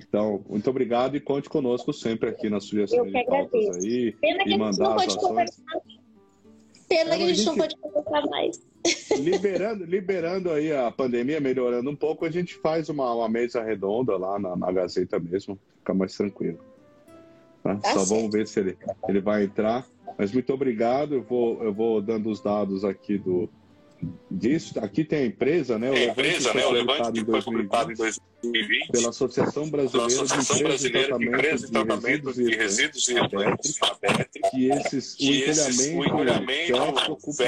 Então, 0.01 0.43
muito 0.49 0.71
obrigado 0.71 1.15
e 1.15 1.21
conte 1.21 1.51
conosco 1.51 1.93
sempre 1.93 2.31
aqui 2.31 2.49
nas 2.49 2.65
sugestões 2.65 3.13
de 3.13 3.25
pautas 3.27 3.77
aí. 3.77 4.13
Pena 4.13 4.45
e 4.47 4.57
mandar 4.57 4.95
as 4.95 5.15
ações. 5.15 5.63
Pena 6.89 7.17
que 7.19 7.23
a 7.23 7.35
gente 7.35 7.45
não 7.45 7.57
pode 7.57 7.77
conversar 7.77 8.27
mais. 8.29 8.72
Liberando, 9.19 9.85
liberando 9.85 10.51
aí 10.51 10.73
a 10.73 10.91
pandemia, 10.91 11.41
melhorando 11.41 11.89
um 11.91 11.97
pouco, 11.97 12.25
a 12.25 12.31
gente 12.31 12.55
faz 12.55 12.89
uma, 12.89 13.15
uma 13.15 13.29
mesa 13.29 13.63
redonda 13.63 14.17
lá 14.17 14.39
na, 14.39 14.57
na 14.57 14.73
Gazeta 14.73 15.19
mesmo, 15.21 15.59
fica 15.79 15.95
mais 15.95 16.17
tranquilo. 16.17 16.59
Tá? 17.63 17.77
Tá 17.77 17.93
Só 17.93 17.99
certo. 18.01 18.09
vamos 18.09 18.33
ver 18.33 18.47
se 18.47 18.61
ele, 18.61 18.79
ele 19.09 19.21
vai 19.21 19.45
entrar. 19.45 19.87
Mas 20.19 20.33
muito 20.33 20.53
obrigado, 20.53 21.15
eu 21.15 21.23
vou, 21.23 21.63
eu 21.63 21.73
vou 21.73 22.03
dando 22.03 22.29
os 22.29 22.41
dados 22.41 22.85
aqui 22.85 23.17
do, 23.17 23.49
disso. 24.31 24.79
Aqui 24.81 25.05
tem 25.05 25.21
a 25.21 25.27
empresa, 25.27 25.79
né? 25.79 25.91
O 25.91 25.95
é, 25.95 26.05
empresa, 26.07 26.53
né? 26.53 26.67
O 26.67 26.71
Levante 26.71 27.13
que 27.13 27.25
foi 27.25 27.43
publicado 27.43 27.93
em 27.93 27.95
2020 27.95 28.32
pela 28.91 29.11
Associação 29.11 29.69
Brasileira, 29.71 30.23
Associação 30.23 30.57
de, 30.57 30.65
Brasileira 30.65 31.19
de 31.19 31.25
Empresas 31.25 31.61
de 31.63 31.73
Tratamento 31.73 32.33
de 32.33 32.57
Resíduos 32.57 33.09
e 33.09 33.15
Elétricos, 33.15 33.81
que 34.51 34.71
esses, 34.71 35.15
que 35.15 35.95
o 35.95 36.05
empilhamento 36.05 37.13
ocupa 37.13 37.45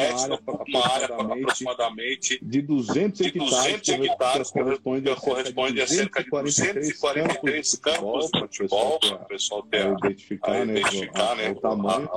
uma 0.69 0.93
área 0.93 1.07
aproximadamente 1.07 2.39
de 2.43 2.63
200 2.63 3.21
hectares, 3.21 4.51
que 4.51 4.59
corresponde, 4.59 5.15
corresponde 5.17 5.81
a 5.81 5.87
cerca 5.87 6.23
de 6.23 6.31
243 6.31 7.75
campos 7.77 8.31
de 8.31 8.41
futebol, 8.41 8.99
para 9.01 9.15
o 9.15 9.25
pessoal 9.27 9.63
ter 9.63 9.85
identificar, 9.93 10.65
né, 10.65 10.75
né, 10.75 11.51
o 11.51 11.61
tamanho, 11.61 12.09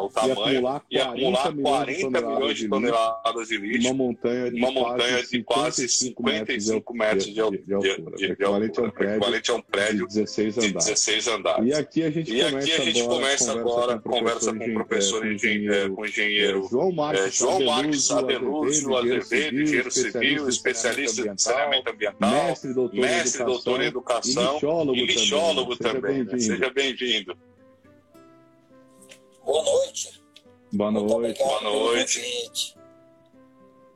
e 0.89 0.99
acumular 0.99 1.53
40 1.53 2.21
milhões 2.21 2.57
de 2.57 2.69
toneladas 2.69 3.47
de 3.47 3.57
lixo, 3.57 3.87
uma 3.87 3.93
montanha 3.93 4.51
de, 4.51 4.57
uma 4.57 4.71
montanha 4.71 5.23
de 5.23 5.43
quase 5.43 5.87
55 5.87 6.93
metros 6.93 7.25
de, 7.25 7.33
de, 7.33 7.37
de, 7.39 7.73
altura, 7.73 8.17
de, 8.17 8.35
equivalente, 8.67 8.79
a 8.79 8.83
um 8.83 8.91
prédio, 8.91 9.15
equivalente 9.15 9.51
a 9.51 9.55
um 9.55 9.61
prédio 9.61 10.07
de 10.07 10.13
16 10.13 10.57
andares. 10.57 10.85
16 10.85 11.27
andares. 11.27 11.67
E 11.67 11.73
aqui 11.73 12.03
a 12.03 12.11
gente 12.11 12.31
começa, 12.31 12.57
aqui 12.57 12.71
a 12.71 12.85
gente 12.85 13.01
agora, 13.01 13.15
começa 13.15 13.51
agora 13.51 13.99
conversa 13.99 14.53
com 14.53 14.65
o 14.65 14.73
professor 14.73 15.25
engenheiro, 15.25 15.95
com 15.95 16.01
o 16.01 16.05
engenheiro 16.05 16.67
João 16.69 16.91
Marques, 16.91 17.35
João 17.35 17.65
Marques 17.65 18.11
Adelúcio 18.11 18.97
Azevedo, 18.97 19.61
engenheiro 19.61 19.91
civil, 19.91 20.49
especialista 20.49 21.27
em 21.27 21.37
saneamento 21.37 21.89
ambiental, 21.89 22.29
mestre 22.29 22.73
doutor, 22.73 22.99
mestre, 22.99 23.43
doutor 23.43 23.81
em 23.81 23.85
educação 23.85 24.59
e 24.93 25.05
lixólogo, 25.05 25.75
também. 25.75 26.25
também. 26.25 26.39
Seja 26.39 26.69
bem-vindo. 26.69 27.37
Boa 29.45 29.63
noite. 29.63 30.21
Boa 30.73 30.91
noite. 30.91 31.39
Boa 31.39 31.61
noite. 31.61 32.75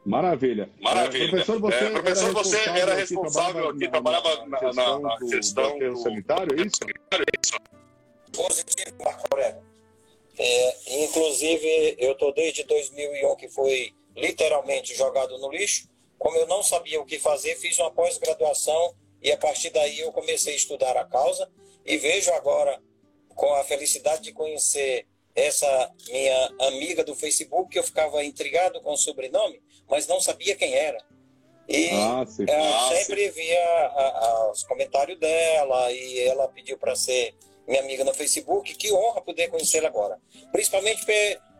Maravilha. 0.05 0.69
Maravilha. 0.79 1.25
É, 1.25 1.29
professor, 1.29 1.59
você, 1.59 1.75
é, 1.75 1.89
professor, 1.91 2.23
era, 2.23 2.33
você 2.33 2.57
responsável 2.57 2.81
era 2.81 2.95
responsável 2.95 3.69
aqui, 3.69 3.87
trabalhava 3.87 4.45
na, 4.47 4.61
na, 4.61 4.73
na, 4.73 4.99
na 4.99 5.17
gestão 5.29 5.77
do, 5.77 5.91
do 5.91 5.97
sanitário, 5.97 6.59
é 6.59 6.65
isso? 6.65 6.79
Positivo, 8.33 9.03
Marco 9.03 9.27
Aurélio. 9.31 9.61
É, 10.37 11.03
inclusive, 11.03 11.95
eu 11.99 12.13
estou 12.13 12.33
desde 12.33 12.63
2001 12.63 13.35
que 13.35 13.47
foi 13.49 13.93
literalmente 14.15 14.95
jogado 14.95 15.37
no 15.37 15.51
lixo. 15.51 15.87
Como 16.17 16.35
eu 16.37 16.47
não 16.47 16.63
sabia 16.63 16.99
o 16.99 17.05
que 17.05 17.19
fazer, 17.19 17.55
fiz 17.55 17.77
uma 17.77 17.91
pós-graduação 17.91 18.95
e 19.21 19.31
a 19.31 19.37
partir 19.37 19.69
daí 19.69 19.99
eu 19.99 20.11
comecei 20.11 20.53
a 20.53 20.57
estudar 20.57 20.97
a 20.97 21.05
causa 21.05 21.47
e 21.85 21.97
vejo 21.97 22.31
agora 22.33 22.81
com 23.29 23.53
a 23.55 23.63
felicidade 23.63 24.23
de 24.23 24.33
conhecer 24.33 25.05
essa 25.35 25.91
minha 26.09 26.51
amiga 26.67 27.03
do 27.03 27.15
Facebook, 27.15 27.71
que 27.71 27.79
eu 27.79 27.83
ficava 27.83 28.23
intrigado 28.23 28.81
com 28.81 28.93
o 28.93 28.97
sobrenome, 28.97 29.61
mas 29.91 30.07
não 30.07 30.21
sabia 30.21 30.55
quem 30.55 30.73
era. 30.73 30.97
E 31.67 31.89
ah, 31.89 32.21
ah, 32.21 32.95
sempre 32.95 33.29
via 33.29 33.63
a, 33.63 34.25
a, 34.25 34.51
os 34.51 34.63
comentários 34.63 35.19
dela 35.19 35.91
e 35.91 36.19
ela 36.19 36.47
pediu 36.47 36.77
para 36.77 36.95
ser 36.95 37.35
minha 37.67 37.81
amiga 37.81 38.03
no 38.05 38.13
Facebook. 38.13 38.73
Que 38.75 38.91
honra 38.93 39.21
poder 39.21 39.49
conhecê-la 39.49 39.89
agora. 39.89 40.17
Principalmente 40.51 41.05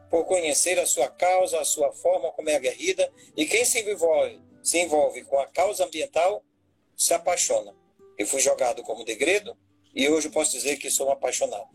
por 0.10 0.26
conhecer 0.26 0.80
a 0.80 0.86
sua 0.86 1.10
causa, 1.10 1.60
a 1.60 1.66
sua 1.66 1.92
forma 1.92 2.32
como 2.32 2.50
é 2.50 2.56
aguerrida. 2.56 3.12
E 3.36 3.46
quem 3.46 3.66
se 3.66 3.80
envolve, 3.80 4.40
se 4.64 4.80
envolve 4.80 5.24
com 5.24 5.38
a 5.38 5.48
causa 5.48 5.86
ambiental 5.86 6.44
se 6.96 7.14
apaixona. 7.14 7.76
Eu 8.18 8.28
fui 8.28 8.40
jogado 8.40 8.84
como 8.84 9.04
degredo 9.04 9.58
e 9.94 10.08
hoje 10.08 10.30
posso 10.30 10.52
dizer 10.52 10.78
que 10.78 10.90
sou 10.90 11.08
um 11.08 11.12
apaixonado. 11.12 11.68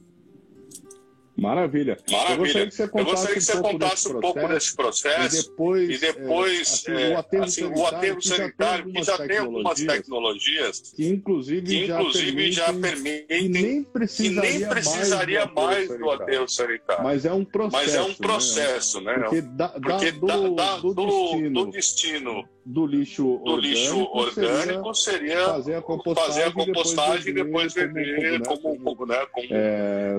Maravilha. 1.36 1.98
Maravilha. 2.10 2.32
Eu 2.32 2.36
gostaria 2.38 2.66
que 2.66 2.74
você 2.74 2.88
contasse, 2.88 3.34
que 3.34 3.40
você 3.40 3.52
um, 3.52 3.62
pouco 3.62 3.72
contasse 3.72 4.08
um 4.08 4.20
pouco 4.20 4.48
desse 4.48 4.74
processo. 4.74 5.36
E 5.36 5.42
depois, 5.42 5.90
e 5.90 5.98
depois 5.98 6.58
é, 6.58 6.62
assim, 6.62 7.12
o 7.12 7.18
aterro 7.18 7.44
assim, 7.44 7.60
sanitário, 7.60 7.82
o 7.82 7.86
aterro 7.86 8.22
sanitário 8.22 8.92
que 8.92 9.02
já 9.02 9.18
tem 9.18 9.38
algumas 9.38 9.80
tecnologias 9.80 10.80
que, 10.96 11.06
inclusive, 11.06 11.66
que, 11.66 11.84
inclusive 11.84 12.52
já, 12.52 12.72
permitem, 12.72 13.26
que 13.26 13.48
nem 13.48 13.84
precisaria, 13.84 14.50
que 14.52 14.58
nem 14.58 14.68
precisaria 14.68 15.46
mais, 15.46 15.88
do 15.88 16.10
aterro 16.10 16.48
sanitário. 16.48 17.04
Mas 17.04 17.26
é 17.26 17.32
um 17.32 17.44
processo. 17.44 17.84
Mas 17.84 17.94
é 17.94 18.02
um 18.02 18.14
processo, 18.14 19.00
né? 19.02 19.16
né? 19.16 19.22
Porque, 19.24 19.40
da, 19.42 19.68
Porque 19.68 20.12
do, 20.12 20.54
da, 20.54 20.76
do, 20.78 20.94
do, 20.94 21.06
destino, 21.06 21.64
do 21.64 21.70
destino 21.70 22.48
do 22.66 22.84
lixo 22.84 23.22
do 23.22 23.52
orgânico, 23.52 23.60
lixo 23.60 24.10
orgânico 24.12 24.94
seria, 24.94 25.28
seria, 25.28 25.44
fazer 25.46 25.74
a 25.76 25.82
compostagem, 25.82 26.26
fazer 26.26 26.42
a 26.42 26.52
compostagem 26.52 27.28
e 27.28 27.32
depois 27.32 27.72
vender 27.72 28.42
como, 28.42 28.78
como, 28.80 29.06
né, 29.06 29.24
como 29.30 29.46
é, 29.52 30.18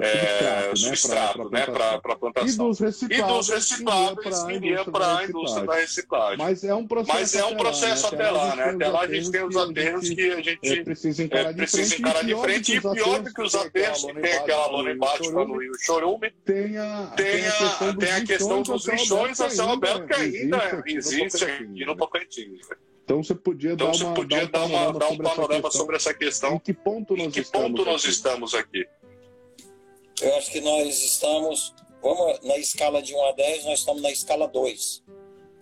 é, 0.71 0.75
substrato, 0.75 1.49
né, 1.49 1.65
para 1.65 1.95
a 1.95 2.15
plantação. 2.15 2.47
E 2.47 2.57
dos 2.57 2.79
recicláveis, 2.79 3.19
e 3.19 3.33
dos 3.33 3.49
recicláveis 3.49 4.45
viria 4.45 4.85
para 4.85 5.17
a 5.17 5.25
indústria 5.25 5.65
da 5.65 5.75
reciclagem. 5.75 6.37
Mas 6.37 6.63
é 6.63 6.73
um 6.73 6.87
processo, 6.87 7.19
Mas 7.19 7.35
é 7.35 7.45
um 7.45 7.57
processo 7.57 8.07
até 8.07 8.31
lá, 8.31 8.55
né? 8.55 8.63
Até 8.63 8.87
lá 8.87 9.01
a 9.01 9.13
gente 9.13 9.29
tem 9.29 9.43
os 9.43 9.57
aterros 9.57 10.09
que 10.09 10.31
a 10.31 10.41
gente 10.41 10.79
é, 10.79 10.83
precisa 10.83 11.23
encarar, 11.23 11.53
de, 11.53 11.67
frente. 12.37 12.77
E 12.77 12.81
pior 12.81 13.21
do 13.21 13.33
que 13.33 13.41
os 13.41 13.55
aterros 13.55 14.05
que 14.05 14.13
tem 14.13 14.33
aquela 14.33 14.67
lona 14.67 14.91
embaixo 14.91 15.31
no 15.31 15.59
rio 15.59 15.73
Chorume, 15.81 16.31
tem 16.45 16.77
a 16.77 17.13
questão 18.25 18.61
dos 18.61 18.87
lixões 18.87 19.41
a 19.41 19.49
céu 19.49 19.71
aberto 19.71 20.07
que 20.07 20.13
ainda 20.13 20.81
existe 20.85 21.43
aqui 21.43 21.85
no 21.85 21.95
Tocantins. 21.95 22.36
Então 23.03 23.23
você 23.23 23.33
podia, 23.33 23.71
então, 23.71 23.87
dar, 23.87 23.97
você 23.97 24.03
uma, 24.03 24.13
podia 24.13 24.47
dar, 24.47 24.65
uma, 24.65 24.91
dar 24.91 25.07
um 25.07 25.17
panorama 25.17 25.71
sobre 25.71 25.95
essa 25.95 26.13
questão. 26.13 26.55
Em 26.55 26.59
que 26.59 26.73
ponto 26.73 27.15
nós, 27.15 27.33
que 27.33 27.39
estamos, 27.39 27.67
ponto 27.69 27.85
nós 27.85 28.01
aqui? 28.03 28.11
estamos 28.11 28.53
aqui? 28.53 28.87
Eu 30.21 30.35
acho 30.35 30.51
que 30.51 30.59
nós 30.59 31.03
estamos, 31.03 31.73
vamos 32.01 32.41
na 32.41 32.57
escala 32.57 33.01
de 33.01 33.15
1 33.15 33.25
a 33.27 33.31
10, 33.31 33.65
nós 33.65 33.79
estamos 33.79 34.01
na 34.01 34.11
escala 34.11 34.47
2. 34.47 35.03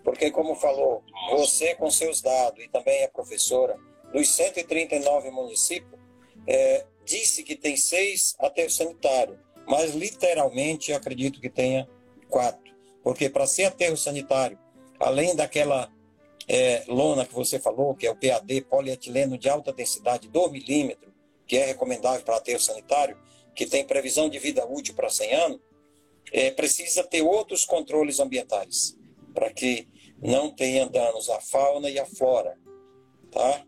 Porque, 0.03 0.32
como 0.32 0.55
falou, 0.55 1.03
você 1.32 1.76
com 1.76 1.89
seus 1.91 2.21
dados 2.21 2.63
e 2.63 2.67
também 2.69 3.03
a 3.03 3.09
professora, 3.09 3.78
dos 4.11 4.30
139 4.30 5.30
municípios, 5.32 5.99
é, 6.47 6.86
disse 7.03 7.43
que 7.43 7.55
tem 7.55 7.76
seis 7.76 8.36
aterros 8.39 8.76
sanitários, 8.76 9.38
mas 9.67 9.93
literalmente 9.93 10.91
eu 10.91 10.97
acredito 10.97 11.41
que 11.41 11.49
tenha 11.49 11.88
quatro. 12.30 12.73
Porque 13.03 13.30
para 13.30 13.45
ser 13.45 13.65
aterro 13.65 13.97
sanitário, 13.97 14.57
além 14.99 15.36
daquela 15.36 15.91
é, 16.48 16.84
lona 16.88 17.26
que 17.26 17.34
você 17.34 17.60
falou, 17.60 17.96
que 17.96 18.06
é 18.06 18.12
o 18.12 18.16
PAD, 18.16 18.62
polietileno 18.62 19.38
de 19.38 19.50
alta 19.50 19.74
densidade, 19.74 20.28
2 20.28 20.52
milímetros, 20.52 21.12
que 21.48 21.58
é 21.58 21.66
recomendável 21.66 22.24
para 22.24 22.38
aterro 22.38 22.60
sanitário, 22.60 23.18
que 23.56 23.66
tem 23.66 23.86
previsão 23.86 24.30
de 24.30 24.38
vida 24.39 24.66
útil 24.66 24.93
para 24.93 25.10
100 25.10 25.34
anos, 25.34 25.60
é, 26.32 26.52
precisa 26.52 27.04
ter 27.04 27.22
outros 27.22 27.66
controles 27.66 28.20
ambientais, 28.20 28.98
para 29.34 29.52
que 29.52 29.88
não 30.22 30.50
tenha 30.52 30.88
danos 30.88 31.30
à 31.30 31.39
fauna 31.39 31.89
e 31.89 32.00
à 32.00 32.06
flora, 32.06 32.58
tá? 33.32 33.66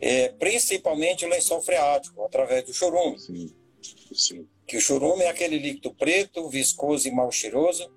É, 0.00 0.28
principalmente 0.30 1.24
o 1.24 1.28
lençol 1.28 1.62
freático, 1.62 2.24
através 2.24 2.64
do 2.64 2.74
chorume. 2.74 3.18
Sim. 3.18 3.54
Sim. 4.12 4.48
Que 4.66 4.76
o 4.76 4.80
chorume 4.80 5.22
é 5.22 5.28
aquele 5.28 5.58
líquido 5.58 5.94
preto, 5.94 6.48
viscoso 6.48 7.06
e 7.08 7.10
mal 7.10 7.30
cheiroso, 7.30 7.90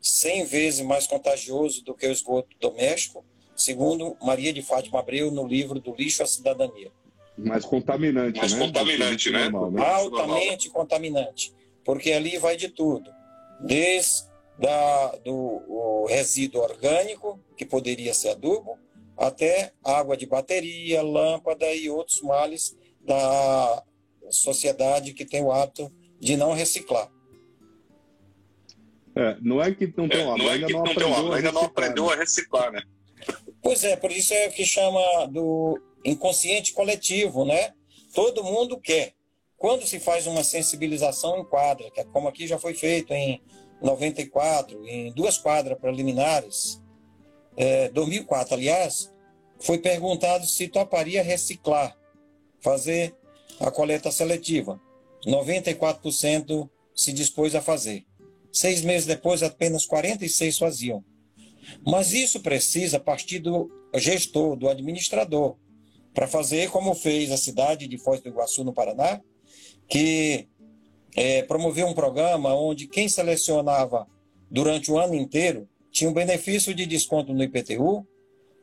100 0.00 0.44
vezes 0.44 0.80
mais 0.84 1.06
contagioso 1.06 1.82
do 1.82 1.94
que 1.94 2.06
o 2.06 2.12
esgoto 2.12 2.54
doméstico, 2.60 3.24
segundo 3.54 4.16
Maria 4.22 4.52
de 4.52 4.62
Fátima 4.62 5.00
Abreu 5.00 5.30
no 5.30 5.46
livro 5.46 5.80
do 5.80 5.94
Lixo 5.94 6.22
à 6.22 6.26
Cidadania. 6.26 6.90
Mais 7.36 7.64
contaminante, 7.64 8.38
Mais 8.38 8.52
né? 8.52 8.58
contaminante, 8.58 9.30
né? 9.30 9.48
Normal, 9.48 9.70
né? 9.70 9.94
Altamente 9.94 10.70
contaminante, 10.70 11.52
porque 11.84 12.12
ali 12.12 12.38
vai 12.38 12.56
de 12.56 12.68
tudo, 12.68 13.10
desde 13.60 14.24
da, 14.58 15.16
do 15.24 16.06
resíduo 16.08 16.62
orgânico, 16.62 17.40
que 17.56 17.64
poderia 17.64 18.14
ser 18.14 18.30
adubo, 18.30 18.78
até 19.16 19.72
água 19.84 20.16
de 20.16 20.26
bateria, 20.26 21.02
lâmpada 21.02 21.72
e 21.74 21.90
outros 21.90 22.20
males 22.22 22.76
da 23.00 23.82
sociedade 24.30 25.12
que 25.12 25.24
tem 25.24 25.42
o 25.42 25.52
hábito 25.52 25.92
de 26.20 26.36
não 26.36 26.52
reciclar. 26.52 27.10
É, 29.16 29.36
não 29.40 29.62
é 29.62 29.72
que 29.72 29.92
não 29.96 30.08
tem 30.08 30.22
é, 30.22 30.24
não 30.24 30.50
é 30.50 30.52
ainda, 30.52 30.68
não, 30.68 30.82
não 30.82 30.90
aprendeu, 30.90 31.32
ainda 31.32 31.52
não 31.52 31.62
aprendeu 31.62 32.10
a 32.10 32.16
reciclar, 32.16 32.72
né? 32.72 32.82
Pois 33.64 33.82
é, 33.82 33.96
por 33.96 34.12
isso 34.12 34.34
é 34.34 34.46
o 34.46 34.52
que 34.52 34.62
chama 34.66 35.00
do 35.26 35.80
inconsciente 36.04 36.74
coletivo, 36.74 37.46
né? 37.46 37.72
Todo 38.14 38.44
mundo 38.44 38.78
quer. 38.78 39.14
Quando 39.56 39.86
se 39.86 39.98
faz 39.98 40.26
uma 40.26 40.44
sensibilização 40.44 41.38
em 41.38 41.44
quadra, 41.46 41.90
que 41.90 41.98
é 41.98 42.04
como 42.04 42.28
aqui 42.28 42.46
já 42.46 42.58
foi 42.58 42.74
feito 42.74 43.14
em 43.14 43.42
94, 43.80 44.86
em 44.86 45.10
duas 45.14 45.38
quadras 45.38 45.78
preliminares, 45.78 46.78
é, 47.56 47.88
2004, 47.88 48.52
aliás, 48.52 49.10
foi 49.58 49.78
perguntado 49.78 50.44
se 50.44 50.68
toparia 50.68 51.22
reciclar, 51.22 51.96
fazer 52.60 53.16
a 53.58 53.70
coleta 53.70 54.10
seletiva. 54.10 54.78
94% 55.26 56.68
se 56.94 57.14
dispôs 57.14 57.54
a 57.54 57.62
fazer. 57.62 58.04
Seis 58.52 58.82
meses 58.82 59.06
depois, 59.06 59.42
apenas 59.42 59.86
46 59.86 60.58
faziam. 60.58 61.02
Mas 61.86 62.12
isso 62.12 62.40
precisa 62.40 62.98
partir 63.00 63.38
do 63.38 63.70
gestor, 63.94 64.56
do 64.56 64.68
administrador, 64.68 65.56
para 66.12 66.26
fazer 66.28 66.70
como 66.70 66.94
fez 66.94 67.30
a 67.30 67.36
cidade 67.36 67.88
de 67.88 67.98
Foz 67.98 68.20
do 68.20 68.28
Iguaçu, 68.28 68.64
no 68.64 68.72
Paraná, 68.72 69.20
que 69.88 70.48
é, 71.16 71.42
promoveu 71.42 71.86
um 71.86 71.94
programa 71.94 72.54
onde 72.54 72.86
quem 72.86 73.08
selecionava 73.08 74.06
durante 74.50 74.90
o 74.90 74.98
ano 74.98 75.14
inteiro 75.14 75.68
tinha 75.90 76.10
um 76.10 76.14
benefício 76.14 76.74
de 76.74 76.86
desconto 76.86 77.32
no 77.32 77.42
IPTU, 77.42 78.06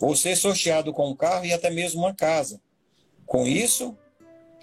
ou 0.02 0.16
ser 0.16 0.36
sorteado 0.36 0.92
com 0.92 1.10
um 1.10 1.16
carro 1.16 1.46
e 1.46 1.54
até 1.54 1.70
mesmo 1.70 2.02
uma 2.02 2.14
casa. 2.14 2.60
Com 3.26 3.48
isso, 3.48 3.96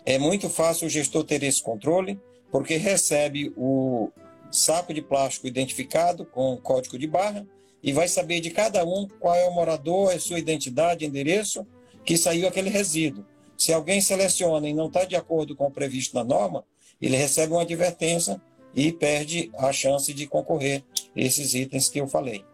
é 0.05 0.19
muito 0.19 0.51
fácil 0.51 0.87
o 0.87 0.91
gestor 0.91 1.25
ter 1.25 1.43
esse 1.43 1.63
controle, 1.63 2.21
porque 2.51 2.77
recebe 2.77 3.53
o 3.57 4.11
saco 4.51 4.93
de 4.93 5.01
plástico 5.01 5.47
identificado 5.47 6.27
com 6.27 6.57
código 6.59 6.99
de 6.99 7.07
barra 7.07 7.47
e 7.83 7.93
vai 7.93 8.09
saber 8.09 8.41
de 8.41 8.51
cada 8.51 8.85
um 8.85 9.07
qual 9.21 9.35
é 9.35 9.47
o 9.47 9.55
morador, 9.55 10.13
a 10.13 10.21
sua 10.21 10.39
identidade, 10.39 11.05
endereço, 11.05 11.67
que 12.05 12.17
saiu 12.17 12.49
aquele 12.49 12.71
resíduo. 12.71 13.25
Se 13.57 13.73
alguém 13.73 14.01
seleciona 14.01 14.69
e 14.69 14.75
não 14.75 14.87
está 14.87 15.05
de 15.05 15.17
acordo 15.17 15.55
com 15.57 15.67
o 15.67 15.71
previsto 15.71 16.15
na 16.15 16.25
norma, 16.25 16.65
ele 17.01 17.17
recebe 17.17 17.53
uma 17.53 17.63
advertência 17.63 18.41
e 18.75 18.93
perde 18.93 19.51
a 19.57 19.73
chance 19.73 20.13
de 20.13 20.27
concorrer 20.27 20.85
esses 21.15 21.55
itens 21.55 21.89
que 21.89 22.01
eu 22.01 22.07
falei. 22.07 22.45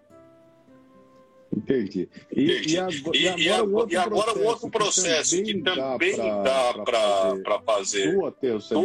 Entendi. 1.56 2.08
E, 2.34 2.44
Entendi. 2.44 2.74
E, 2.74 3.48
agora, 3.48 3.88
e, 3.90 3.96
agora, 3.96 4.38
o 4.38 4.44
outro 4.44 4.70
processo 4.70 5.42
que 5.42 5.60
também 5.62 6.16
dá 6.16 6.74
para 6.84 7.60
fazer 7.60 8.12
do 8.14 8.26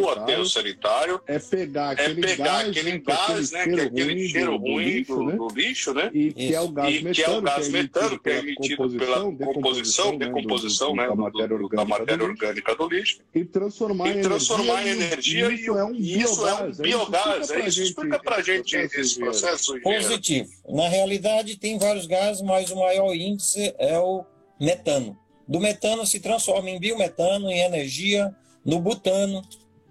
aterro 0.10 0.46
sanitário, 0.46 0.50
sanitário 0.50 1.22
é 1.28 1.40
pegar 1.40 1.90
é 1.90 2.04
aquele 2.04 2.26
é 2.26 2.28
pegar 2.28 2.46
gás, 2.46 2.70
aquele 2.70 2.92
né, 2.92 3.04
gás 3.06 3.52
né, 3.52 3.64
que 3.64 3.80
é 3.80 3.84
aquele 3.84 4.30
cheiro 4.30 4.58
ruim 4.58 5.04
do, 5.04 5.26
do, 5.26 5.48
do 5.48 5.56
lixo, 5.56 5.94
né? 5.94 6.10
E 6.14 6.34
que 6.34 6.54
é 6.54 6.62
o 6.62 6.70
gás 6.70 6.96
e, 6.96 7.04
metano, 7.04 7.14
que 7.14 7.24
é 7.24 7.30
o 7.30 7.42
gás 7.42 7.70
metano 7.70 8.20
que 8.20 8.30
é 8.30 8.40
emitido 8.40 8.90
pela 8.98 9.22
composição, 9.22 10.18
decomposição 10.18 10.96
né, 10.96 11.08
da 11.08 11.86
matéria 11.86 12.24
orgânica 12.24 12.76
do 12.76 12.88
lixo 12.88 13.20
e 13.34 13.46
transformar 13.46 14.10
em 14.10 14.90
energia. 14.90 15.52
Isso 15.52 15.78
é 15.78 15.84
um 15.84 16.72
biogás. 16.72 17.50
Isso 17.50 17.82
explica 17.82 18.20
para 18.20 18.42
gente 18.42 18.76
esse 18.76 19.20
processo. 19.20 19.80
Positivo. 19.82 20.50
Na 20.68 20.88
realidade, 20.88 21.58
tem 21.58 21.78
vários 21.78 22.06
gases, 22.06 22.42
mas 22.42 22.59
mas 22.60 22.72
o 22.72 22.76
maior 22.76 23.16
índice 23.16 23.74
é 23.78 23.98
o 23.98 24.26
metano. 24.60 25.18
Do 25.48 25.62
metano 25.62 26.06
se 26.06 26.20
transforma 26.20 26.70
em 26.70 26.78
biometano, 26.78 27.50
em 27.50 27.62
energia, 27.62 28.36
no 28.66 28.82
butano, 28.82 29.42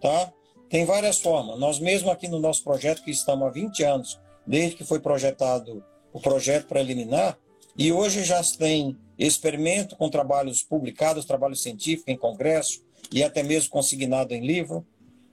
tá? 0.01 0.31
Tem 0.69 0.85
várias 0.85 1.19
formas. 1.19 1.59
Nós 1.59 1.79
mesmo 1.81 2.11
aqui 2.11 2.29
no 2.29 2.39
nosso 2.39 2.63
projeto, 2.63 3.03
que 3.03 3.11
estamos 3.11 3.49
há 3.49 3.51
20 3.51 3.83
anos, 3.85 4.21
desde 4.47 4.77
que 4.77 4.85
foi 4.85 5.01
projetado 5.01 5.83
o 6.13 6.21
projeto 6.21 6.67
preliminar, 6.67 7.39
e 7.77 7.91
hoje 7.91 8.23
já 8.23 8.43
tem 8.43 8.97
experimento 9.19 9.97
com 9.97 10.11
trabalhos 10.11 10.63
publicados, 10.63 11.25
trabalhos 11.25 11.63
científicos 11.63 12.13
em 12.13 12.19
congresso 12.19 12.83
e 13.11 13.25
até 13.25 13.43
mesmo 13.43 13.71
consignado 13.71 14.35
em 14.35 14.47
livro, 14.47 14.87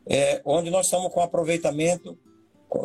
é, 0.08 0.42
onde 0.46 0.70
nós 0.70 0.86
estamos 0.86 1.12
com 1.12 1.20
aproveitamento 1.20 2.18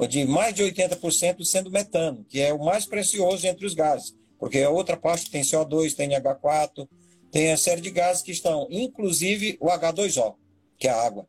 de 0.09 0.25
mais 0.25 0.55
de 0.55 0.65
80% 0.65 1.45
sendo 1.45 1.71
metano, 1.71 2.25
que 2.29 2.41
é 2.41 2.53
o 2.53 2.59
mais 2.59 2.85
precioso 2.85 3.47
entre 3.47 3.65
os 3.65 3.75
gases. 3.75 4.19
Porque 4.41 4.59
a 4.61 4.71
outra 4.71 4.97
parte 4.97 5.31
tem 5.31 5.43
CO2, 5.43 5.95
tem 5.95 6.11
H4, 6.11 6.89
tem 7.31 7.53
a 7.53 7.57
série 7.57 7.83
de 7.83 7.91
gases 7.91 8.23
que 8.23 8.33
estão, 8.33 8.67
inclusive 8.71 9.59
o 9.61 9.67
H2O, 9.67 10.35
que 10.79 10.89
é 10.89 10.91
a 10.91 11.03
água, 11.03 11.27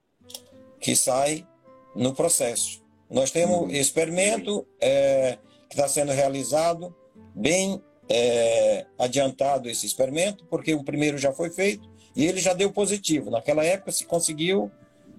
que 0.80 0.96
sai 0.96 1.46
no 1.94 2.16
processo. 2.16 2.82
Nós 3.10 3.30
temos 3.30 3.58
uhum. 3.58 3.70
experimento 3.70 4.66
é, 4.80 5.38
que 5.70 5.76
está 5.76 5.88
sendo 5.90 6.14
realizado, 6.14 6.96
bem 7.36 7.84
é, 8.10 8.86
adiantado 8.98 9.70
esse 9.70 9.86
experimento, 9.86 10.46
porque 10.46 10.74
o 10.74 10.84
primeiro 10.84 11.18
já 11.18 11.34
foi 11.34 11.50
feito 11.50 11.92
e 12.16 12.26
ele 12.26 12.40
já 12.40 12.54
deu 12.54 12.72
positivo. 12.72 13.30
Naquela 13.30 13.66
época 13.66 13.92
se 13.92 14.06
conseguiu 14.06 14.72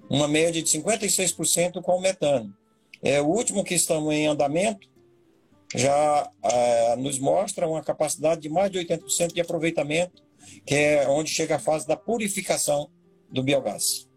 uma 0.08 0.26
média 0.26 0.62
de 0.62 0.78
56% 0.78 1.82
com 1.82 1.96
o 1.96 2.00
metano. 2.00 2.54
É, 3.02 3.20
o 3.20 3.26
último 3.26 3.64
que 3.64 3.74
estamos 3.74 4.12
em 4.14 4.26
andamento 4.26 4.88
já 5.74 6.30
é, 6.42 6.96
nos 6.96 7.18
mostra 7.18 7.66
uma 7.66 7.82
capacidade 7.82 8.40
de 8.40 8.48
mais 8.48 8.70
de 8.70 8.78
80% 8.78 9.32
de 9.32 9.40
aproveitamento, 9.40 10.22
que 10.66 10.74
é 10.74 11.08
onde 11.08 11.30
chega 11.30 11.56
a 11.56 11.58
fase 11.58 11.86
da 11.86 11.96
purificação 11.96 12.90
do 13.30 13.42
biogás. 13.42 14.08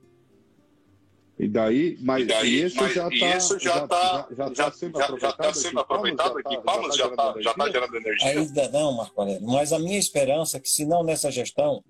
E 1.38 1.50
daí, 1.50 1.98
mas, 2.00 2.24
e 2.24 2.28
daí, 2.28 2.64
isso, 2.64 2.78
mas 2.78 2.94
já 2.94 3.10
tá, 3.10 3.38
isso 3.38 3.60
já 3.60 3.84
está 3.84 4.28
já, 4.32 4.48
já, 4.48 4.54
já, 4.54 4.64
tá 4.64 4.72
sendo 4.72 4.98
já, 4.98 5.04
aproveitado, 5.04 5.38
tá 5.38 5.54
sendo 5.54 5.80
aproveitado 5.82 6.38
aqui, 6.38 6.58
Palmas 6.62 6.96
já 6.96 7.08
está 7.08 7.36
já 7.42 7.54
tá 7.54 7.70
gerando 7.70 7.96
energia? 7.98 8.30
Ainda 8.30 8.70
não, 8.70 8.94
Marco 8.94 9.20
Aurélio, 9.20 9.46
mas 9.46 9.74
a 9.74 9.80
minha 9.80 10.00
esperança 10.00 10.56
é 10.56 10.60
que, 10.62 10.70
se 10.70 10.86
não 10.86 11.04
nessa 11.04 11.30
gestão, 11.30 11.84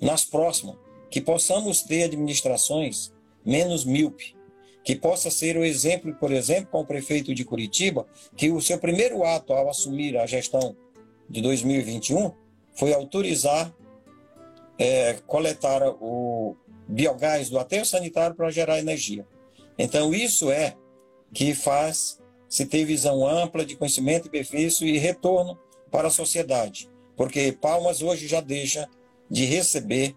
nas 0.00 0.24
próximas, 0.24 0.76
que 1.10 1.20
possamos 1.20 1.82
ter 1.82 2.04
administrações 2.04 3.12
menos 3.44 3.84
míope, 3.84 4.34
que 4.82 4.96
possa 4.96 5.30
ser 5.30 5.56
o 5.56 5.64
exemplo, 5.64 6.14
por 6.14 6.32
exemplo, 6.32 6.70
com 6.70 6.80
o 6.80 6.86
prefeito 6.86 7.34
de 7.34 7.44
Curitiba, 7.44 8.06
que 8.36 8.50
o 8.50 8.60
seu 8.60 8.78
primeiro 8.78 9.24
ato 9.24 9.52
ao 9.52 9.68
assumir 9.68 10.16
a 10.16 10.26
gestão 10.26 10.76
de 11.28 11.40
2021 11.42 12.32
foi 12.74 12.92
autorizar 12.94 13.72
é, 14.78 15.18
coletar 15.26 15.82
o 16.00 16.56
biogás 16.88 17.50
do 17.50 17.58
aterro 17.58 17.84
sanitário 17.84 18.34
para 18.34 18.50
gerar 18.50 18.78
energia. 18.78 19.26
Então, 19.78 20.14
isso 20.14 20.50
é 20.50 20.74
que 21.32 21.54
faz 21.54 22.18
se 22.48 22.66
ter 22.66 22.84
visão 22.84 23.26
ampla 23.26 23.64
de 23.64 23.76
conhecimento 23.76 24.26
e 24.26 24.30
benefício 24.30 24.86
e 24.86 24.98
retorno 24.98 25.58
para 25.90 26.08
a 26.08 26.10
sociedade. 26.10 26.88
Porque 27.16 27.52
Palmas 27.52 28.00
hoje 28.02 28.26
já 28.26 28.40
deixa 28.40 28.88
de 29.30 29.44
receber 29.44 30.16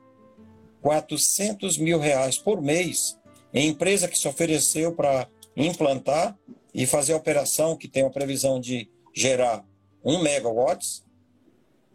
400 0.82 1.78
mil 1.78 2.00
reais 2.00 2.38
por 2.38 2.62
mês 2.62 3.20
empresa 3.62 4.08
que 4.08 4.18
se 4.18 4.28
ofereceu 4.28 4.94
para 4.94 5.28
implantar 5.56 6.38
e 6.74 6.86
fazer 6.86 7.14
a 7.14 7.18
operação 7.18 7.78
que 7.78 7.88
tem 7.88 8.04
a 8.04 8.10
previsão 8.10 8.60
de 8.60 8.90
gerar 9.14 9.64
1 10.04 10.22
megawatts 10.22 11.04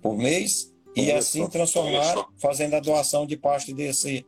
por 0.01 0.17
mês 0.17 0.73
e 0.95 1.11
assim 1.13 1.47
transformar, 1.49 2.27
fazendo 2.39 2.75
a 2.75 2.81
doação 2.81 3.27
de 3.27 3.37
parte 3.37 3.73
desse 3.73 4.25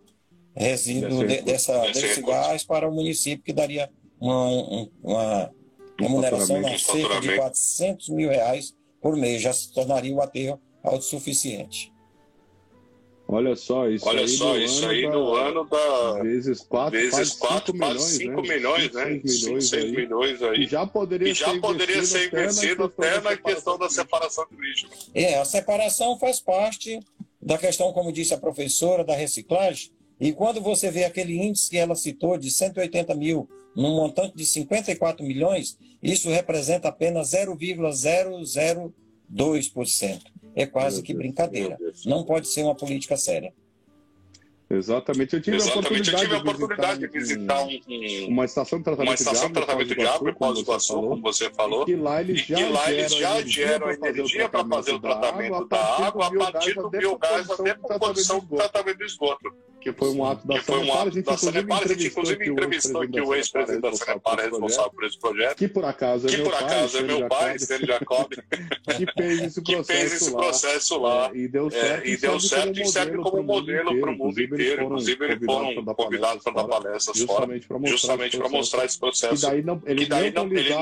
resíduo, 0.55 1.27
de, 1.27 1.43
dessa, 1.43 1.81
desse 1.93 2.21
gás 2.23 2.65
para 2.65 2.89
o 2.89 2.93
município, 2.93 3.45
que 3.45 3.53
daria 3.53 3.91
uma, 4.21 4.89
uma 5.03 5.51
remuneração 5.99 6.61
de 6.63 6.79
cerca 6.79 7.21
de 7.21 7.37
400 7.37 8.09
mil 8.11 8.29
reais 8.29 8.75
por 9.01 9.17
mês, 9.17 9.41
já 9.41 9.53
se 9.53 9.73
tornaria 9.73 10.15
o 10.15 10.21
aterro 10.21 10.61
autossuficiente. 10.83 11.90
Olha 13.33 13.55
só, 13.55 13.89
isso 13.89 14.09
Olha 14.09 14.23
aí, 14.23 14.29
só, 14.29 14.59
isso 14.59 14.85
aí 14.89 15.09
no 15.09 15.37
ano 15.37 15.65
da 15.65 16.21
vezes 16.21 16.63
4, 16.63 16.99
vezes 16.99 17.35
4 17.35 17.79
quase 17.79 18.17
5 18.17 18.43
milhões, 18.43 18.93
né? 18.93 19.21
5, 19.25 19.61
6 19.61 19.93
milhões 19.93 20.43
aí. 20.43 20.65
E 20.65 20.67
já 20.67 20.85
poderia, 20.85 21.31
e 21.31 21.35
já 21.35 21.53
ser, 21.53 21.61
poderia 21.61 21.99
investido 21.99 22.19
ser 22.19 22.27
investido 22.27 22.87
até 22.87 23.21
na 23.21 23.37
questão 23.37 23.79
da 23.79 23.89
separação 23.89 24.45
de 24.51 24.57
lixo. 24.57 24.89
É, 25.15 25.39
a 25.39 25.45
separação 25.45 26.19
faz 26.19 26.41
parte 26.41 26.99
da 27.41 27.57
questão, 27.57 27.93
como 27.93 28.13
disse 28.13 28.35
a 28.35 28.39
professora, 28.39 29.05
da 29.05 29.15
reciclagem. 29.15 29.93
E 30.19 30.33
quando 30.33 30.61
você 30.61 30.91
vê 30.91 31.05
aquele 31.05 31.41
índice 31.41 31.71
que 31.71 31.79
ela 31.79 31.95
citou 31.95 32.37
de 32.37 32.51
180 32.51 33.15
mil 33.15 33.49
num 33.77 33.95
montante 33.95 34.37
de 34.37 34.45
54 34.45 35.25
milhões, 35.25 35.79
isso 36.03 36.29
representa 36.31 36.89
apenas 36.89 37.31
0,002% 37.31 40.21
é 40.55 40.67
quase 40.67 41.03
que 41.03 41.15
brincadeira. 41.15 41.79
Não 42.05 42.25
pode 42.25 42.49
ser 42.49 42.63
uma 42.63 42.75
política 42.75 43.17
séria. 43.17 43.53
Exatamente. 44.71 45.35
Eu 45.35 45.43
tive 45.43 45.57
Exatamente. 45.57 45.87
a 45.87 45.91
oportunidade, 45.91 46.23
tive 46.23 46.35
a 46.35 46.39
oportunidade 46.39 47.01
de 47.01 47.09
visitar, 47.09 47.63
um, 47.65 48.29
uma 48.29 48.45
estação 48.45 48.79
de 48.79 48.85
tratamento, 48.85 49.09
uma 49.09 49.15
estação 49.15 49.49
de, 49.49 49.55
tratamento 49.55 49.95
de 49.97 50.07
água 50.07 50.33
Pós 50.33 50.55
do 50.55 50.61
Iguaçu, 50.61 50.95
como 50.95 51.23
você 51.23 51.51
falou. 51.51 51.83
E 51.83 51.87
que 51.87 51.97
lá 51.97 52.21
eles 52.21 52.41
já, 52.43 52.69
lá 52.69 52.93
eles 52.93 53.13
já 53.13 53.43
geram 53.43 53.91
energia 53.91 54.49
para 54.49 54.65
fazer 54.65 54.93
o 54.93 55.01
tratamento 55.01 55.67
da 55.67 56.07
água 56.07 56.27
a 56.27 56.53
partir 56.53 56.75
do 56.75 56.89
biogás 56.89 57.51
até 57.51 57.75
por 57.75 57.99
condição 57.99 58.39
do 58.39 58.57
tratamento 58.57 58.99
do 58.99 59.05
esgoto 59.05 59.53
que 59.81 59.93
foi 59.93 60.11
um 60.11 60.25
ato 60.25 60.47
da 60.47 60.55
que 60.59 60.65
foi 60.65 60.79
um 60.79 60.93
ato 60.93 61.23
da 61.23 61.37
Sanepar. 61.37 61.83
A 61.83 61.89
gente, 61.89 62.07
inclusive, 62.09 62.49
entrevistou 62.49 63.03
aqui 63.03 63.21
o 63.21 63.35
ex-presidente 63.35 63.83
da 63.83 63.93
Sanepar, 63.93 64.41
responsável 64.41 64.91
por 64.93 65.05
esse 65.05 65.19
projeto. 65.19 65.57
Que, 65.57 65.69
por 65.69 65.85
acaso, 65.85 66.27
é 66.27 66.31
que, 66.31 66.37
meu 66.37 66.45
por 66.45 66.53
pai, 66.53 66.65
acaso 66.65 66.99
é 66.99 67.03
meu 67.03 67.29
pai, 67.29 67.59
Sérgio 67.59 67.87
Jacob. 67.87 68.29
que 68.97 69.13
fez 69.17 69.41
esse 69.43 69.63
processo, 69.63 69.85
fez 69.85 70.13
esse 70.13 70.33
processo 70.33 70.99
lá. 71.01 71.15
lá. 71.15 71.31
E 71.35 71.49
deu 71.49 71.71
certo, 71.71 72.07
é, 72.07 72.09
e, 72.09 72.17
deu 72.17 72.41
certo 72.41 72.81
e 72.81 72.87
serve 72.87 73.17
como 73.19 73.43
modelo 73.43 74.01
para 74.01 74.11
o 74.11 74.17
mundo 74.17 74.41
inteiro. 74.41 74.85
Inclusive, 74.85 75.25
eles 75.25 75.45
foram 75.45 75.85
convidados 75.95 76.43
para 76.45 76.53
dar 76.53 76.65
palestras 76.65 77.23
fora, 77.23 77.61
justamente 77.85 78.37
para 78.37 78.49
mostrar 78.49 78.85
esse 78.85 78.99
processo. 78.99 79.47
E 79.47 79.49
daí, 79.49 79.63
não, 79.63 79.81
ele, 79.87 80.07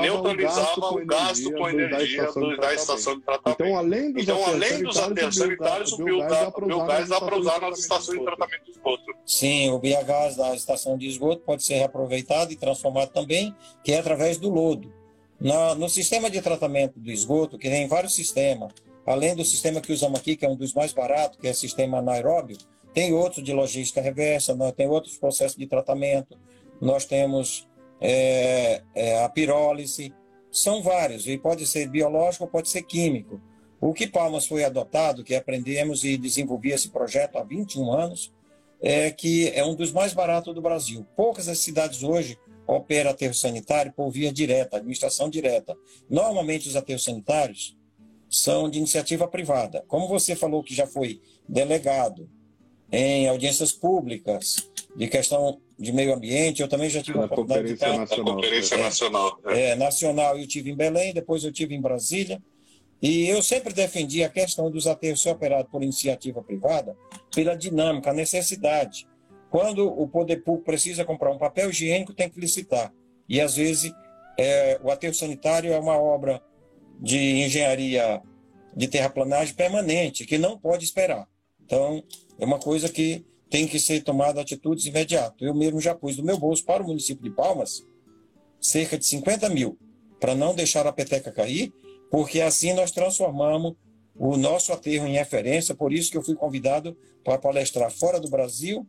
neutralizava 0.01 0.79
o 0.79 1.05
gasto 1.05 1.51
com 1.51 1.69
energia 1.69 2.27
da 2.59 2.73
estação 2.73 3.17
de 3.17 3.23
tratamento. 3.23 3.61
Então, 3.61 3.77
além 3.77 4.11
dos 4.11 4.23
então, 4.23 4.45
além 4.45 4.83
dos 4.83 4.97
aterros 4.97 5.35
sanitários, 5.35 5.93
o 5.93 6.03
biogás 6.03 7.09
dá 7.09 7.21
para 7.21 7.37
usar 7.37 7.61
nas 7.61 7.79
estações 7.79 8.19
de 8.19 8.25
tratamento 8.25 8.63
de 8.65 8.71
esgoto. 8.71 8.88
Sim, 9.29 9.69
o 9.69 9.77
biogás 9.77 10.35
da 10.35 10.55
estação 10.55 10.97
de 10.97 11.07
esgoto 11.07 11.43
pode 11.43 11.63
ser 11.63 11.75
reaproveitado 11.75 12.51
e 12.51 12.55
transformado 12.55 13.11
também, 13.11 13.55
que 13.83 13.91
é 13.91 13.99
através 13.99 14.39
do 14.39 14.49
lodo. 14.49 14.91
Na, 15.39 15.75
no 15.75 15.87
sistema 15.87 16.31
de 16.31 16.41
tratamento 16.41 16.99
do 16.99 17.11
esgoto, 17.11 17.55
que 17.55 17.69
tem 17.69 17.87
vários 17.87 18.15
sistemas, 18.15 18.73
além 19.05 19.35
do 19.35 19.45
sistema 19.45 19.81
que 19.81 19.93
usamos 19.93 20.19
aqui, 20.19 20.35
que 20.35 20.47
é 20.47 20.49
um 20.49 20.55
dos 20.55 20.73
mais 20.73 20.93
baratos, 20.93 21.37
que 21.39 21.47
é 21.47 21.51
o 21.51 21.55
sistema 21.55 21.99
anaeróbio, 21.99 22.57
tem 22.91 23.13
outros 23.13 23.45
de 23.45 23.53
logística 23.53 24.01
reversa, 24.01 24.55
nós 24.55 24.71
tem 24.71 24.87
outros 24.87 25.15
processos 25.15 25.55
de 25.55 25.67
tratamento, 25.67 26.35
nós 26.81 27.05
temos 27.05 27.67
é, 28.01 28.81
é, 28.95 29.23
a 29.23 29.29
pirólise, 29.29 30.11
são 30.51 30.81
vários, 30.81 31.27
e 31.27 31.37
pode 31.37 31.67
ser 31.67 31.87
biológico 31.87 32.47
pode 32.47 32.67
ser 32.67 32.81
químico. 32.81 33.39
O 33.79 33.93
que 33.93 34.07
Palmas 34.07 34.47
foi 34.47 34.63
adotado, 34.63 35.23
que 35.23 35.35
aprendemos 35.35 36.03
e 36.03 36.17
desenvolvi 36.17 36.71
esse 36.71 36.89
projeto 36.89 37.37
há 37.37 37.43
21 37.43 37.93
anos, 37.93 38.33
é, 38.81 39.11
que 39.11 39.49
é 39.49 39.63
um 39.63 39.75
dos 39.75 39.91
mais 39.91 40.13
baratos 40.13 40.53
do 40.53 40.61
Brasil. 40.61 41.05
Poucas 41.15 41.45
das 41.45 41.59
cidades 41.59 42.03
hoje 42.03 42.37
operam 42.65 43.11
aterro 43.11 43.33
sanitário 43.33 43.91
por 43.91 44.09
via 44.11 44.31
direta, 44.31 44.77
administração 44.77 45.29
direta. 45.29 45.75
Normalmente 46.09 46.67
os 46.67 46.75
aterros 46.75 47.03
sanitários 47.03 47.75
são 48.29 48.69
de 48.69 48.77
iniciativa 48.77 49.27
privada. 49.27 49.83
Como 49.87 50.07
você 50.07 50.35
falou 50.35 50.63
que 50.63 50.75
já 50.75 50.85
foi 50.85 51.19
delegado 51.47 52.29
em 52.91 53.27
audiências 53.27 53.71
públicas 53.71 54.69
de 54.95 55.07
questão 55.07 55.59
de 55.77 55.91
meio 55.91 56.13
ambiente, 56.13 56.61
eu 56.61 56.67
também 56.67 56.89
já 56.89 57.01
tive 57.01 57.19
a 57.19 57.25
oportunidade 57.25 57.67
de 57.67 57.73
estar... 57.73 57.97
Nacional. 57.97 58.35
Conferência 58.35 58.77
Nacional. 58.77 59.39
É, 59.45 59.69
é, 59.69 59.75
nacional 59.75 60.37
eu 60.37 60.47
tive 60.47 60.71
em 60.71 60.75
Belém, 60.75 61.13
depois 61.13 61.43
eu 61.43 61.51
tive 61.51 61.73
em 61.73 61.81
Brasília, 61.81 62.41
e 63.01 63.27
eu 63.27 63.41
sempre 63.41 63.73
defendi 63.73 64.23
a 64.23 64.29
questão 64.29 64.69
dos 64.69 64.85
aterros 64.85 65.21
ser 65.21 65.29
operados 65.29 65.71
por 65.71 65.81
iniciativa 65.81 66.41
privada 66.43 66.97
pela 67.33 67.55
dinâmica, 67.55 68.09
a 68.09 68.13
necessidade. 68.13 69.07
Quando 69.49 69.87
o 69.87 70.07
poder 70.07 70.43
público 70.43 70.65
precisa 70.65 71.05
comprar 71.05 71.31
um 71.31 71.37
papel 71.37 71.69
higiênico, 71.69 72.13
tem 72.13 72.29
que 72.29 72.39
licitar. 72.39 72.93
E, 73.27 73.39
às 73.39 73.55
vezes, 73.55 73.91
é, 74.37 74.79
o 74.83 74.91
aterro 74.91 75.13
sanitário 75.13 75.71
é 75.71 75.79
uma 75.79 75.97
obra 75.97 76.41
de 76.99 77.17
engenharia 77.17 78.21
de 78.75 78.87
terraplanagem 78.87 79.55
permanente, 79.55 80.25
que 80.25 80.37
não 80.37 80.57
pode 80.57 80.83
esperar. 80.83 81.27
Então, 81.63 82.03
é 82.37 82.45
uma 82.45 82.59
coisa 82.59 82.89
que 82.89 83.25
tem 83.49 83.67
que 83.67 83.79
ser 83.79 84.03
tomada 84.03 84.41
atitudes 84.41 84.85
imediatas. 84.85 85.41
Eu 85.41 85.55
mesmo 85.55 85.79
já 85.79 85.95
pus 85.95 86.15
do 86.15 86.23
meu 86.23 86.37
bolso 86.37 86.63
para 86.65 86.83
o 86.83 86.87
município 86.87 87.23
de 87.23 87.31
Palmas 87.31 87.87
cerca 88.61 88.97
de 88.97 89.05
50 89.05 89.47
mil, 89.49 89.79
para 90.19 90.35
não 90.35 90.53
deixar 90.53 90.85
a 90.85 90.91
peteca 90.91 91.31
cair 91.31 91.73
porque 92.09 92.41
assim 92.41 92.73
nós 92.73 92.91
transformamos 92.91 93.75
o 94.15 94.35
nosso 94.35 94.73
aterro 94.73 95.07
em 95.07 95.13
referência, 95.13 95.73
por 95.73 95.93
isso 95.93 96.11
que 96.11 96.17
eu 96.17 96.23
fui 96.23 96.35
convidado 96.35 96.97
para 97.23 97.37
palestrar 97.37 97.91
fora 97.91 98.19
do 98.19 98.29
Brasil, 98.29 98.85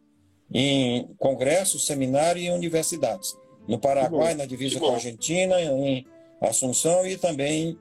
em 0.53 1.09
congressos, 1.19 1.87
seminários 1.87 2.47
e 2.47 2.51
universidades. 2.51 3.37
No 3.69 3.79
Paraguai, 3.79 4.35
na 4.35 4.47
divisa 4.47 4.81
com 4.81 4.91
a 4.91 4.95
Argentina, 4.95 5.61
em 5.61 6.05
Assunção 6.41 7.07
e 7.07 7.17
também 7.17 7.79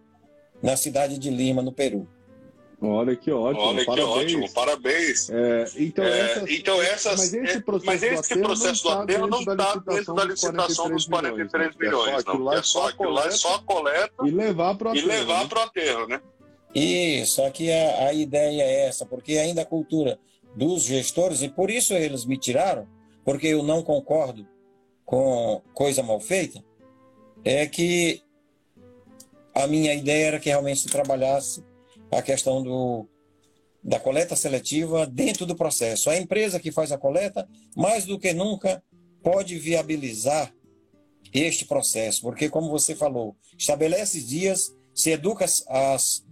na 0.62 0.76
cidade 0.76 1.18
de 1.18 1.30
Lima, 1.30 1.62
no 1.62 1.72
Peru. 1.72 2.08
Olha 2.82 3.14
que 3.14 3.30
ótimo, 3.30 3.66
Olha 3.66 3.86
parabéns. 3.86 4.08
que 4.08 4.20
ótimo, 4.20 4.54
parabéns. 4.54 5.30
É, 5.30 5.66
então, 5.76 6.06
é, 6.06 6.20
essas, 6.20 6.50
então 6.50 6.82
essas, 6.82 7.20
mas 7.20 7.34
esse 7.34 7.62
processo, 7.62 7.86
mas 7.86 8.04
esse 8.04 8.36
do, 8.36 8.42
processo 8.42 8.84
do 8.84 8.90
aterro 8.90 9.28
não 9.28 9.40
está 9.42 9.76
dentro 9.76 10.14
da 10.14 10.24
licitação 10.24 10.90
dos 10.90 11.06
43 11.06 11.76
milhões, 11.76 12.24
não. 12.24 12.54
É 12.54 12.64
só 12.64 12.88
aquilo 12.88 13.12
lá 13.12 13.28
é 13.28 13.32
só 13.32 13.56
a 13.56 13.64
coleta 13.64 14.14
e 14.26 14.32
levar 14.32 14.76
para 14.76 14.88
o 14.88 14.92
aterro. 14.92 15.06
E 15.06 15.10
levar 15.10 15.44
né? 15.44 15.50
para 15.50 15.60
o 15.60 15.64
aterro, 15.64 16.08
né? 16.08 16.22
Isso, 16.74 17.44
aqui 17.44 17.70
a, 17.70 18.08
a 18.08 18.14
ideia 18.14 18.64
é 18.64 18.88
essa, 18.88 19.06
porque 19.06 19.34
ainda 19.34 19.64
a 19.64 19.66
cultura 19.66 20.18
dos 20.56 20.84
gestores, 20.84 21.42
e 21.42 21.50
por 21.50 21.70
isso 21.70 21.94
eles 21.94 22.24
me 22.24 22.38
tiraram, 22.38 22.88
porque 23.26 23.48
eu 23.48 23.62
não 23.62 23.84
concordo 23.84 24.48
com 25.04 25.62
coisa 25.74 26.02
mal 26.02 26.22
feita, 26.22 26.64
é 27.44 27.66
que 27.66 28.22
a 29.54 29.68
minha 29.68 29.94
ideia 29.94 30.28
era 30.28 30.40
que 30.40 30.48
realmente 30.48 30.82
se 30.82 30.88
trabalhasse 30.88 31.64
a 32.12 32.22
questão 32.22 32.64
do, 32.64 33.08
da 33.84 34.00
coleta 34.00 34.36
seletiva 34.36 35.06
dentro 35.06 35.46
do 35.46 35.56
processo. 35.56 36.10
A 36.10 36.18
empresa 36.18 36.60
que 36.60 36.72
faz 36.72 36.92
a 36.92 36.98
coleta, 36.98 37.48
mais 37.76 38.06
do 38.06 38.20
que 38.20 38.34
nunca, 38.34 38.84
pode 39.22 39.58
viabilizar 39.58 40.54
este 41.34 41.66
processo, 41.66 42.22
porque, 42.22 42.50
como 42.50 42.70
você 42.70 42.96
falou, 42.96 43.36
estabelece 43.58 44.22
dias, 44.22 44.74
se 44.94 45.12
educa 45.12 45.46
as 45.46 46.26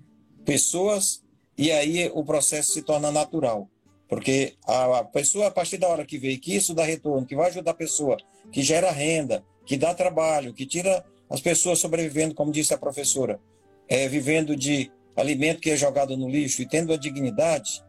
pessoas 0.44 1.24
e 1.58 1.72
aí 1.72 2.10
o 2.14 2.24
processo 2.24 2.72
se 2.72 2.82
torna 2.82 3.12
natural. 3.12 3.70
Porque 4.08 4.56
a 4.66 5.04
pessoa, 5.04 5.48
a 5.48 5.52
partir 5.52 5.78
da 5.78 5.88
hora 5.88 6.06
que 6.06 6.18
vê 6.18 6.38
que 6.38 6.56
isso 6.56 6.74
dá 6.74 6.84
retorno, 6.84 7.28
que 7.28 7.36
vai 7.36 7.50
ajudar 7.50 7.72
a 7.72 7.76
pessoa, 7.76 8.18
que 8.52 8.64
gera 8.64 8.90
renda, 8.90 9.44
que 9.66 9.78
dá 9.78 9.94
trabalho, 9.94 10.54
que 10.54 10.66
tira 10.66 11.06
as 11.30 11.42
pessoas 11.42 11.80
sobrevivendo, 11.80 12.34
como 12.34 12.52
disse 12.52 12.74
a 12.74 12.78
professora, 12.78 13.40
é, 13.88 14.08
vivendo 14.08 14.56
de 14.56 14.92
alimento 15.18 15.60
que 15.60 15.72
é 15.72 15.76
jogado 15.76 16.16
no 16.16 16.30
lixo 16.30 16.62
e 16.62 16.68
tendo 16.68 16.94
a 16.94 16.98
dignidade, 16.98 17.84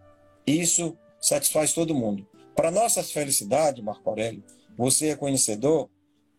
isso 0.46 0.96
satisfaz 1.20 1.72
todo 1.72 1.94
mundo. 1.94 2.26
Para 2.56 2.70
nossa 2.70 3.02
felicidade, 3.02 3.82
Marco 3.82 4.08
Aurélio, 4.08 4.42
você 4.76 5.08
é 5.08 5.16
conhecedor, 5.16 5.88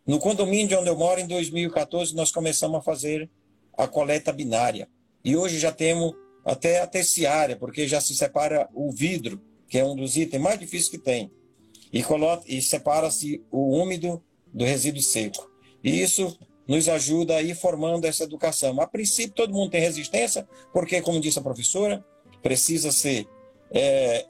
no 0.05 0.17
condomínio 0.17 0.79
onde 0.79 0.89
eu 0.89 0.97
moro, 0.97 1.19
em 1.19 1.27
2014, 1.27 2.15
nós 2.15 2.31
começamos 2.31 2.79
a 2.79 2.81
fazer 2.81 3.29
a 3.77 3.87
coleta 3.87 4.33
binária. 4.33 4.89
E 5.23 5.37
hoje 5.37 5.59
já 5.59 5.71
temos 5.71 6.13
até 6.43 6.81
a 6.81 6.87
terciária, 6.87 7.55
porque 7.55 7.87
já 7.87 8.01
se 8.01 8.15
separa 8.15 8.67
o 8.73 8.91
vidro, 8.91 9.39
que 9.67 9.77
é 9.77 9.85
um 9.85 9.95
dos 9.95 10.17
itens 10.17 10.41
mais 10.41 10.59
difíceis 10.59 10.89
que 10.89 10.97
tem, 10.97 11.31
e, 11.93 12.03
e 12.47 12.61
separa-se 12.61 13.43
o 13.51 13.77
úmido 13.77 14.23
do 14.51 14.65
resíduo 14.65 15.01
seco. 15.01 15.47
E 15.83 16.01
isso 16.01 16.37
nos 16.69 16.87
ajuda 16.87 17.35
a 17.35 17.41
ir 17.41 17.55
formando 17.55 18.05
essa 18.05 18.23
educação. 18.23 18.79
A 18.79 18.85
princípio, 18.85 19.33
todo 19.33 19.51
mundo 19.51 19.71
tem 19.71 19.81
resistência, 19.81 20.47
porque, 20.71 21.01
como 21.01 21.19
disse 21.19 21.39
a 21.39 21.41
professora, 21.41 22.05
precisa 22.43 22.91
ser 22.91 23.27
é, 23.71 24.27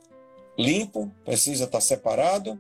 limpo, 0.58 1.12
precisa 1.26 1.66
estar 1.66 1.82
separado 1.82 2.58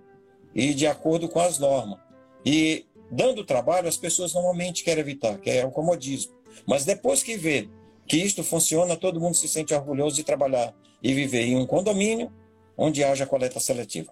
e 0.53 0.73
de 0.73 0.85
acordo 0.85 1.29
com 1.29 1.39
as 1.39 1.59
normas. 1.59 1.97
E 2.45 2.85
dando 3.09 3.45
trabalho, 3.45 3.87
as 3.87 3.95
pessoas 3.95 4.33
normalmente 4.33 4.83
querem 4.83 4.99
evitar, 4.99 5.39
que 5.39 5.49
é 5.49 5.65
o 5.65 5.71
comodismo. 5.71 6.33
Mas 6.67 6.83
depois 6.83 7.23
que 7.23 7.37
vê 7.37 7.69
que 8.05 8.17
isto 8.17 8.43
funciona, 8.43 8.97
todo 8.97 9.21
mundo 9.21 9.35
se 9.35 9.47
sente 9.47 9.73
orgulhoso 9.73 10.17
de 10.17 10.25
trabalhar 10.25 10.75
e 11.01 11.13
viver 11.13 11.45
em 11.45 11.55
um 11.55 11.65
condomínio 11.65 12.29
onde 12.77 13.01
haja 13.01 13.25
coleta 13.25 13.61
seletiva. 13.61 14.11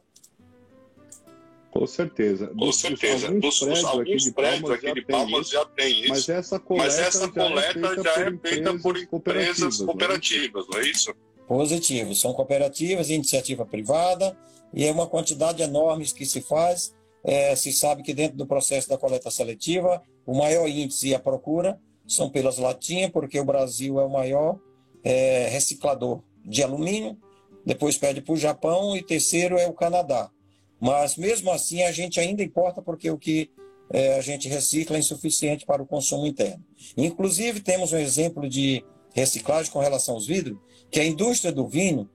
Com 1.78 1.86
certeza. 1.86 2.48
Com 2.48 2.72
certeza. 2.72 3.32
Dos, 3.32 3.60
prédios, 3.60 3.86
alguns 3.86 4.24
aqui 4.24 4.32
prédios 4.32 4.72
aqui 4.72 4.94
de 4.94 5.02
Palmas 5.06 5.50
já 5.50 5.64
tem 5.66 6.02
isso. 6.02 6.10
Mas 6.10 6.30
essa 6.30 6.60
coleta, 6.60 6.86
mas 6.88 7.00
essa 7.00 7.28
coleta 7.28 7.80
já, 7.82 8.12
é 8.12 8.16
já, 8.16 8.22
é 8.22 8.38
feita 8.50 8.80
por 8.80 8.98
empresas 8.98 9.78
cooperativas, 9.78 10.66
não 10.72 10.80
é 10.80 10.88
isso? 10.88 11.14
Positivo. 11.48 12.16
São 12.16 12.34
cooperativas, 12.34 13.12
iniciativa 13.12 13.64
privada, 13.64 14.36
e 14.74 14.86
é 14.86 14.92
uma 14.92 15.06
quantidade 15.06 15.62
enorme 15.62 16.06
que 16.06 16.26
se 16.26 16.42
faz. 16.42 16.96
É, 17.24 17.56
se 17.56 17.72
sabe 17.72 18.02
que 18.02 18.14
dentro 18.14 18.38
do 18.38 18.48
processo 18.48 18.90
da 18.90 18.98
coleta 18.98 19.30
seletiva, 19.30 20.02
o 20.26 20.36
maior 20.36 20.68
índice 20.68 21.10
e 21.10 21.16
a 21.16 21.20
procura 21.20 21.80
são 22.08 22.30
pelas 22.30 22.58
latinhas, 22.58 23.12
porque 23.12 23.40
o 23.40 23.46
Brasil 23.46 24.00
é 24.00 24.06
o 24.06 24.10
maior 24.10 24.58
é, 25.04 25.48
reciclador 25.50 26.24
de 26.44 26.64
alumínio, 26.64 27.18
depois 27.66 27.98
pede 27.98 28.22
para 28.22 28.34
o 28.34 28.38
Japão 28.38 28.96
e 28.96 29.04
terceiro 29.04 29.58
é 29.58 29.68
o 29.68 29.74
Canadá. 29.74 30.32
Mas 30.80 31.16
mesmo 31.16 31.52
assim 31.52 31.84
a 31.84 31.92
gente 31.92 32.20
ainda 32.20 32.44
importa 32.44 32.82
porque 32.82 33.10
o 33.10 33.18
que 33.18 33.50
é, 33.90 34.18
a 34.18 34.22
gente 34.22 34.48
recicla 34.48 34.98
é 34.98 35.00
insuficiente 35.00 35.66
para 35.66 35.82
o 35.82 35.86
consumo 35.86 36.26
interno. 36.28 36.64
Inclusive 36.96 37.62
temos 37.62 37.94
um 37.94 37.98
exemplo 37.98 38.48
de 38.48 38.84
reciclagem 39.14 39.72
com 39.72 39.80
relação 39.80 40.16
aos 40.16 40.28
vidros, 40.28 40.58
que 40.92 41.00
a 41.00 41.06
indústria 41.06 41.52
do 41.52 41.68
vinho 41.68 42.10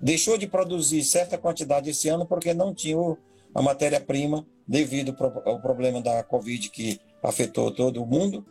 deixou 0.00 0.36
de 0.36 0.46
produzir 0.46 1.02
certa 1.04 1.38
quantidade 1.38 1.90
esse 1.90 2.08
ano 2.08 2.26
porque 2.26 2.52
não 2.52 2.74
tinha 2.74 2.96
a 3.54 3.62
matéria-prima 3.62 4.46
devido 4.66 5.16
ao 5.44 5.60
problema 5.60 6.00
da 6.00 6.22
Covid 6.22 6.70
que 6.70 7.00
afetou 7.22 7.70
todo 7.70 8.02
o 8.02 8.06
mundo, 8.06 8.44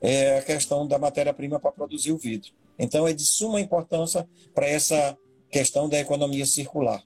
é 0.00 0.38
a 0.38 0.42
questão 0.42 0.86
da 0.86 0.98
matéria-prima 0.98 1.58
para 1.60 1.72
produzir 1.72 2.12
o 2.12 2.18
vidro. 2.18 2.52
Então 2.78 3.06
é 3.06 3.12
de 3.12 3.24
suma 3.24 3.60
importância 3.60 4.28
para 4.54 4.66
essa 4.66 5.16
questão 5.50 5.88
da 5.88 5.98
economia 5.98 6.46
circular. 6.46 7.02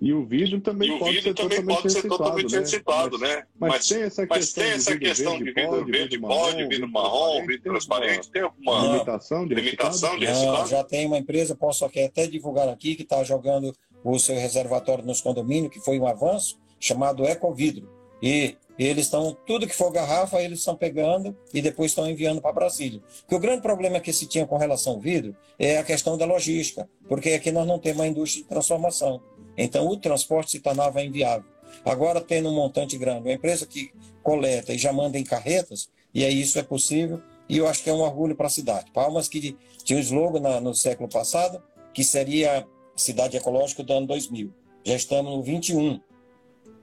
E 0.00 0.12
o 0.12 0.26
vidro 0.26 0.60
também, 0.60 0.90
o 0.90 0.98
pode, 0.98 1.14
vidro 1.14 1.30
ser 1.30 1.34
também 1.34 1.58
totalmente 1.58 1.82
pode 1.82 1.92
ser 1.92 1.98
reciclado, 1.98 2.18
totalmente 2.18 2.52
né? 2.52 2.58
reciclado, 2.58 3.18
mas, 3.18 3.28
né? 3.28 3.42
Mas, 3.58 3.72
mas, 3.72 3.88
tem 3.88 4.02
essa 4.02 4.26
mas 4.26 4.38
questão, 4.38 4.64
tem 4.64 4.72
essa 4.72 4.92
de, 4.92 4.98
questão 4.98 5.32
verde, 5.32 5.44
de 5.44 5.52
vidro 5.52 5.70
pode, 5.70 5.90
verde 5.90 6.18
pode, 6.18 6.68
vidro 6.68 6.88
marrom, 6.88 7.46
vidro 7.46 7.62
transparente, 7.62 8.30
tem 8.30 8.42
alguma 8.42 8.80
limitação 8.80 9.46
de 9.46 9.54
limitação 9.54 10.18
de 10.18 10.26
reciclagem? 10.26 10.66
Já 10.66 10.84
tem 10.84 11.06
uma 11.06 11.18
empresa, 11.18 11.54
posso 11.54 11.84
aqui 11.84 12.02
até 12.02 12.26
divulgar 12.26 12.68
aqui, 12.68 12.94
que 12.94 13.02
está 13.02 13.24
jogando 13.24 13.72
o 14.04 14.18
seu 14.18 14.36
reservatório 14.36 15.04
nos 15.04 15.22
condomínios, 15.22 15.72
que 15.72 15.80
foi 15.80 15.98
um 15.98 16.06
avanço, 16.06 16.58
chamado 16.78 17.24
Ecovidro. 17.24 17.90
E 18.22 18.56
eles 18.78 19.06
estão, 19.06 19.36
tudo 19.46 19.66
que 19.66 19.74
for 19.74 19.90
garrafa, 19.90 20.40
eles 20.42 20.58
estão 20.58 20.76
pegando 20.76 21.36
e 21.52 21.62
depois 21.62 21.90
estão 21.90 22.08
enviando 22.08 22.40
para 22.40 22.52
Brasília. 22.52 23.00
Porque 23.20 23.34
o 23.34 23.38
grande 23.38 23.62
problema 23.62 24.00
que 24.00 24.12
se 24.12 24.26
tinha 24.26 24.46
com 24.46 24.58
relação 24.58 24.94
ao 24.94 25.00
vidro 25.00 25.34
é 25.58 25.78
a 25.78 25.84
questão 25.84 26.18
da 26.18 26.26
logística, 26.26 26.88
porque 27.08 27.30
aqui 27.30 27.50
nós 27.50 27.66
não 27.66 27.78
temos 27.78 28.00
uma 28.00 28.06
indústria 28.06 28.42
de 28.42 28.48
transformação. 28.48 29.22
Então 29.56 29.86
o 29.88 29.96
transporte 29.96 30.52
se 30.52 30.60
tornava 30.60 31.02
inviável. 31.02 31.48
Agora, 31.84 32.20
tendo 32.20 32.48
um 32.48 32.54
montante 32.54 32.96
grande, 32.96 33.28
uma 33.28 33.32
empresa 33.32 33.66
que 33.66 33.92
coleta 34.22 34.72
e 34.72 34.78
já 34.78 34.92
manda 34.92 35.18
em 35.18 35.24
carretas, 35.24 35.88
e 36.12 36.24
aí 36.24 36.40
isso 36.40 36.58
é 36.58 36.62
possível, 36.62 37.20
e 37.48 37.58
eu 37.58 37.68
acho 37.68 37.82
que 37.82 37.90
é 37.90 37.92
um 37.92 38.00
orgulho 38.00 38.34
para 38.34 38.46
a 38.46 38.50
cidade. 38.50 38.90
Palmas 38.92 39.28
que 39.28 39.56
tinha 39.84 39.98
um 39.98 40.02
slogan 40.02 40.40
na, 40.40 40.60
no 40.60 40.74
século 40.74 41.08
passado, 41.08 41.62
que 41.92 42.02
seria 42.02 42.66
Cidade 42.96 43.36
Ecológica 43.36 43.82
do 43.82 43.92
ano 43.92 44.06
2000. 44.06 44.52
Já 44.84 44.96
estamos 44.96 45.32
no 45.32 45.42
21. 45.42 46.00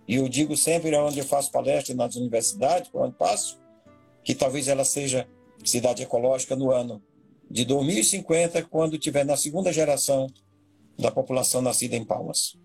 E 0.07 0.15
eu 0.15 0.27
digo 0.29 0.55
sempre, 0.55 0.95
onde 0.95 1.19
eu 1.19 1.25
faço 1.25 1.51
palestra 1.51 1.95
nas 1.95 2.15
universidades, 2.15 2.89
por 2.89 3.01
onde 3.01 3.15
passo, 3.15 3.59
que 4.23 4.35
talvez 4.35 4.67
ela 4.67 4.85
seja 4.85 5.27
cidade 5.63 6.03
ecológica 6.03 6.55
no 6.55 6.71
ano 6.71 7.01
de 7.49 7.65
2050, 7.65 8.63
quando 8.63 8.97
tiver 8.97 9.25
na 9.25 9.37
segunda 9.37 9.71
geração 9.71 10.27
da 10.97 11.11
população 11.11 11.61
nascida 11.61 11.95
em 11.95 12.03
Palmas. 12.03 12.57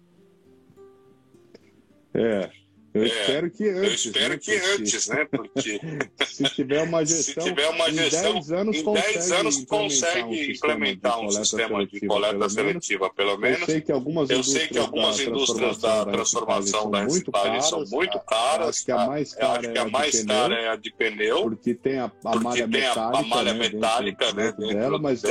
É, 2.18 2.50
eu 2.94 3.02
é, 3.02 3.06
espero 3.06 3.50
que 3.50 3.68
antes. 3.68 3.82
Eu 3.82 4.10
espero 4.10 4.30
né, 4.30 4.38
que 4.38 4.56
antes, 4.56 5.08
né? 5.08 5.24
Porque 5.30 5.80
se 6.26 6.44
tiver 6.44 6.82
uma 6.82 7.04
gestão, 7.04 7.44
se 7.44 7.48
tiver 7.50 7.68
uma 7.68 7.90
gestão 7.90 8.30
em 8.30 8.34
10 8.34 8.52
anos, 8.52 8.76
em 8.76 8.92
10 8.92 9.32
anos 9.32 9.64
consegue 9.66 10.52
implementar 10.52 11.20
um 11.20 11.30
sistema 11.30 11.86
de 11.86 12.06
coleta 12.06 12.48
seletiva, 12.48 13.10
pelo 13.10 13.36
menos. 13.36 13.60
Eu 13.60 13.66
sei 13.66 13.80
que 13.80 13.92
algumas 13.92 14.30
eu 14.30 14.42
sei 14.42 14.68
que 14.68 14.78
algumas 14.78 15.20
indústrias 15.20 15.78
da 15.78 16.04
transformação 16.06 16.90
da 16.90 17.02
reciclagem 17.02 17.60
são 17.60 17.84
muito 17.86 18.18
caras. 18.20 18.68
Acho 18.68 18.84
que 18.84 18.92
a 18.92 19.06
mais 19.06 19.34
cara, 19.34 19.80
a 19.80 19.88
mais 19.88 20.24
cara 20.24 20.54
é 20.54 20.68
a 20.68 20.76
de 20.76 20.92
pneu, 20.92 21.42
porque 21.42 21.74
tem 21.74 21.98
a, 21.98 22.10
a 22.24 22.36
malha 22.36 22.66
metálica, 22.66 23.18
a 23.18 23.22
malha 23.22 23.54
metálica, 23.54 24.32
né, 24.32 24.52
dentro 24.52 24.66
dela, 24.66 24.98
mas 24.98 25.22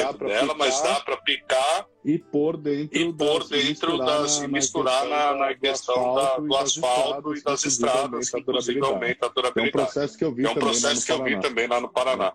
dá 0.82 1.00
para 1.02 1.18
picar 1.18 1.88
e 2.08 2.18
pôr 2.18 2.56
dentro, 2.56 2.98
e 2.98 3.12
das, 3.12 3.50
dentro 3.50 3.98
das, 3.98 4.38
e 4.38 4.48
misturar 4.48 5.06
na, 5.10 5.36
na 5.36 5.54
questão 5.54 6.16
da, 6.16 6.38
do 6.38 6.56
asfalto 6.56 7.36
e 7.36 7.44
das 7.44 7.66
estradas, 7.66 8.34
inclusive 8.34 8.80
aumenta 8.80 9.26
a 9.26 9.30
durabilidade. 9.30 9.78
É 9.78 9.82
um 9.82 9.86
processo 9.86 10.18
que 10.18 10.24
eu 10.24 10.34
vi, 10.34 10.46
é 10.46 10.50
um 10.50 10.56
processo 10.56 11.06
que 11.06 11.12
eu 11.12 11.22
vi 11.22 11.38
também 11.42 11.68
lá 11.68 11.82
no 11.82 11.90
Paraná. 11.90 12.32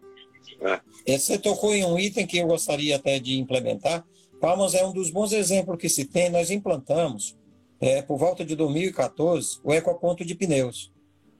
É. 1.07 1.17
Você 1.17 1.39
tocou 1.39 1.75
em 1.75 1.87
um 1.87 1.99
item 1.99 2.27
que 2.27 2.37
eu 2.37 2.47
gostaria 2.47 2.97
até 2.97 3.19
de 3.19 3.39
implementar. 3.39 4.05
Palmas 4.39 4.75
é 4.75 4.85
um 4.85 4.93
dos 4.93 5.09
bons 5.09 5.33
exemplos 5.33 5.79
que 5.79 5.89
se 5.89 6.05
tem. 6.05 6.29
Nós 6.29 6.51
implantamos, 6.51 7.35
é, 7.81 8.03
por 8.03 8.19
volta 8.19 8.45
de 8.45 8.55
2014, 8.55 9.59
o 9.65 9.73
ecoponto 9.73 10.23
de 10.23 10.35
pneus. 10.35 10.93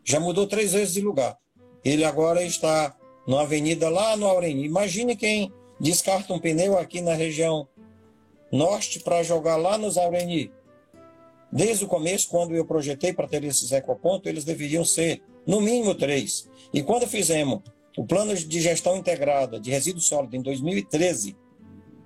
Já 0.03 0.19
mudou 0.19 0.47
três 0.47 0.73
vezes 0.73 0.95
de 0.95 1.03
lugar. 1.03 1.37
Ele 1.85 2.03
agora 2.03 2.43
está 2.43 2.97
numa 3.27 3.43
avenida 3.43 3.91
lá 3.91 4.17
no 4.17 4.27
Aureni. 4.27 4.65
Imagine 4.65 5.15
quem 5.17 5.53
descarta 5.79 6.33
um 6.33 6.39
pneu 6.39 6.79
aqui 6.79 7.03
na 7.03 7.13
região 7.13 7.69
norte 8.53 9.01
para 9.01 9.23
jogar 9.23 9.57
lá 9.57 9.79
nos 9.79 9.97
Aureni. 9.97 10.53
Desde 11.51 11.85
o 11.85 11.89
começo, 11.89 12.29
quando 12.29 12.55
eu 12.55 12.65
projetei 12.65 13.13
para 13.13 13.27
ter 13.27 13.43
esses 13.45 13.73
ecopontos, 13.73 14.27
eles 14.27 14.45
deveriam 14.45 14.85
ser 14.85 15.23
no 15.47 15.61
mínimo 15.61 15.95
três. 15.95 16.49
E 16.73 16.83
quando 16.83 17.07
fizemos 17.07 17.61
o 17.97 18.05
plano 18.05 18.35
de 18.35 18.61
gestão 18.61 18.97
integrada 18.97 19.59
de 19.59 19.71
resíduo 19.71 20.01
sólido 20.01 20.37
em 20.37 20.43
2013, 20.43 21.37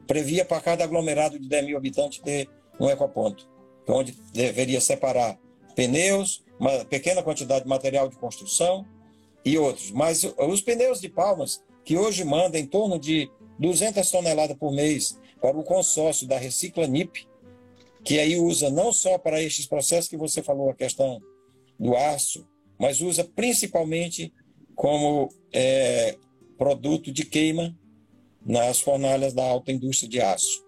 previa 0.07 0.44
para 0.44 0.61
cada 0.61 0.84
aglomerado 0.84 1.38
de 1.38 1.49
10 1.49 1.66
mil 1.66 1.76
habitantes 1.76 2.20
ter 2.20 2.49
um 2.78 2.88
ecoponto, 2.88 3.49
onde 3.88 4.12
deveria 4.32 4.80
separar 4.80 5.38
pneus, 5.74 6.44
uma 6.59 6.84
pequena 6.84 7.22
quantidade 7.22 7.64
de 7.64 7.68
material 7.68 8.09
de 8.09 8.16
construção 8.16 8.86
e 9.44 9.59
outros. 9.59 9.90
Mas 9.90 10.24
os 10.24 10.61
pneus 10.61 11.01
de 11.01 11.09
palmas, 11.09 11.62
que 11.84 11.97
hoje 11.97 12.24
mandam 12.24 12.61
em 12.61 12.66
torno 12.66 12.99
de 12.99 13.30
200 13.59 14.11
toneladas 14.11 14.57
por 14.57 14.72
mês 14.72 15.18
para 15.47 15.59
o 15.61 15.62
consórcio 15.62 16.26
da 16.26 16.36
Recicla 16.36 16.88
NIP, 16.88 17.28
que 18.03 18.18
aí 18.18 18.36
usa 18.36 18.68
não 18.68 18.92
só 18.92 19.16
para 19.16 19.40
estes 19.40 19.64
processos 19.64 20.09
que 20.11 20.16
você 20.16 20.42
falou, 20.42 20.70
a 20.70 20.74
questão 20.74 21.22
do 21.78 21.94
aço, 21.94 22.49
mas 22.76 23.01
usa 23.01 23.22
principalmente 23.22 24.34
como 24.74 25.28
é, 25.53 26.16
produto 26.59 27.12
de 27.12 27.24
queima 27.24 27.78
nas 28.44 28.80
fornalhas 28.80 29.32
da 29.32 29.44
alta 29.44 29.70
indústria 29.70 30.09
de 30.09 30.20
aço. 30.20 30.64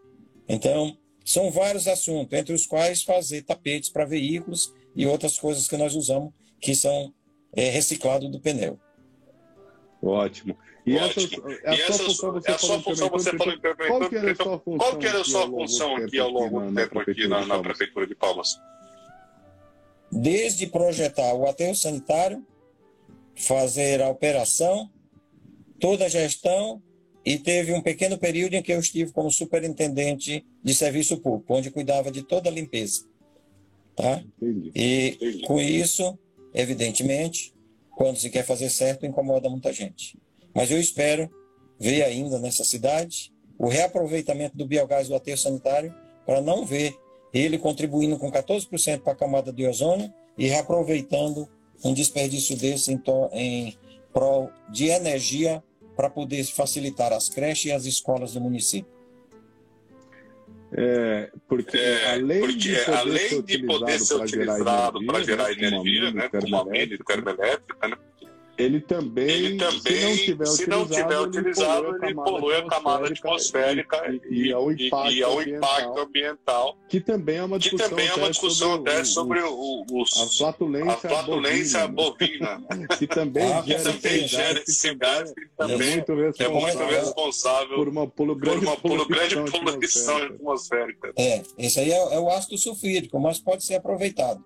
Então, 0.48 0.96
são 1.24 1.50
vários 1.50 1.88
assuntos, 1.88 2.38
entre 2.38 2.54
os 2.54 2.64
quais 2.64 3.02
fazer 3.02 3.42
tapetes 3.42 3.90
para 3.90 4.04
veículos 4.04 4.72
e 4.94 5.06
outras 5.06 5.38
coisas 5.40 5.66
que 5.66 5.76
nós 5.76 5.96
usamos, 5.96 6.32
que 6.60 6.74
são 6.74 7.12
é, 7.52 7.68
reciclado 7.68 8.28
do 8.28 8.40
pneu. 8.40 8.78
Ótimo. 10.00 10.56
E 10.88 10.96
essa, 10.96 11.20
é 11.64 11.70
a 11.70 11.92
sua 11.92 12.06
função, 12.06 12.32
você, 12.32 12.50
é 12.50 12.58
sua 12.58 12.80
função, 12.80 13.08
você 13.10 13.36
falou 13.36 13.54
em 13.54 13.60
Qual 13.60 14.08
que 14.08 14.16
era 14.16 14.32
a 14.32 14.34
sua 14.34 14.58
função, 14.58 14.78
qual 14.78 14.98
que 14.98 15.06
era 15.06 15.20
a 15.20 15.24
sua 15.24 15.46
função 15.46 15.96
aqui 15.96 16.18
ao 16.18 16.30
longo 16.30 16.60
do 16.60 16.74
tempo 16.74 16.98
aqui 16.98 17.28
na, 17.28 17.44
na 17.44 17.58
Prefeitura 17.60 18.06
de 18.06 18.14
Palmas? 18.14 18.58
Desde 20.10 20.66
projetar 20.66 21.34
o 21.34 21.46
aterro 21.46 21.74
sanitário, 21.74 22.42
fazer 23.36 24.00
a 24.00 24.08
operação, 24.08 24.90
toda 25.78 26.06
a 26.06 26.08
gestão 26.08 26.82
e 27.24 27.38
teve 27.38 27.74
um 27.74 27.82
pequeno 27.82 28.16
período 28.16 28.54
em 28.54 28.62
que 28.62 28.72
eu 28.72 28.80
estive 28.80 29.12
como 29.12 29.30
superintendente 29.30 30.46
de 30.64 30.74
serviço 30.74 31.18
público, 31.18 31.54
onde 31.54 31.70
cuidava 31.70 32.10
de 32.10 32.22
toda 32.22 32.48
a 32.48 32.52
limpeza. 32.52 33.06
Tá? 33.94 34.22
Entendi. 34.40 34.72
E 34.74 35.08
Entendi. 35.08 35.42
com 35.42 35.60
isso, 35.60 36.18
evidentemente, 36.54 37.52
quando 37.90 38.16
se 38.16 38.30
quer 38.30 38.44
fazer 38.44 38.70
certo, 38.70 39.04
incomoda 39.04 39.50
muita 39.50 39.72
gente. 39.72 40.16
Mas 40.58 40.72
eu 40.72 40.80
espero 40.80 41.30
ver 41.78 42.02
ainda 42.02 42.36
nessa 42.40 42.64
cidade 42.64 43.32
o 43.56 43.68
reaproveitamento 43.68 44.56
do 44.56 44.66
biogás 44.66 45.06
do 45.06 45.14
aterro 45.14 45.38
sanitário 45.38 45.94
para 46.26 46.40
não 46.40 46.66
ver 46.66 46.96
ele 47.32 47.58
contribuindo 47.58 48.18
com 48.18 48.28
14% 48.28 49.02
para 49.02 49.12
a 49.12 49.16
camada 49.16 49.52
de 49.52 49.64
ozônio 49.64 50.12
e 50.36 50.48
reaproveitando 50.48 51.48
um 51.84 51.94
desperdício 51.94 52.56
desse 52.56 52.92
em, 52.92 53.00
em 53.32 53.78
prol 54.12 54.50
de 54.68 54.88
energia 54.88 55.62
para 55.94 56.10
poder 56.10 56.42
facilitar 56.42 57.12
as 57.12 57.28
creches 57.28 57.66
e 57.66 57.72
as 57.72 57.84
escolas 57.84 58.32
do 58.32 58.40
município. 58.40 58.90
É, 60.72 61.30
porque, 61.48 61.78
é, 61.78 62.14
além, 62.14 62.40
porque 62.40 62.56
de 62.56 62.78
poder 62.84 62.96
além 62.96 63.28
ser 63.28 63.42
de 63.42 63.58
poder 63.64 64.00
ser 64.00 64.14
utilizado 64.16 65.06
para 65.06 65.22
gerar 65.22 65.52
energia, 65.52 66.10
né, 66.10 66.28
como 66.28 66.56
a 66.56 66.64
mini 66.64 66.98
termoelétrica, 66.98 67.88
né, 67.88 67.96
ele 68.58 68.80
também, 68.80 69.30
ele 69.30 69.56
também 69.56 69.80
se 69.80 69.98
não 70.00 70.16
tiver 70.16 70.46
se 70.46 70.62
utilizado, 70.62 70.78
não 70.78 70.86
tiver 70.88 71.20
utilizado 71.20 72.04
ele, 72.04 72.14
polui 72.14 72.56
a 72.56 72.66
camada 72.66 73.06
atmosférica 73.06 74.20
e, 74.28 74.48
e, 74.48 74.48
e, 74.48 74.52
ao 74.52 74.72
impacto, 74.72 75.12
e, 75.12 75.22
ao 75.22 75.42
impacto 75.42 76.00
ambiental, 76.00 76.76
que 76.88 77.00
também 77.00 77.36
é 77.36 77.44
uma 77.44 77.58
discussão, 77.58 77.88
também 77.88 78.08
é 78.08 78.14
uma 78.14 78.30
discussão 78.30 78.74
até 78.74 79.04
sobre, 79.04 79.40
o, 79.40 79.84
o, 79.88 80.02
a 80.02 80.26
flatulência, 80.26 80.92
a 80.92 80.96
flatulência 80.96 81.86
bovina, 81.86 82.58
bovina. 82.58 82.88
que 82.88 83.06
também 83.06 83.44
ah, 83.54 83.62
gera, 83.62 83.82
também 83.84 84.28
gera 84.28 84.62
esse 84.66 84.94
gás 84.96 85.32
que 85.32 85.48
também 85.56 85.92
é 85.92 85.94
muito 85.94 86.14
responsável, 86.14 86.46
é 86.46 86.60
muito 86.60 86.94
responsável 86.94 87.76
por 87.76 87.88
uma 87.88 88.06
pulo 88.08 88.34
grande, 88.34 88.66
por 88.66 88.90
uma 88.90 89.06
grande 89.06 89.36
poluição 89.52 90.16
atmosférica. 90.16 91.12
É, 91.16 91.42
esse 91.56 91.78
aí 91.78 91.92
é, 91.92 92.14
é 92.14 92.18
o 92.18 92.28
ácido 92.28 92.58
sulfídrico, 92.58 93.20
mas 93.20 93.38
pode 93.38 93.62
ser 93.64 93.76
aproveitado. 93.76 94.44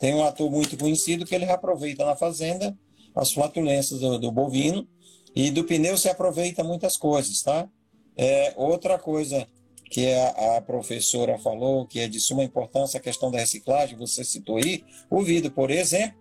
Tem 0.00 0.12
um 0.12 0.24
ator 0.24 0.50
muito 0.50 0.76
conhecido 0.76 1.24
que 1.24 1.32
ele 1.32 1.44
reaproveita 1.44 2.04
na 2.04 2.16
fazenda 2.16 2.76
as 3.14 3.32
flatulências 3.32 4.00
do, 4.00 4.18
do 4.18 4.32
bovino 4.32 4.86
e 5.34 5.50
do 5.50 5.64
pneu 5.64 5.96
se 5.96 6.08
aproveita 6.08 6.62
muitas 6.62 6.96
coisas, 6.96 7.42
tá? 7.42 7.68
É, 8.16 8.52
outra 8.56 8.98
coisa 8.98 9.46
que 9.90 10.10
a, 10.12 10.56
a, 10.56 10.60
professora 10.60 11.38
falou, 11.38 11.86
que 11.86 12.00
é 12.00 12.08
de 12.08 12.18
suma 12.18 12.42
importância, 12.42 12.98
a 12.98 13.02
questão 13.02 13.30
da 13.30 13.38
reciclagem, 13.38 13.96
você 13.98 14.24
citou 14.24 14.56
aí, 14.56 14.84
o 15.10 15.22
vidro, 15.22 15.50
por 15.50 15.70
exemplo, 15.70 16.18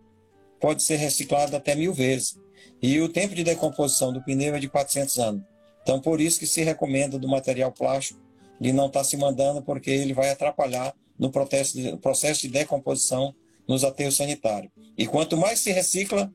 pode 0.59 0.83
ser 0.83 0.97
reciclado 0.97 1.55
até 1.55 1.75
mil 1.75 1.93
vezes. 1.93 2.37
E 2.81 2.99
o 2.99 3.09
tempo 3.09 3.33
de 3.33 3.43
decomposição 3.43 4.11
do 4.11 4.21
pneu 4.23 4.55
é 4.55 4.59
de 4.59 4.67
400 4.67 5.17
anos. 5.19 5.43
Então, 5.81 5.99
por 5.99 6.19
isso 6.19 6.39
que 6.39 6.45
se 6.45 6.61
recomenda 6.63 7.17
do 7.17 7.27
material 7.27 7.71
plástico 7.71 8.19
de 8.59 8.71
não 8.71 8.87
estar 8.87 8.99
tá 8.99 9.03
se 9.03 9.17
mandando, 9.17 9.61
porque 9.61 9.89
ele 9.89 10.13
vai 10.13 10.29
atrapalhar 10.29 10.93
no 11.17 11.31
processo 11.31 11.75
de, 11.75 11.97
processo 11.97 12.41
de 12.41 12.49
decomposição 12.49 13.33
nos 13.67 13.83
aterros 13.83 14.17
sanitários. 14.17 14.71
E 14.97 15.07
quanto 15.07 15.37
mais 15.37 15.59
se 15.59 15.71
recicla, 15.71 16.31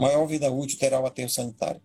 maior 0.00 0.26
vida 0.26 0.50
útil 0.50 0.78
terá 0.78 1.00
o 1.00 1.06
aterro 1.06 1.28
sanitário. 1.28 1.80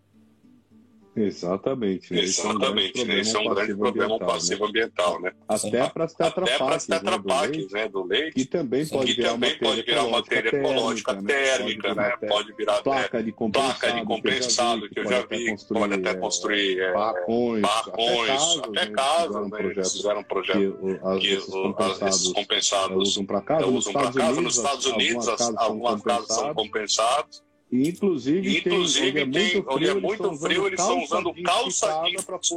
Exatamente. 1.15 2.13
Exatamente. 2.13 3.05
Né? 3.05 3.19
Esse 3.19 3.35
é 3.37 3.39
um 3.39 3.53
grande 3.53 3.75
problema 3.75 4.19
passivo 4.19 4.65
ambiental, 4.65 5.21
né? 5.21 5.31
Até 5.47 5.89
para 5.89 6.03
as 6.03 6.13
tetrapaques, 6.13 6.87
né, 6.89 6.99
do 6.99 7.23
leite, 7.23 7.73
né, 7.73 7.87
do 7.87 8.03
leite, 8.03 8.33
que 8.33 8.45
também 8.45 8.85
pode, 8.85 9.13
que 9.13 9.21
virar, 9.21 9.31
também 9.31 9.51
matéria 9.51 9.69
pode 9.69 9.83
virar 9.83 10.09
matéria 10.09 10.49
ecológica 10.49 11.23
térmica, 11.23 11.95
né? 11.95 12.17
Pode 12.27 12.53
virar 12.53 12.83
placa 12.83 13.23
de 13.23 13.31
compensado, 13.31 13.79
placa 13.79 13.93
de 13.93 14.05
compensado 14.05 14.89
que 14.89 14.99
eu 14.99 15.09
já 15.09 15.25
vi, 15.25 15.55
que 15.55 15.73
pode 15.73 15.93
até 15.93 16.13
construir 16.15 16.79
é, 16.81 16.93
barracões, 16.93 17.61
barracões, 17.61 18.59
até 18.63 18.87
casas, 18.87 19.49
né? 19.49 19.59
Eles 19.59 19.93
fizeram 19.93 20.19
um 20.19 20.23
projeto 20.23 20.77
que 21.21 22.05
esses 22.05 22.33
compensados 22.33 23.09
usam 23.09 23.25
para 23.25 23.41
casa. 23.41 23.65
Nos 23.65 24.57
Estados 24.57 24.85
Unidos, 24.85 25.27
algumas 25.55 26.01
casas 26.01 26.27
são 26.27 26.53
compensadas 26.53 27.44
inclusive, 27.71 28.59
inclusive 28.59 29.31
tem, 29.31 29.65
onde 29.67 29.87
é 29.87 29.93
muito 29.93 29.97
frio, 29.97 29.97
é 29.97 30.01
muito 30.01 30.37
frio 30.37 30.67
eles 30.67 30.79
estão 30.79 31.03
usando 31.03 31.33
calça 31.43 32.03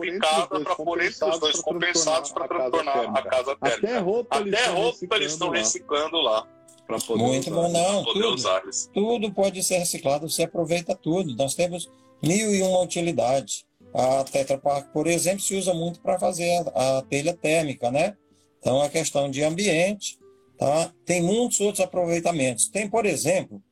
picada 0.00 0.60
para 0.60 0.76
pôr 0.76 1.02
entre 1.02 1.24
os 1.24 1.38
dois 1.38 1.60
compensados 1.60 2.30
para 2.30 2.46
transformar 2.46 3.18
a 3.18 3.22
casa 3.22 3.56
térmica. 3.56 3.86
Até 3.86 3.98
roupa, 3.98 4.38
Até 4.38 4.66
roupa 4.66 5.16
eles 5.16 5.32
estão 5.32 5.50
reciclando 5.50 6.20
lá. 6.20 6.46
Muito 7.16 7.50
bom, 7.50 7.68
não. 7.68 8.04
Tudo, 8.04 8.36
tudo 8.94 9.32
pode 9.32 9.62
ser 9.62 9.78
reciclado, 9.78 10.28
você 10.28 10.44
aproveita 10.44 10.94
tudo. 10.94 11.36
Nós 11.36 11.54
temos 11.54 11.90
mil 12.22 12.54
e 12.54 12.62
uma 12.62 12.80
utilidades. 12.82 13.66
A 13.92 14.24
Tetra 14.24 14.58
Pak, 14.58 14.90
por 14.92 15.06
exemplo, 15.06 15.40
se 15.40 15.54
usa 15.54 15.74
muito 15.74 16.00
para 16.00 16.18
fazer 16.18 16.64
a, 16.74 16.98
a 16.98 17.02
telha 17.02 17.34
térmica, 17.34 17.90
né? 17.90 18.16
Então, 18.58 18.80
a 18.82 18.88
questão 18.88 19.30
de 19.30 19.42
ambiente, 19.42 20.18
tá? 20.58 20.92
Tem 21.04 21.22
muitos 21.22 21.60
outros 21.60 21.84
aproveitamentos. 21.84 22.68
Tem, 22.68 22.88
por 22.88 23.06
exemplo, 23.06 23.62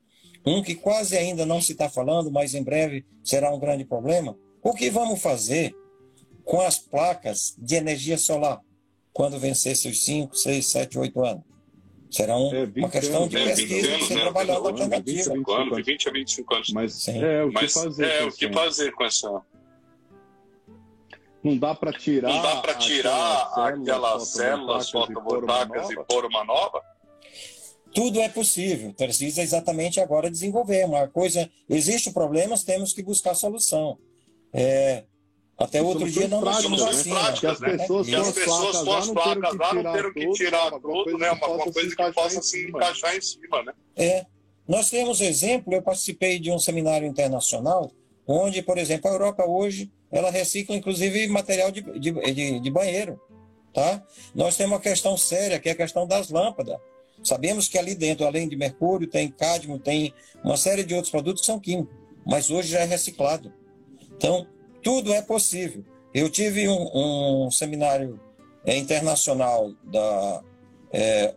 um 0.47 0.62
que 0.62 0.76
quase 0.76 1.16
ainda 1.16 1.44
não 1.44 1.61
se 1.61 1.72
está 1.72 1.90
falando, 1.90 2.30
mas 2.30 2.55
em 2.55 2.62
breve 2.62 3.05
será 3.24 3.53
um 3.53 3.59
grande 3.59 3.84
problema. 3.84 4.38
O 4.62 4.72
que 4.72 4.88
vamos 4.88 5.20
fazer 5.20 5.74
com 6.44 6.61
as 6.61 6.78
placas 6.78 7.57
de 7.59 7.74
energia 7.74 8.16
solar 8.16 8.61
quando 9.12 9.38
vencer 9.38 9.74
seus 9.76 10.05
5, 10.05 10.36
6, 10.36 10.66
7, 10.66 10.99
8 10.99 11.24
anos? 11.24 11.44
Será 12.09 12.36
um, 12.36 12.55
é, 12.55 12.68
uma 12.76 12.88
questão 12.88 13.24
anos, 13.24 13.30
de 13.30 13.36
pesquisa 13.36 13.90
é, 13.90 13.97
de 13.99 14.05
ser 14.05 14.14
né? 14.14 14.20
trabalhada 14.22 14.68
alternativa. 14.68 15.34
20 15.34 15.51
anos, 15.51 15.86
20 15.86 16.09
a 16.09 16.12
25 16.12 16.55
anos. 16.55 16.72
Mas 16.72 16.92
Sim. 16.94 17.24
é 17.24 17.42
o 17.42 17.49
que 17.49 17.55
Mas, 17.55 17.72
fazer. 17.72 18.07
É, 18.07 18.24
o 18.24 18.32
que 18.32 18.53
fazer 18.53 18.92
com 18.92 19.05
essa. 19.05 19.42
Não 21.42 21.59
dá 21.59 21.74
para 21.74 21.92
tirar, 21.92 22.28
não 22.28 22.42
dá 22.42 22.57
para 22.57 22.74
tirar 22.74 23.53
aquelas 23.57 24.28
células 24.28 24.90
fotovoltaicas 24.90 25.90
e 25.90 25.97
pôr 26.05 26.24
uma 26.24 26.44
nova? 26.44 26.82
Tudo 27.97 28.20
é 28.20 28.28
possível, 28.28 28.92
precisa 28.92 29.40
exatamente 29.40 29.99
agora 29.99 30.30
desenvolver 30.30 30.84
uma 30.84 31.09
coisa. 31.09 31.51
Existe 31.66 32.12
problemas, 32.12 32.62
temos 32.62 32.92
que 32.92 33.03
buscar 33.03 33.34
solução. 33.34 33.99
É, 34.53 35.05
até 35.57 35.80
outro 35.80 36.07
dia 36.11 36.28
não 36.28 36.42
nós 36.42 36.59
tínhamos 36.59 36.82
vacina. 36.82 37.22
Né? 37.22 37.36
Que 37.40 37.47
as 37.47 37.59
pessoas, 37.59 38.07
né? 38.07 38.18
as 38.18 38.32
pessoas 38.32 38.82
com 38.82 38.92
as 38.92 39.09
placas 39.09 39.57
lá 39.57 39.72
não 39.72 39.92
teram 39.94 40.12
que 40.12 40.30
tirar 40.32 40.70
tudo, 40.72 41.16
né? 41.16 41.30
Uma, 41.30 41.49
uma 41.49 41.72
coisa 41.72 41.97
que 41.97 42.12
possa 42.12 42.42
se 42.42 42.68
encaixar 42.68 43.16
em 43.16 43.20
cima, 43.22 43.62
né? 43.62 43.72
É. 43.97 44.26
Nós 44.68 44.90
temos 44.90 45.22
exemplo, 45.22 45.72
eu 45.72 45.80
participei 45.80 46.38
de 46.38 46.51
um 46.51 46.59
seminário 46.59 47.09
internacional, 47.09 47.90
onde, 48.26 48.61
por 48.61 48.76
exemplo, 48.76 49.09
a 49.09 49.14
Europa 49.14 49.47
hoje, 49.47 49.90
ela 50.12 50.30
recicla 50.30 50.76
inclusive 50.76 51.26
material 51.28 51.70
de, 51.70 51.80
de, 51.99 52.12
de, 52.12 52.61
de 52.61 52.70
banheiro. 52.70 53.18
Tá? 53.72 54.03
Nós 54.34 54.55
temos 54.55 54.72
uma 54.72 54.80
questão 54.80 55.16
séria, 55.16 55.59
que 55.59 55.70
é 55.70 55.72
a 55.72 55.76
questão 55.76 56.07
das 56.07 56.28
lâmpadas. 56.28 56.76
Sabemos 57.23 57.69
que 57.69 57.79
ali 57.79 57.95
dentro, 57.95 58.27
além 58.27 58.49
de 58.49 58.57
mercúrio, 58.57 59.09
tem 59.09 59.31
cádmio, 59.31 59.79
tem 59.79 60.14
uma 60.45 60.57
série 60.57 60.85
de 60.85 60.95
outros 60.95 61.11
produtos 61.11 61.41
que 61.43 61.47
são 61.47 61.59
químicos, 61.59 61.95
mas 62.25 62.51
hoje 62.51 62.69
já 62.69 62.81
é 62.81 62.85
reciclado. 62.85 63.53
Então, 64.17 64.47
tudo 64.83 65.12
é 65.12 65.21
possível. 65.21 65.85
Eu 66.14 66.31
tive 66.31 66.69
um, 66.69 67.47
um 67.47 67.51
seminário 67.51 68.21
é, 68.64 68.77
internacional 68.77 69.73
da 69.85 70.43
é, 70.93 71.35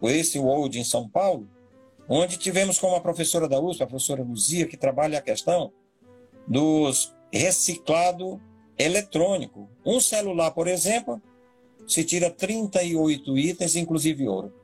Waste 0.00 0.38
World 0.38 0.78
em 0.78 0.84
São 0.84 1.08
Paulo, 1.08 1.48
onde 2.08 2.36
tivemos 2.36 2.78
como 2.78 2.94
a 2.94 3.00
professora 3.00 3.48
da 3.48 3.60
USP, 3.60 3.82
a 3.82 3.86
professora 3.86 4.22
Luzia, 4.22 4.66
que 4.66 4.76
trabalha 4.76 5.18
a 5.18 5.22
questão 5.22 5.72
dos 6.46 7.14
reciclado 7.32 8.40
eletrônico. 8.78 9.68
Um 9.84 9.98
celular, 9.98 10.52
por 10.52 10.68
exemplo, 10.68 11.20
se 11.86 12.04
tira 12.04 12.30
38 12.30 13.36
itens, 13.36 13.76
inclusive 13.76 14.28
ouro 14.28 14.63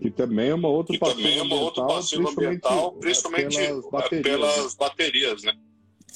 que 0.00 0.10
também 0.10 0.50
é 0.50 0.54
uma 0.54 0.68
outra 0.68 0.98
passiva 0.98 1.40
ambiental, 1.40 2.28
ambiental, 2.30 2.92
principalmente, 2.92 3.56
pelas 3.56 3.90
baterias, 3.90 4.22
pelas 4.22 4.74
baterias 4.74 5.42
né? 5.42 5.52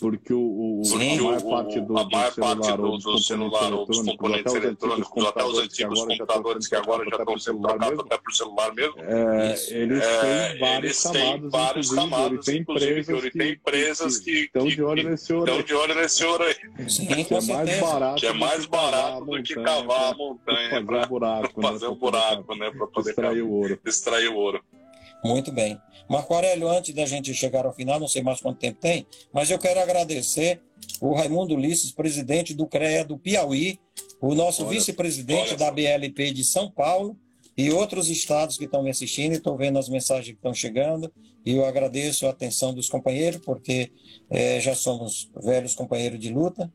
Porque 0.02 0.34
o, 0.34 0.80
o 0.80 0.84
Sim, 0.84 1.16
a 1.16 1.22
maior 1.22 1.42
parte 1.42 1.80
do, 1.80 1.96
a 1.96 2.04
maior 2.08 2.32
celular, 2.32 2.76
do, 2.76 3.18
celular 3.18 3.72
ou 3.72 3.86
dos 3.86 4.02
componentes 4.02 4.52
eletrônicos, 4.52 5.26
até 5.26 5.44
os 5.44 5.58
antigos 5.60 6.00
computadores 6.00 6.66
que 6.66 6.74
agora 6.74 7.04
já 7.08 7.16
estão 7.18 7.38
sendo 7.38 7.60
trocados 7.60 8.00
até 8.00 8.18
por 8.18 8.32
celular 8.32 8.74
mesmo, 8.74 8.96
é, 8.98 9.54
eles 9.70 10.04
têm 10.04 10.58
vários 10.58 11.02
camadas, 11.04 11.50
vários 11.52 11.90
camadas, 11.90 12.44
tem 12.44 12.58
empresas, 12.58 13.30
tem 13.32 13.52
empresas 13.52 14.18
que, 14.18 14.30
estão 14.30 14.66
de 14.66 14.82
olho 14.82 15.08
nesse 15.08 15.32
ouro, 15.32 15.48
estão 15.48 15.62
de 15.64 15.74
olho 15.74 15.94
nesse 15.94 16.24
ouro 16.24 16.42
aí, 16.42 16.54
que 17.24 17.34
é 17.34 17.40
mais 17.40 17.80
barato, 17.80 18.20
que 18.20 18.26
é 18.26 18.32
mais 18.32 18.66
barato 18.66 19.24
do 19.24 19.42
que 19.44 19.54
cavar 19.54 20.12
a 20.12 20.16
montanha, 20.16 20.84
fazer 20.84 21.04
um 21.04 21.06
buraco, 21.06 21.62
fazer 21.62 21.86
um 21.86 21.94
buraco, 21.94 22.54
né, 22.56 22.72
para 22.72 22.86
poder 22.88 23.10
extrair 23.10 23.42
o 23.42 23.50
ouro, 23.52 23.78
extrair 23.86 24.28
o 24.28 24.34
ouro. 24.34 24.64
Muito 25.24 25.52
bem. 25.52 25.80
Marco 26.08 26.34
Aurélio, 26.34 26.68
antes 26.68 26.94
da 26.94 27.06
gente 27.06 27.32
chegar 27.34 27.66
ao 27.66 27.72
final, 27.72 27.98
não 27.98 28.08
sei 28.08 28.22
mais 28.22 28.40
quanto 28.40 28.58
tempo 28.58 28.80
tem, 28.80 29.06
mas 29.32 29.50
eu 29.50 29.58
quero 29.58 29.80
agradecer 29.80 30.60
o 31.00 31.14
Raimundo 31.14 31.54
Ulisses, 31.54 31.92
presidente 31.92 32.54
do 32.54 32.66
CREA 32.66 33.04
do 33.04 33.18
Piauí, 33.18 33.78
o 34.20 34.34
nosso 34.34 34.66
vice-presidente 34.66 35.56
da 35.56 35.70
BLP 35.70 36.32
de 36.32 36.44
São 36.44 36.70
Paulo 36.70 37.16
e 37.56 37.70
outros 37.70 38.08
estados 38.08 38.56
que 38.56 38.64
estão 38.64 38.82
me 38.82 38.90
assistindo 38.90 39.32
e 39.32 39.36
estão 39.36 39.56
vendo 39.56 39.78
as 39.78 39.88
mensagens 39.88 40.28
que 40.28 40.34
estão 40.34 40.54
chegando. 40.54 41.12
E 41.44 41.52
eu 41.52 41.64
agradeço 41.64 42.26
a 42.26 42.30
atenção 42.30 42.72
dos 42.72 42.88
companheiros, 42.88 43.40
porque 43.44 43.90
é, 44.30 44.60
já 44.60 44.74
somos 44.74 45.30
velhos 45.42 45.74
companheiros 45.74 46.18
de 46.18 46.32
luta 46.32 46.72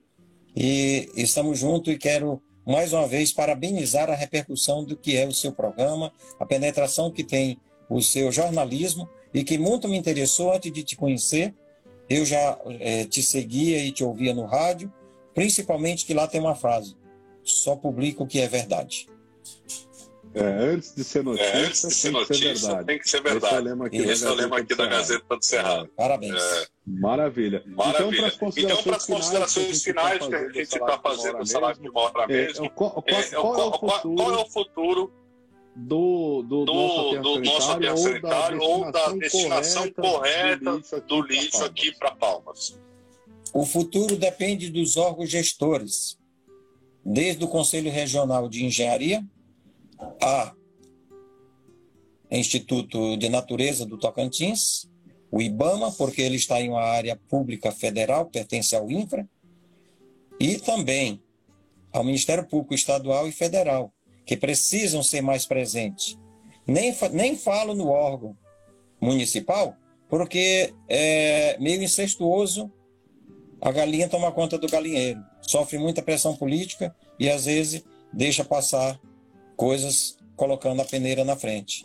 e 0.56 1.10
estamos 1.16 1.60
juntos 1.60 1.94
e 1.94 1.98
quero 1.98 2.42
mais 2.66 2.92
uma 2.92 3.08
vez 3.08 3.32
parabenizar 3.32 4.10
a 4.10 4.16
repercussão 4.16 4.84
do 4.84 4.98
que 4.98 5.16
é 5.16 5.26
o 5.26 5.34
seu 5.34 5.54
programa, 5.54 6.12
a 6.38 6.46
penetração 6.46 7.10
que 7.10 7.24
tem 7.24 7.58
o 7.90 8.02
seu 8.02 8.30
jornalismo 8.32 9.08
e 9.34 9.44
que 9.44 9.58
muito 9.58 9.88
me 9.88 9.98
interessou 9.98 10.54
antes 10.54 10.72
de 10.72 10.84
te 10.84 10.96
conhecer. 10.96 11.54
Eu 12.10 12.26
já 12.26 12.58
é, 12.80 13.06
te 13.06 13.22
seguia 13.22 13.84
e 13.84 13.92
te 13.92 14.04
ouvia 14.04 14.34
no 14.34 14.46
rádio, 14.46 14.92
principalmente 15.34 16.06
que 16.06 16.14
lá 16.14 16.28
tem 16.28 16.40
uma 16.40 16.56
frase: 16.56 16.96
só 17.44 17.76
publico 17.76 18.24
o 18.24 18.28
que 18.28 18.40
é 18.40 18.48
verdade. 18.48 19.08
É, 20.34 20.42
antes 20.42 20.94
de 20.94 21.04
ser 21.04 21.24
notícia, 21.24 21.46
é, 21.46 21.66
antes 21.66 21.82
de 21.82 21.94
ser 21.96 22.12
notícia 22.12 22.46
tem, 22.46 22.54
que 22.54 22.60
ser 22.60 22.68
verdade. 22.68 22.86
tem 22.86 23.00
que 23.00 23.10
ser 23.10 23.22
verdade. 23.22 23.46
Esse 23.46 23.56
é 23.56 23.60
o 23.60 23.64
lema 23.64 23.88
aqui, 23.88 23.98
Esse 23.98 24.26
é 24.26 24.30
o 24.30 24.34
lema 24.34 24.58
aqui 24.60 24.76
da 24.76 24.86
Gazeta 24.86 25.36
do 25.36 25.44
Cerrado. 25.44 25.90
Parabéns. 25.96 26.42
É. 26.42 26.68
Maravilha. 26.86 27.64
Maravilha. 27.66 28.34
Então, 28.56 28.84
para 28.84 28.98
as 28.98 29.06
considerações, 29.06 29.84
finais 29.84 30.26
que 30.26 30.36
a 30.36 30.50
gente 30.50 30.60
está 30.60 31.00
fazendo 31.00 31.40
no 31.40 31.46
salário 31.46 31.82
de 31.82 31.90
uma 31.90 32.02
hora 32.02 32.28
mesmo, 32.28 32.70
qual, 32.70 33.04
é 33.08 33.40
o 34.42 34.50
futuro 34.50 35.12
do, 35.78 36.42
do, 36.42 36.66
do, 36.66 36.74
nosso, 36.74 37.22
do 37.22 37.40
nosso 37.42 37.72
aterro 37.72 37.98
sanitário 37.98 38.62
ou 38.62 38.92
da 38.92 39.12
destinação 39.14 39.92
correta 39.92 40.82
do 41.08 41.22
lixo 41.22 41.64
aqui 41.64 41.92
para 41.92 42.12
Palmas? 42.12 42.78
O 43.54 43.64
futuro 43.64 44.18
depende 44.18 44.70
dos 44.70 44.98
órgãos 44.98 45.30
gestores, 45.30 46.18
desde 47.06 47.44
o 47.44 47.48
Conselho 47.48 47.92
Regional 47.92 48.50
de 48.50 48.66
Engenharia 48.66 49.24
a 50.22 50.54
Instituto 52.30 53.16
de 53.18 53.30
Natureza 53.30 53.86
do 53.86 53.98
Tocantins, 53.98 54.90
o 55.32 55.42
IBAMA, 55.42 55.92
porque 55.92 56.22
ele 56.22 56.36
está 56.36 56.62
em 56.62 56.70
uma 56.70 56.82
área 56.82 57.16
pública 57.16 57.72
federal, 57.72 58.26
pertence 58.26 58.76
ao 58.76 58.90
INFRA, 58.92 59.28
e 60.40 60.58
também 60.58 61.22
ao 61.92 62.04
Ministério 62.04 62.46
Público 62.46 62.74
Estadual 62.74 63.28
e 63.28 63.32
Federal, 63.32 63.94
que 64.28 64.38
precisam 64.38 65.02
ser 65.02 65.22
mais 65.22 65.46
presentes. 65.48 66.20
Nem, 66.68 66.94
nem 67.14 67.36
falo 67.36 67.74
no 67.74 67.88
órgão 67.88 68.38
municipal, 69.02 69.76
porque 70.08 70.74
é 70.88 71.58
meio 71.60 71.82
incestuoso 71.82 72.72
a 73.60 73.72
galinha 73.72 74.08
toma 74.08 74.32
conta 74.32 74.58
do 74.58 74.68
galinheiro. 74.68 75.20
Sofre 75.42 75.80
muita 75.80 76.02
pressão 76.02 76.36
política 76.36 76.96
e 77.20 77.30
às 77.30 77.46
vezes 77.46 77.84
deixa 78.14 78.44
passar 78.44 79.00
coisas 79.56 80.18
colocando 80.36 80.82
a 80.82 80.86
peneira 80.86 81.24
na 81.24 81.36
frente. 81.36 81.84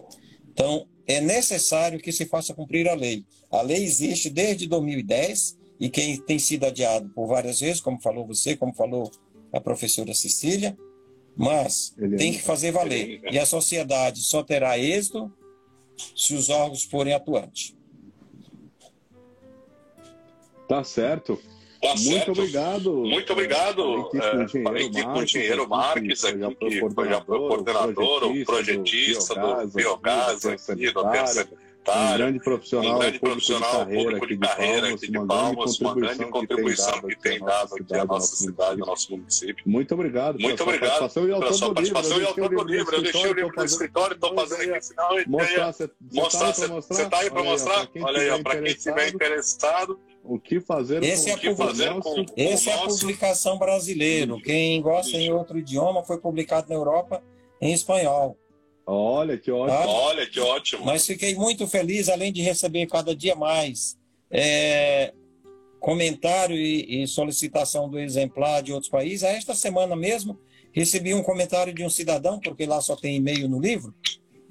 Então, 0.53 0.87
é 1.07 1.21
necessário 1.21 1.99
que 1.99 2.13
se 2.13 2.27
faça 2.27 2.53
cumprir 2.53 2.89
a 2.89 2.95
lei. 2.95 3.25
A 3.51 3.63
lei 3.63 3.83
existe 3.83 4.29
desde 4.29 4.69
2010 4.69 5.57
e 5.81 5.89
quem 5.89 6.21
tem 6.21 6.39
sido 6.39 6.67
adiado 6.67 7.09
por 7.11 7.27
várias 7.27 7.61
vezes, 7.61 7.81
como 7.81 8.01
falou 8.01 8.27
você, 8.27 8.55
como 8.55 8.75
falou 8.75 9.11
a 9.53 9.61
professora 9.61 10.15
Cecília, 10.15 10.77
mas 11.37 11.95
Ele 11.99 12.17
tem 12.17 12.33
que 12.33 12.43
fazer 12.43 12.73
valer. 12.73 13.21
E 13.31 13.39
a 13.39 13.47
sociedade 13.47 14.21
só 14.21 14.43
terá 14.43 14.79
êxito 14.79 15.33
se 16.17 16.35
os 16.35 16.49
órgãos 16.49 16.85
forem 16.85 17.15
atuantes. 17.15 17.77
Tá 20.69 20.83
certo. 20.85 21.39
Tá 21.83 21.89
Muito 21.89 22.01
certo. 22.01 22.31
obrigado. 22.31 22.95
Muito 22.95 23.33
obrigado. 23.33 24.11
Falei 24.63 24.87
aqui 24.87 25.03
com 25.03 25.19
o 25.19 25.23
engenheiro 25.25 25.69
Marques, 25.69 26.25
aqui, 26.25 26.55
que 26.55 26.91
foi 26.95 27.09
já 27.09 27.21
foi 27.21 27.39
coordenador, 27.39 28.25
o 28.25 28.45
projetista 28.45 29.35
do 29.35 29.69
biogás 29.69 30.47
aqui, 30.47 30.93
do 30.93 31.01
Aterro 31.01 31.49
um 31.89 32.17
grande 32.17 32.39
profissional, 32.39 32.97
um 32.97 32.99
grande 32.99 33.19
profissional 33.19 33.87
público 33.87 34.27
de 34.27 34.39
carreira 34.39 34.95
aqui 34.95 35.11
de 35.11 35.27
Palmas, 35.27 35.81
uma 35.81 35.95
grande 35.95 36.25
contribuição 36.27 37.01
que 37.03 37.17
tem 37.17 37.41
dado 37.41 37.75
aqui 37.75 37.95
à 37.95 38.05
nossa 38.05 38.37
cidade, 38.37 38.81
ao 38.81 38.87
nosso 38.87 39.11
município. 39.11 39.65
Muito 39.67 39.93
obrigado. 39.95 40.39
Muito 40.39 40.63
obrigado 40.63 41.13
pela 41.13 41.53
sua 41.53 41.75
participação 41.75 42.21
e 42.21 42.25
autor 42.25 42.49
do 42.49 42.65
livro. 42.65 42.95
Eu 42.95 43.03
deixei 43.03 43.31
o 43.31 43.35
livro 43.35 43.53
no 43.57 43.65
escritório, 43.65 44.15
estou 44.15 44.35
fazendo 44.35 44.61
aqui 44.61 44.71
no 44.71 44.83
final. 44.83 45.11
Mostrar, 46.13 46.53
você 46.53 47.03
está 47.03 47.19
aí 47.19 47.31
para 47.31 47.43
mostrar? 47.43 47.89
Olha 48.01 48.35
aí, 48.35 48.43
para 48.43 48.63
quem 48.63 48.73
estiver 48.73 49.09
interessado. 49.09 49.99
O 50.25 50.39
que 50.39 50.61
fazer 50.61 51.03
esse 51.03 51.31
com, 51.31 51.37
é, 51.37 51.41
que 51.41 51.55
fazer 51.57 51.95
com, 51.99 52.25
esse 52.37 52.71
é 52.71 52.75
a 52.75 52.87
publicação 52.87 53.59
brasileira. 53.59 54.37
Quem 54.45 54.81
gosta 54.81 55.17
em 55.17 55.33
outro 55.33 55.59
idioma 55.59 56.05
foi 56.05 56.19
publicado 56.19 56.69
na 56.69 56.77
Europa 56.77 57.23
em 57.61 57.73
espanhol. 57.73 58.37
Olha 58.87 59.39
que 59.39 59.51
ótimo. 59.51 59.79
Tá? 59.79 59.87
Olha 59.89 60.27
que 60.27 60.41
ótimo. 60.41 60.85
Mas 60.85 61.07
fiquei 61.07 61.35
muito 61.35 61.67
feliz, 61.67 62.09
além 62.09 62.33
de 62.33 62.43
receber 62.43 62.87
cada 62.87 63.15
dia 63.15 63.35
mais 63.35 63.97
é, 64.31 65.13
comentário 65.79 66.57
e, 66.57 67.03
e, 67.03 67.07
solicitação 67.07 67.89
do 67.89 67.99
exemplar 67.99 68.63
de 68.63 68.73
outros 68.73 68.91
países. 68.91 69.23
Esta 69.23 69.55
semana 69.55 69.95
mesmo 69.95 70.39
recebi 70.73 71.15
um 71.15 71.23
comentário 71.23 71.73
de 71.73 71.85
um 71.85 71.91
cidadão, 71.91 72.41
porque 72.41 72.67
lá 72.67 72.81
só 72.81 72.97
tem 72.97 73.17
e-mail 73.17 73.49
no 73.49 73.61
livro, 73.61 73.95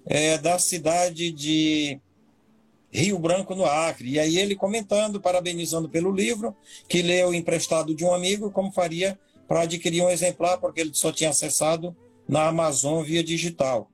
é, 0.05 0.37
da 0.37 0.59
cidade 0.59 1.31
de 1.31 1.99
Rio 2.91 3.17
Branco, 3.17 3.55
no 3.55 3.65
Acre. 3.65 4.11
E 4.11 4.19
aí 4.19 4.37
ele 4.37 4.55
comentando, 4.55 5.19
parabenizando 5.19 5.89
pelo 5.89 6.11
livro, 6.11 6.55
que 6.87 7.01
leu 7.01 7.33
emprestado 7.33 7.95
de 7.95 8.05
um 8.05 8.13
amigo, 8.13 8.51
como 8.51 8.71
faria 8.71 9.19
para 9.47 9.61
adquirir 9.61 10.01
um 10.01 10.09
exemplar, 10.09 10.59
porque 10.59 10.81
ele 10.81 10.91
só 10.93 11.11
tinha 11.11 11.29
acessado 11.29 11.95
na 12.27 12.47
Amazon 12.47 13.03
via 13.03 13.23
digital. 13.23 13.89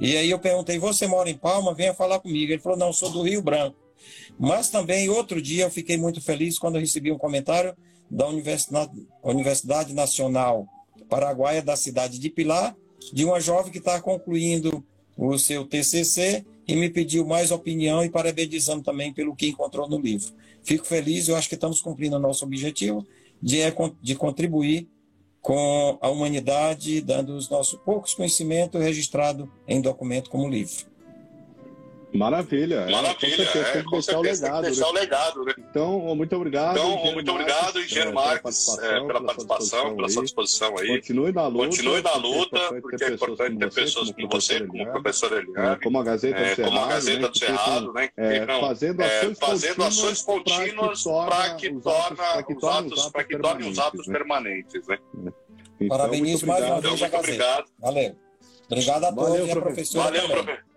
E 0.00 0.16
aí 0.16 0.30
eu 0.30 0.38
perguntei, 0.38 0.78
você 0.78 1.06
mora 1.06 1.30
em 1.30 1.36
Palma? 1.36 1.74
Venha 1.74 1.94
falar 1.94 2.20
comigo. 2.20 2.52
Ele 2.52 2.60
falou, 2.60 2.78
não, 2.78 2.92
sou 2.92 3.10
do 3.10 3.22
Rio 3.22 3.42
Branco. 3.42 3.76
Mas 4.38 4.68
também, 4.68 5.08
outro 5.08 5.40
dia, 5.40 5.64
eu 5.64 5.70
fiquei 5.70 5.96
muito 5.96 6.20
feliz 6.20 6.58
quando 6.58 6.74
eu 6.76 6.80
recebi 6.80 7.12
um 7.12 7.18
comentário 7.18 7.74
da 8.10 8.26
Universidade, 8.26 9.94
Nacional 9.94 10.66
Paraguaia 11.08 11.62
da 11.62 11.76
cidade 11.76 12.18
de 12.18 12.30
Pilar, 12.30 12.76
de 13.12 13.24
uma 13.24 13.40
jovem 13.40 13.70
que 13.70 13.78
está 13.78 14.00
concluindo 14.00 14.84
o 15.16 15.38
seu 15.38 15.64
TCC 15.64 16.44
e 16.66 16.74
me 16.74 16.90
pediu 16.90 17.26
mais 17.26 17.50
opinião 17.50 18.04
e 18.04 18.10
parabenizando 18.10 18.82
também 18.82 19.12
pelo 19.12 19.36
que 19.36 19.48
encontrou 19.48 19.88
no 19.88 19.98
livro. 19.98 20.32
Fico 20.62 20.84
feliz, 20.86 21.28
eu 21.28 21.36
acho 21.36 21.48
que 21.48 21.54
estamos 21.54 21.80
cumprindo 21.80 22.16
o 22.16 22.20
nosso 22.20 22.44
objetivo 22.44 23.06
de, 23.40 23.60
é 23.60 23.72
de 24.00 24.14
contribuir 24.14 24.88
com 25.44 25.98
a 26.00 26.08
humanidade, 26.08 27.02
dando 27.02 27.36
os 27.36 27.50
nossos 27.50 27.78
poucos 27.80 28.14
conhecimentos 28.14 28.82
registrados 28.82 29.46
em 29.68 29.78
documento 29.78 30.30
como 30.30 30.48
livro. 30.48 30.86
Maravilha. 32.14 32.86
Maravilha. 32.86 33.42
É, 33.42 33.42
com 33.42 33.42
certeza, 33.42 33.58
é, 33.58 33.72
tem 33.72 33.84
que 33.84 33.90
deixar, 33.90 34.18
o 34.18 34.22
legado, 34.22 34.62
deixar 34.62 34.84
né? 34.84 34.88
o 34.88 34.92
legado. 34.92 35.44
Né? 35.44 35.54
Então, 35.58 36.14
muito 36.14 36.36
obrigado. 36.36 36.78
Então, 36.78 37.12
muito 37.12 37.30
obrigado, 37.32 37.80
Engenheiro 37.80 38.14
Marques, 38.14 38.76
pela 38.76 39.20
participação, 39.20 39.96
pela 39.96 40.08
sua 40.08 40.22
disposição 40.22 40.78
aí. 40.78 40.86
Continue 40.86 41.32
na 41.32 41.48
luta. 41.48 41.66
Continue 41.66 42.02
na 42.02 42.14
luta, 42.14 42.80
porque 42.80 43.04
é 43.04 43.10
importante 43.10 43.58
ter 43.58 43.72
pessoas 43.72 44.12
como 44.12 44.28
você, 44.28 44.64
como 44.64 44.82
o 44.82 44.92
professor 44.92 45.32
Eliane. 45.32 45.80
Como 45.82 45.98
a 45.98 46.04
Gazeta 46.04 46.40
do 46.40 46.54
Cerrado. 46.54 46.70
Como 46.70 46.78
a 46.78 46.88
Gazeta 46.88 47.28
do 47.28 47.38
Cerrado, 47.38 47.92
né? 47.92 48.10
Fazendo 49.40 49.82
ações 49.82 50.22
contínuas 50.22 51.02
para 51.02 51.54
que 52.44 53.38
torne 53.38 53.68
os 53.68 53.78
atos 53.78 54.06
permanentes, 54.06 54.86
né? 54.86 54.98
Parabenizo 55.88 56.46
mais 56.46 56.64
uma 56.64 56.80
vez 56.80 57.02
a 57.02 57.08
Gazeta. 57.08 57.64
Valeu. 57.80 58.16
Obrigado 58.66 59.04
a 59.04 59.12
todos 59.12 59.50
a 59.50 59.60
professora 59.60 60.04
Valeu, 60.04 60.28
professor. 60.28 60.73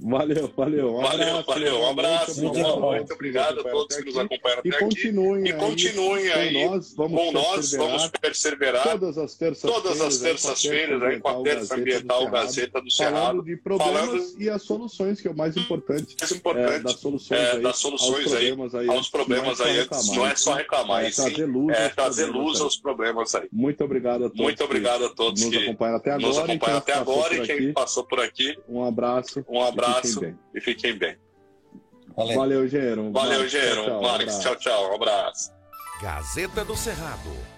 Valeu, 0.00 0.50
valeu. 0.56 0.96
Um 0.96 1.02
valeu, 1.02 1.28
abraço, 1.28 1.46
valeu. 1.46 1.78
Um 1.80 1.88
abraço. 1.88 2.40
Muito, 2.40 2.58
muito, 2.58 2.80
muito 2.80 3.14
obrigado 3.14 3.60
a 3.60 3.64
todos 3.64 3.96
que 3.96 4.04
nos 4.04 4.18
acompanharam 4.18 4.60
até 4.60 4.68
e 4.68 4.72
continuem 4.78 5.42
aqui. 5.42 5.50
E 5.50 5.52
continuem 5.54 6.32
aí, 6.32 6.52
com 6.52 6.70
nós. 6.70 6.94
Vamos, 6.94 7.20
com 7.20 7.32
nós, 7.32 7.72
vamos 7.72 8.10
perseverar. 8.20 8.82
Todas 8.84 9.18
as 9.18 9.34
terças-feiras. 9.34 9.82
Todas 9.82 10.00
as 10.00 10.18
terças-feiras, 10.18 11.02
aí, 11.02 11.20
com 11.20 11.28
a 11.28 11.42
Terça 11.42 11.74
Ambiental 11.74 12.30
Gazeta 12.30 12.80
do 12.80 12.90
Cerrado. 12.90 13.18
Falando 13.18 13.44
de 13.44 13.56
problemas 13.56 14.06
falando... 14.06 14.42
e 14.42 14.48
as 14.48 14.62
soluções, 14.62 15.20
que 15.20 15.26
é 15.26 15.30
o 15.30 15.36
mais 15.36 15.56
importante. 15.56 16.16
Mais 16.20 16.32
importante. 16.32 16.74
É, 16.74 16.78
das 16.78 16.96
soluções, 16.96 17.40
é, 17.40 17.50
aí, 17.52 17.62
das 17.62 17.78
soluções 17.78 18.26
aos 18.26 18.34
problemas 18.34 18.74
aí. 18.74 18.88
Aos 18.88 19.10
problemas 19.10 19.60
aí. 19.60 19.88
Não 20.14 20.26
é 20.26 20.36
só 20.36 20.54
reclamar, 20.54 21.04
é 21.04 21.10
trazer 21.10 21.46
luz, 21.46 21.76
é 21.76 21.88
trazer 21.88 22.26
luz 22.26 22.60
aos 22.60 22.76
problemas 22.76 23.34
aí. 23.34 23.48
Muito 23.52 23.82
obrigado 23.82 24.26
a 24.26 24.28
todos. 24.28 24.40
Muito 24.40 24.64
obrigado 24.64 25.04
a 25.06 25.08
todos 25.08 25.42
que 25.42 25.50
nos 25.50 25.64
acompanham 25.64 25.96
até 25.96 26.10
agora. 26.12 26.28
Nos 26.28 26.38
acompanham 26.38 26.78
até 26.78 26.92
agora 26.92 27.34
e 27.34 27.46
quem 27.46 27.72
passou 27.72 28.04
por 28.04 28.20
aqui. 28.20 28.56
Um 28.68 28.84
abraço. 28.84 29.44
Um 29.48 29.60
abraço 29.60 29.67
fiquem 30.60 30.96
bem. 30.96 31.16
Valeu, 32.16 32.36
Valeu 32.36 32.68
Gero. 32.68 33.12
Valeu, 33.12 33.48
Gero. 33.48 34.02
Marques, 34.02 34.38
tchau, 34.38 34.56
tchau. 34.56 34.90
Um 34.90 34.94
abraço. 34.94 35.52
Gazeta 36.02 36.64
do 36.64 36.76
Cerrado 36.76 37.57